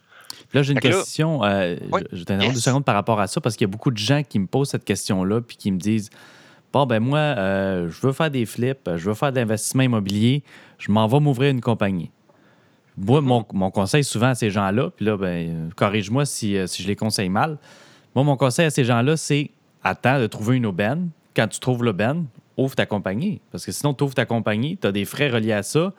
Là, 0.53 0.63
j'ai 0.63 0.73
une 0.73 0.79
question. 0.79 1.43
Euh, 1.43 1.75
je 2.11 2.23
vais 2.23 2.45
yes. 2.45 2.53
deux 2.53 2.59
secondes 2.59 2.85
par 2.85 2.95
rapport 2.95 3.19
à 3.19 3.27
ça 3.27 3.41
parce 3.41 3.55
qu'il 3.55 3.67
y 3.67 3.69
a 3.69 3.71
beaucoup 3.71 3.91
de 3.91 3.97
gens 3.97 4.23
qui 4.23 4.39
me 4.39 4.47
posent 4.47 4.69
cette 4.69 4.85
question-là 4.85 5.41
puis 5.41 5.57
qui 5.57 5.71
me 5.71 5.77
disent 5.77 6.09
Bon, 6.73 6.85
ben 6.85 6.99
moi, 6.99 7.19
euh, 7.19 7.89
je 7.89 8.05
veux 8.05 8.13
faire 8.13 8.29
des 8.29 8.45
flips, 8.45 8.89
je 8.95 9.09
veux 9.09 9.13
faire 9.13 9.31
de 9.31 9.37
l'investissement 9.37 9.83
immobilier, 9.83 10.43
je 10.77 10.91
m'en 10.91 11.07
vais 11.07 11.19
m'ouvrir 11.19 11.51
une 11.51 11.61
compagnie. 11.61 12.11
Moi, 12.97 13.21
mon, 13.21 13.45
mon, 13.53 13.69
conseil 13.69 14.03
souvent 14.03 14.29
à 14.29 14.35
ces 14.35 14.49
gens-là, 14.49 14.89
puis 14.95 15.05
là, 15.05 15.17
ben, 15.17 15.69
corrige-moi 15.75 16.25
si, 16.25 16.57
euh, 16.57 16.65
si, 16.67 16.81
je 16.81 16.87
les 16.87 16.95
conseille 16.95 17.29
mal. 17.29 17.57
Moi, 18.15 18.23
mon 18.23 18.37
conseil 18.37 18.65
à 18.65 18.69
ces 18.69 18.83
gens-là, 18.83 19.17
c'est 19.17 19.51
attends 19.83 20.19
de 20.19 20.27
trouver 20.27 20.57
une 20.57 20.65
aubaine. 20.65 21.09
Quand 21.35 21.47
tu 21.47 21.59
trouves 21.59 21.83
l'aubaine, 21.83 22.25
ouvre 22.57 22.75
ta 22.75 22.85
compagnie. 22.85 23.39
Parce 23.51 23.65
que 23.65 23.71
sinon, 23.71 23.93
tu 23.93 24.03
ouvres 24.03 24.15
ta 24.15 24.25
compagnie, 24.25 24.77
tu 24.77 24.87
as 24.87 24.91
des 24.91 25.05
frais 25.05 25.29
reliés 25.29 25.53
à 25.53 25.63
ça. 25.63 25.93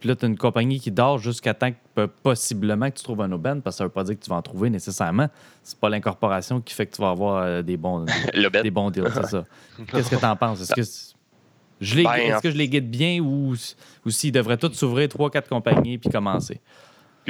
Puis 0.00 0.08
là, 0.08 0.16
tu 0.16 0.24
as 0.24 0.28
une 0.28 0.38
compagnie 0.38 0.80
qui 0.80 0.90
dort 0.90 1.18
jusqu'à 1.18 1.54
temps 1.54 1.70
que 1.70 2.06
possiblement 2.06 2.90
que 2.90 2.96
tu 2.96 3.04
trouves 3.04 3.20
un 3.20 3.30
aubaine, 3.32 3.60
parce 3.60 3.76
que 3.76 3.78
ça 3.78 3.84
ne 3.84 3.88
veut 3.88 3.92
pas 3.92 4.02
dire 4.02 4.18
que 4.18 4.24
tu 4.24 4.30
vas 4.30 4.36
en 4.36 4.42
trouver 4.42 4.70
nécessairement. 4.70 5.28
C'est 5.62 5.78
pas 5.78 5.90
l'incorporation 5.90 6.60
qui 6.60 6.74
fait 6.74 6.86
que 6.86 6.96
tu 6.96 7.02
vas 7.02 7.10
avoir 7.10 7.42
euh, 7.42 7.62
des 7.62 7.76
bons, 7.76 8.06
des 8.62 8.70
bons 8.70 8.90
deals, 8.90 9.10
c'est 9.12 9.26
ça. 9.26 9.44
Qu'est-ce 9.92 10.10
que 10.10 10.16
tu 10.16 10.24
en 10.24 10.36
penses? 10.36 10.62
Est-ce 10.62 10.74
que, 10.74 11.19
est-ce 11.80 12.42
que 12.42 12.50
je 12.50 12.56
les 12.56 12.68
guide 12.68 12.90
bien 12.90 13.20
ou, 13.20 13.54
ou 14.04 14.10
s'ils 14.10 14.32
devraient 14.32 14.56
tous 14.58 14.72
s'ouvrir 14.72 15.08
trois, 15.08 15.30
quatre 15.30 15.48
compagnies 15.48 15.98
puis 15.98 16.10
commencer? 16.10 16.60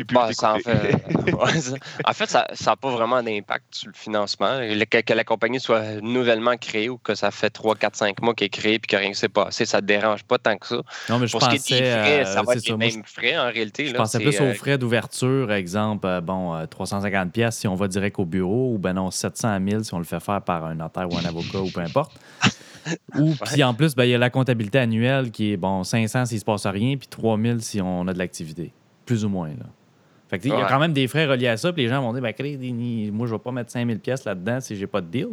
Bah, 0.04 0.28
en, 2.04 2.12
fait, 2.12 2.26
ça 2.26 2.46
n'a 2.66 2.76
pas 2.76 2.90
vraiment 2.90 3.22
d'impact 3.22 3.64
sur 3.70 3.88
le 3.88 3.94
financement. 3.94 4.60
Que, 4.90 5.14
la 5.14 5.24
compagnie 5.24 5.60
soit 5.60 6.00
nouvellement 6.02 6.56
créée 6.56 6.88
ou 6.88 6.98
que 6.98 7.14
ça 7.14 7.30
fait 7.30 7.50
3, 7.50 7.76
4, 7.76 7.96
5 7.96 8.22
mois 8.22 8.34
qu'elle 8.34 8.46
est 8.46 8.50
créée 8.50 8.74
et 8.74 8.78
que 8.78 8.96
rien 8.96 9.10
ne 9.10 9.14
s'est 9.14 9.28
passé, 9.28 9.66
ça 9.66 9.80
ne 9.80 9.86
dérange 9.86 10.24
pas 10.24 10.38
tant 10.38 10.56
que 10.56 10.66
ça. 10.66 10.82
Non, 11.08 11.18
mais 11.18 11.26
je 11.26 11.32
Pour 11.32 11.40
pensais, 11.40 11.58
ce 11.58 11.64
qui 11.64 11.74
est 11.74 11.80
des 11.80 11.90
frais, 11.90 12.24
ça 12.24 12.42
va 12.42 12.54
être 12.54 12.68
les 12.68 12.76
mêmes 12.76 13.02
frais 13.04 13.38
en 13.38 13.50
réalité. 13.50 13.86
Je 13.86 13.94
pensais 13.94 14.18
plus 14.18 14.40
aux 14.40 14.44
euh, 14.44 14.54
frais 14.54 14.78
d'ouverture, 14.78 15.52
exemple, 15.52 16.06
euh, 16.06 16.20
bon, 16.20 16.54
350$ 16.64 17.40
euh, 17.40 17.50
si 17.50 17.68
on 17.68 17.74
va 17.74 17.88
direct 17.88 18.18
au 18.18 18.24
bureau 18.24 18.74
ou 18.74 18.78
ben 18.78 18.94
non, 18.94 19.10
700 19.10 19.58
000 19.68 19.82
si 19.82 19.94
on 19.94 19.98
le 19.98 20.04
fait 20.04 20.20
faire 20.20 20.42
par 20.42 20.64
un 20.64 20.74
notaire 20.74 21.08
ou 21.10 21.16
un 21.16 21.24
avocat 21.24 21.60
ou 21.60 21.70
peu 21.70 21.80
importe. 21.80 22.12
Ou 23.16 23.34
puis 23.44 23.62
en 23.62 23.74
plus, 23.74 23.94
ben, 23.94 24.04
il 24.04 24.10
y 24.10 24.14
a 24.14 24.18
la 24.18 24.30
comptabilité 24.30 24.78
annuelle 24.78 25.30
qui 25.30 25.52
est 25.52 25.56
bon 25.56 25.84
500 25.84 26.26
s'il 26.26 26.36
ne 26.36 26.40
se 26.40 26.44
passe 26.44 26.66
rien, 26.66 26.96
puis 26.96 27.08
3000 27.08 27.62
si 27.62 27.80
on 27.80 28.06
a 28.08 28.12
de 28.12 28.18
l'activité. 28.18 28.72
Plus 29.06 29.24
ou 29.24 29.28
moins. 29.28 29.48
Là. 29.48 29.66
Fait 30.30 30.38
que, 30.38 30.46
il 30.46 30.50
y 30.50 30.52
a 30.52 30.68
quand 30.68 30.78
même 30.78 30.92
des 30.92 31.08
frais 31.08 31.26
reliés 31.26 31.48
à 31.48 31.56
ça. 31.56 31.72
Puis 31.72 31.82
les 31.82 31.88
gens 31.88 32.00
vont 32.00 32.12
dire, 32.12 32.22
ben, 32.22 32.32
moi, 33.12 33.26
je 33.26 33.32
vais 33.32 33.38
pas 33.40 33.50
mettre 33.50 33.72
5000 33.72 33.98
pièces 33.98 34.24
là-dedans 34.24 34.60
si 34.60 34.76
j'ai 34.76 34.86
pas 34.86 35.00
de 35.00 35.08
deal. 35.08 35.28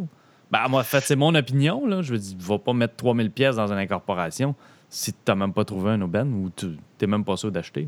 Ben, 0.50 0.66
moi, 0.68 0.82
fait, 0.82 1.00
c'est 1.00 1.14
mon 1.14 1.32
opinion. 1.36 1.86
Là. 1.86 2.02
Je 2.02 2.12
veux 2.12 2.18
dire, 2.18 2.36
vais 2.36 2.58
pas 2.58 2.72
mettre 2.72 2.96
3000 2.96 3.30
pièces 3.30 3.54
dans 3.54 3.72
une 3.72 3.78
incorporation 3.78 4.56
si 4.88 5.12
tu 5.12 5.18
n'as 5.28 5.36
même 5.36 5.52
pas 5.52 5.64
trouvé 5.64 5.92
un 5.92 6.00
aubaine 6.00 6.34
ou 6.34 6.50
tu 6.50 6.76
n'es 7.00 7.06
même 7.06 7.24
pas 7.24 7.36
sûr 7.36 7.52
d'acheter. 7.52 7.86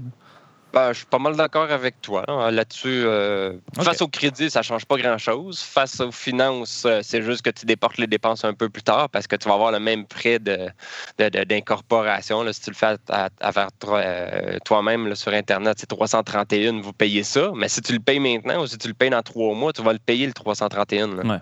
Ben, 0.73 0.93
je 0.93 0.99
suis 0.99 1.07
pas 1.07 1.19
mal 1.19 1.35
d'accord 1.35 1.71
avec 1.71 2.01
toi 2.01 2.25
là-dessus. 2.51 3.03
Euh, 3.05 3.59
face 3.77 4.03
au 4.03 4.09
crédit, 4.09 4.51
ça 4.51 4.63
change 4.63 4.87
pas 4.87 4.97
grand-chose. 4.97 5.61
Face 5.61 6.01
aux 6.01 6.13
finances, 6.13 6.85
euh, 6.87 7.01
c'est 7.03 7.23
juste 7.23 7.43
que 7.43 7.51
tu 7.51 7.67
déportes 7.67 7.99
les 7.99 8.07
dépenses 8.07 8.45
un 8.45 8.55
peu 8.55 8.69
plus 8.69 8.83
tard 8.83 9.09
parce 9.11 9.27
que 9.27 9.35
tu 9.35 9.49
vas 9.49 9.55
avoir 9.55 9.73
le 9.73 9.81
même 9.81 10.07
prêt 10.07 10.39
d'incorporation. 10.39 12.45
De, 12.45 12.53
si 12.53 12.61
tu 12.61 12.71
le 12.71 12.77
fais 12.77 12.97
à, 13.09 13.29
euh, 13.43 14.59
toi-même 14.65 15.15
sur 15.17 15.33
Internet, 15.33 15.79
c'est 15.81 15.89
331, 15.89 16.81
vous 16.81 16.93
payez 16.93 17.25
ça. 17.25 17.51
Mais 17.55 17.69
si 17.69 17.81
tu 17.81 17.93
le 17.93 18.01
payes 18.01 18.21
maintenant 18.21 18.63
ou 18.63 18.67
si 18.67 18.79
tu 18.79 18.87
le 18.87 18.95
payes 18.95 19.11
dans 19.11 19.23
trois 19.23 19.55
mois, 19.55 19.73
tu 19.73 19.83
vas 19.83 19.93
le 19.93 19.99
payer 19.99 20.27
le 20.27 20.33
331. 20.33 21.41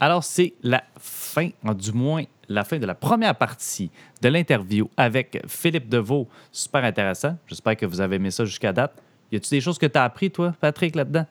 Alors, 0.00 0.24
c'est 0.24 0.54
la 0.62 0.82
fin, 0.98 1.50
du 1.62 1.92
moins 1.92 2.24
la 2.48 2.64
fin 2.64 2.78
de 2.78 2.86
la 2.86 2.94
première 2.94 3.34
partie 3.34 3.90
de 4.22 4.28
l'interview 4.28 4.88
avec 4.96 5.42
Philippe 5.46 5.88
Deveau. 5.88 6.28
Super 6.50 6.84
intéressant. 6.84 7.36
J'espère 7.46 7.76
que 7.76 7.86
vous 7.86 8.00
avez 8.00 8.16
aimé 8.16 8.30
ça 8.30 8.44
jusqu'à 8.44 8.72
date. 8.72 8.92
Y 9.30 9.36
a-t-il 9.36 9.50
des 9.50 9.60
choses 9.60 9.78
que 9.78 9.86
tu 9.86 9.98
as 9.98 10.04
appris, 10.04 10.30
toi, 10.30 10.54
Patrick, 10.60 10.94
là-dedans? 10.94 11.26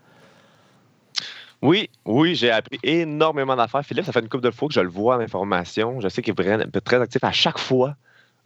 Oui, 1.61 1.89
oui, 2.05 2.35
j'ai 2.35 2.51
appris 2.51 2.79
énormément 2.83 3.55
d'affaires. 3.55 3.83
Philippe, 3.83 4.05
ça 4.05 4.11
fait 4.11 4.19
une 4.19 4.29
couple 4.29 4.43
de 4.43 4.51
fois 4.51 4.67
que 4.67 4.75
je 4.75 4.79
le 4.79 4.89
vois 4.89 5.15
en 5.15 5.19
information. 5.19 5.99
Je 5.99 6.07
sais 6.07 6.21
qu'il 6.21 6.35
est 6.39 6.81
très 6.81 7.01
actif. 7.01 7.23
À 7.23 7.31
chaque 7.31 7.57
fois, 7.57 7.95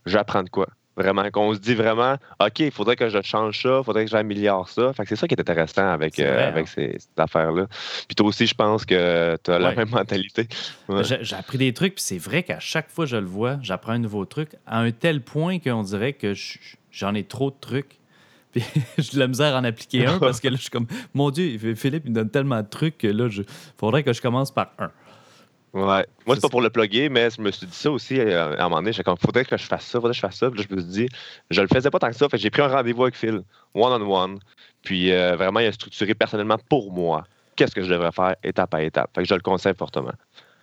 j'apprends 0.06 0.44
de 0.44 0.50
quoi. 0.50 0.68
Vraiment, 0.98 1.30
qu'on 1.32 1.54
se 1.54 1.60
dit 1.60 1.74
vraiment, 1.74 2.18
OK, 2.42 2.60
il 2.60 2.72
faudrait 2.72 2.98
que 2.98 3.08
je 3.08 3.22
change 3.22 3.62
ça, 3.62 3.80
il 3.80 3.84
faudrait 3.86 4.04
que 4.04 4.12
j'améliore 4.12 4.68
ça. 4.68 4.92
Fait 4.92 5.04
que 5.04 5.10
c'est 5.10 5.16
ça 5.16 5.28
qui 5.28 5.36
est 5.36 5.40
intéressant 5.40 5.88
avec, 5.88 6.20
euh, 6.20 6.50
avec 6.50 6.68
hein. 6.68 6.72
ces, 6.74 6.96
cette 7.00 7.20
affaire-là. 7.20 7.68
Puis 8.08 8.16
toi 8.16 8.28
aussi, 8.28 8.46
je 8.46 8.54
pense 8.54 8.86
que 8.86 9.38
tu 9.42 9.52
as 9.52 9.60
la 9.60 9.74
même 9.74 9.90
mentalité. 9.90 10.48
J'ai 11.02 11.36
appris 11.36 11.58
des 11.58 11.74
trucs, 11.74 11.96
puis 11.96 12.04
c'est 12.04 12.18
vrai 12.18 12.44
qu'à 12.44 12.60
chaque 12.60 12.90
fois 12.90 13.06
que 13.06 13.12
je 13.12 13.18
le 13.18 13.26
vois, 13.26 13.58
j'apprends 13.62 13.94
un 13.94 14.00
nouveau 14.00 14.26
truc, 14.26 14.50
à 14.66 14.80
un 14.80 14.92
tel 14.92 15.22
point 15.22 15.60
qu'on 15.60 15.84
dirait 15.84 16.14
que 16.14 16.34
j'en 16.92 17.16
ai 17.16 17.24
trop 17.24 17.52
de 17.52 17.58
trucs. 17.60 17.98
Puis 18.52 18.64
j'ai 18.98 19.14
de 19.14 19.20
la 19.20 19.28
misère 19.28 19.56
à 19.56 19.60
en 19.60 19.64
appliquer 19.64 20.06
un 20.06 20.20
parce 20.20 20.42
que 20.42 20.50
là, 20.50 20.58
je 20.58 20.64
suis 20.64 20.70
comme, 20.70 20.88
mon 21.14 21.30
Dieu, 21.30 21.58
Philippe, 21.76 22.04
il 22.06 22.12
me 22.12 22.16
donne 22.16 22.30
tellement 22.30 22.62
de 22.62 22.68
trucs 22.68 22.98
que 22.98 23.08
là, 23.08 23.30
il 23.32 23.46
faudrait 23.78 24.04
que 24.04 24.12
je 24.12 24.22
commence 24.22 24.52
par 24.52 24.74
un. 24.78 24.92
Ouais. 25.74 26.06
Moi, 26.26 26.36
c'est 26.36 26.42
pas 26.42 26.50
pour 26.50 26.62
le 26.62 26.70
plugger, 26.70 27.08
mais 27.08 27.30
je 27.30 27.42
me 27.42 27.50
suis 27.50 27.66
dit 27.66 27.76
ça 27.76 27.90
aussi 27.92 28.20
euh, 28.20 28.58
à 28.58 28.66
un 28.66 28.70
moment 28.70 28.78
donné. 28.78 28.92
J'ai 28.92 29.04
comme, 29.04 29.18
faudrait 29.18 29.46
que 29.46 29.56
je 29.56 29.64
fasse 29.64 29.86
ça, 29.86 30.00
faudrait 30.00 30.12
que 30.12 30.18
je 30.18 30.22
fasse 30.22 30.36
ça. 30.36 30.50
Puis 30.50 30.60
là, 30.60 30.66
je 30.70 30.76
me 30.76 30.82
suis 30.82 30.90
dit, 30.90 31.08
je 31.50 31.62
le 31.62 31.68
faisais 31.68 31.90
pas 31.90 32.00
tant 32.00 32.10
que 32.10 32.16
ça. 32.16 32.28
Fait 32.28 32.38
j'ai 32.38 32.50
pris 32.50 32.62
un 32.62 32.68
rendez-vous 32.68 33.04
avec 33.04 33.16
Phil, 33.16 33.42
one-on-one. 33.74 34.40
Puis 34.84 35.14
euh, 35.14 35.36
vraiment, 35.38 35.62
il 35.62 35.68
a 35.68 35.72
structuré 35.72 36.14
personnellement 36.14 36.58
pour 36.70 36.92
moi 36.92 37.24
qu'est-ce 37.56 37.76
que 37.76 37.84
je 37.84 37.92
devrais 37.92 38.12
faire 38.12 38.36
étape 38.44 38.74
à 38.74 38.82
étape. 38.84 39.12
Fait 39.16 39.22
que 39.22 39.28
je 39.28 39.34
le 39.34 39.42
conseille 39.42 39.76
fortement. 39.78 40.14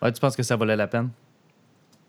Ouais, 0.03 0.13
tu 0.13 0.21
penses 0.21 0.37
que 0.37 0.43
ça 0.43 0.57
valait 0.57 0.77
la 0.77 0.87
peine? 0.87 1.11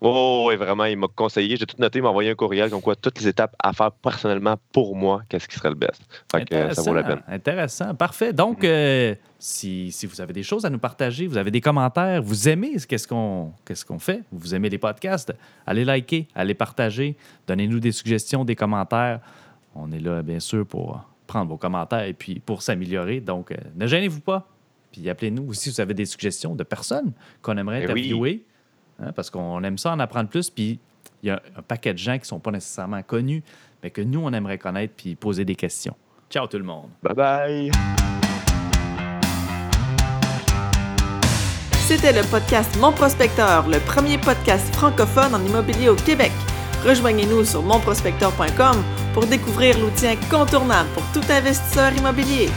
Oh, 0.01 0.45
oui, 0.47 0.55
vraiment, 0.55 0.85
il 0.85 0.97
m'a 0.97 1.07
conseillé. 1.13 1.57
J'ai 1.57 1.65
tout 1.65 1.75
noté, 1.77 1.99
il 1.99 2.01
m'a 2.01 2.09
envoyé 2.09 2.29
un 2.29 2.35
courriel 2.35 2.69
comme 2.69 2.81
quoi 2.81 2.95
toutes 2.95 3.19
les 3.19 3.27
étapes 3.27 3.55
à 3.61 3.73
faire 3.73 3.91
personnellement 3.91 4.55
pour 4.71 4.95
moi, 4.95 5.23
qu'est-ce 5.27 5.47
qui 5.47 5.55
serait 5.55 5.69
le 5.69 5.75
best. 5.75 6.01
Fait 6.31 6.45
que 6.45 6.73
ça 6.73 6.81
vaut 6.81 6.93
la 6.93 7.03
peine. 7.03 7.21
Intéressant, 7.27 7.93
parfait. 7.95 8.31
Donc, 8.31 8.63
mm-hmm. 8.63 8.67
euh, 8.67 9.15
si, 9.39 9.91
si, 9.91 10.05
vous 10.05 10.21
avez 10.21 10.31
des 10.31 10.43
choses 10.43 10.65
à 10.65 10.69
nous 10.69 10.79
partager, 10.79 11.27
vous 11.27 11.37
avez 11.37 11.51
des 11.51 11.59
commentaires, 11.59 12.21
vous 12.21 12.47
aimez 12.47 12.75
qu'est-ce 12.87 13.07
qu'on 13.07 13.51
qu'est-ce 13.65 13.83
qu'on 13.83 13.99
fait, 13.99 14.23
vous 14.31 14.55
aimez 14.55 14.69
les 14.69 14.77
podcasts, 14.77 15.33
allez 15.67 15.83
liker, 15.83 16.27
allez 16.33 16.53
partager, 16.53 17.17
donnez-nous 17.47 17.81
des 17.81 17.91
suggestions, 17.91 18.45
des 18.45 18.55
commentaires. 18.55 19.19
On 19.75 19.91
est 19.91 19.99
là, 19.99 20.21
bien 20.21 20.39
sûr, 20.39 20.65
pour 20.65 21.03
prendre 21.27 21.49
vos 21.49 21.57
commentaires 21.57 22.05
et 22.05 22.13
puis 22.13 22.39
pour 22.39 22.61
s'améliorer. 22.61 23.19
Donc, 23.19 23.51
euh, 23.51 23.57
ne 23.75 23.85
gênez-vous 23.85 24.21
pas. 24.21 24.47
Puis 24.91 25.09
appelez-nous 25.09 25.49
aussi 25.49 25.63
si 25.63 25.69
vous 25.69 25.81
avez 25.81 25.93
des 25.93 26.05
suggestions 26.05 26.55
de 26.55 26.63
personnes 26.63 27.11
qu'on 27.41 27.57
aimerait 27.57 27.81
eh 27.81 27.83
interviewer. 27.83 28.45
Hein, 29.01 29.11
parce 29.15 29.29
qu'on 29.29 29.63
aime 29.63 29.77
ça 29.77 29.91
en 29.91 29.99
apprendre 29.99 30.29
plus. 30.29 30.49
Puis 30.49 30.79
il 31.23 31.27
y 31.27 31.29
a 31.29 31.41
un 31.57 31.61
paquet 31.61 31.93
de 31.93 31.97
gens 31.97 32.13
qui 32.13 32.21
ne 32.21 32.25
sont 32.25 32.39
pas 32.39 32.51
nécessairement 32.51 33.01
connus, 33.03 33.43
mais 33.83 33.91
que 33.91 34.01
nous, 34.01 34.21
on 34.21 34.31
aimerait 34.33 34.57
connaître 34.57 34.93
puis 34.95 35.15
poser 35.15 35.45
des 35.45 35.55
questions. 35.55 35.95
Ciao 36.29 36.47
tout 36.47 36.57
le 36.57 36.63
monde. 36.63 36.89
Bye 37.01 37.15
bye. 37.15 37.71
C'était 41.87 42.13
le 42.13 42.21
podcast 42.29 42.77
Mon 42.79 42.91
Prospecteur, 42.91 43.67
le 43.67 43.79
premier 43.79 44.19
podcast 44.19 44.73
francophone 44.75 45.33
en 45.33 45.43
immobilier 45.43 45.89
au 45.89 45.95
Québec. 45.95 46.31
Rejoignez-nous 46.85 47.45
sur 47.45 47.63
monprospecteur.com 47.63 48.83
pour 49.13 49.25
découvrir 49.25 49.77
l'outil 49.79 50.07
incontournable 50.07 50.87
pour 50.93 51.03
tout 51.11 51.31
investisseur 51.31 51.91
immobilier. 51.93 52.49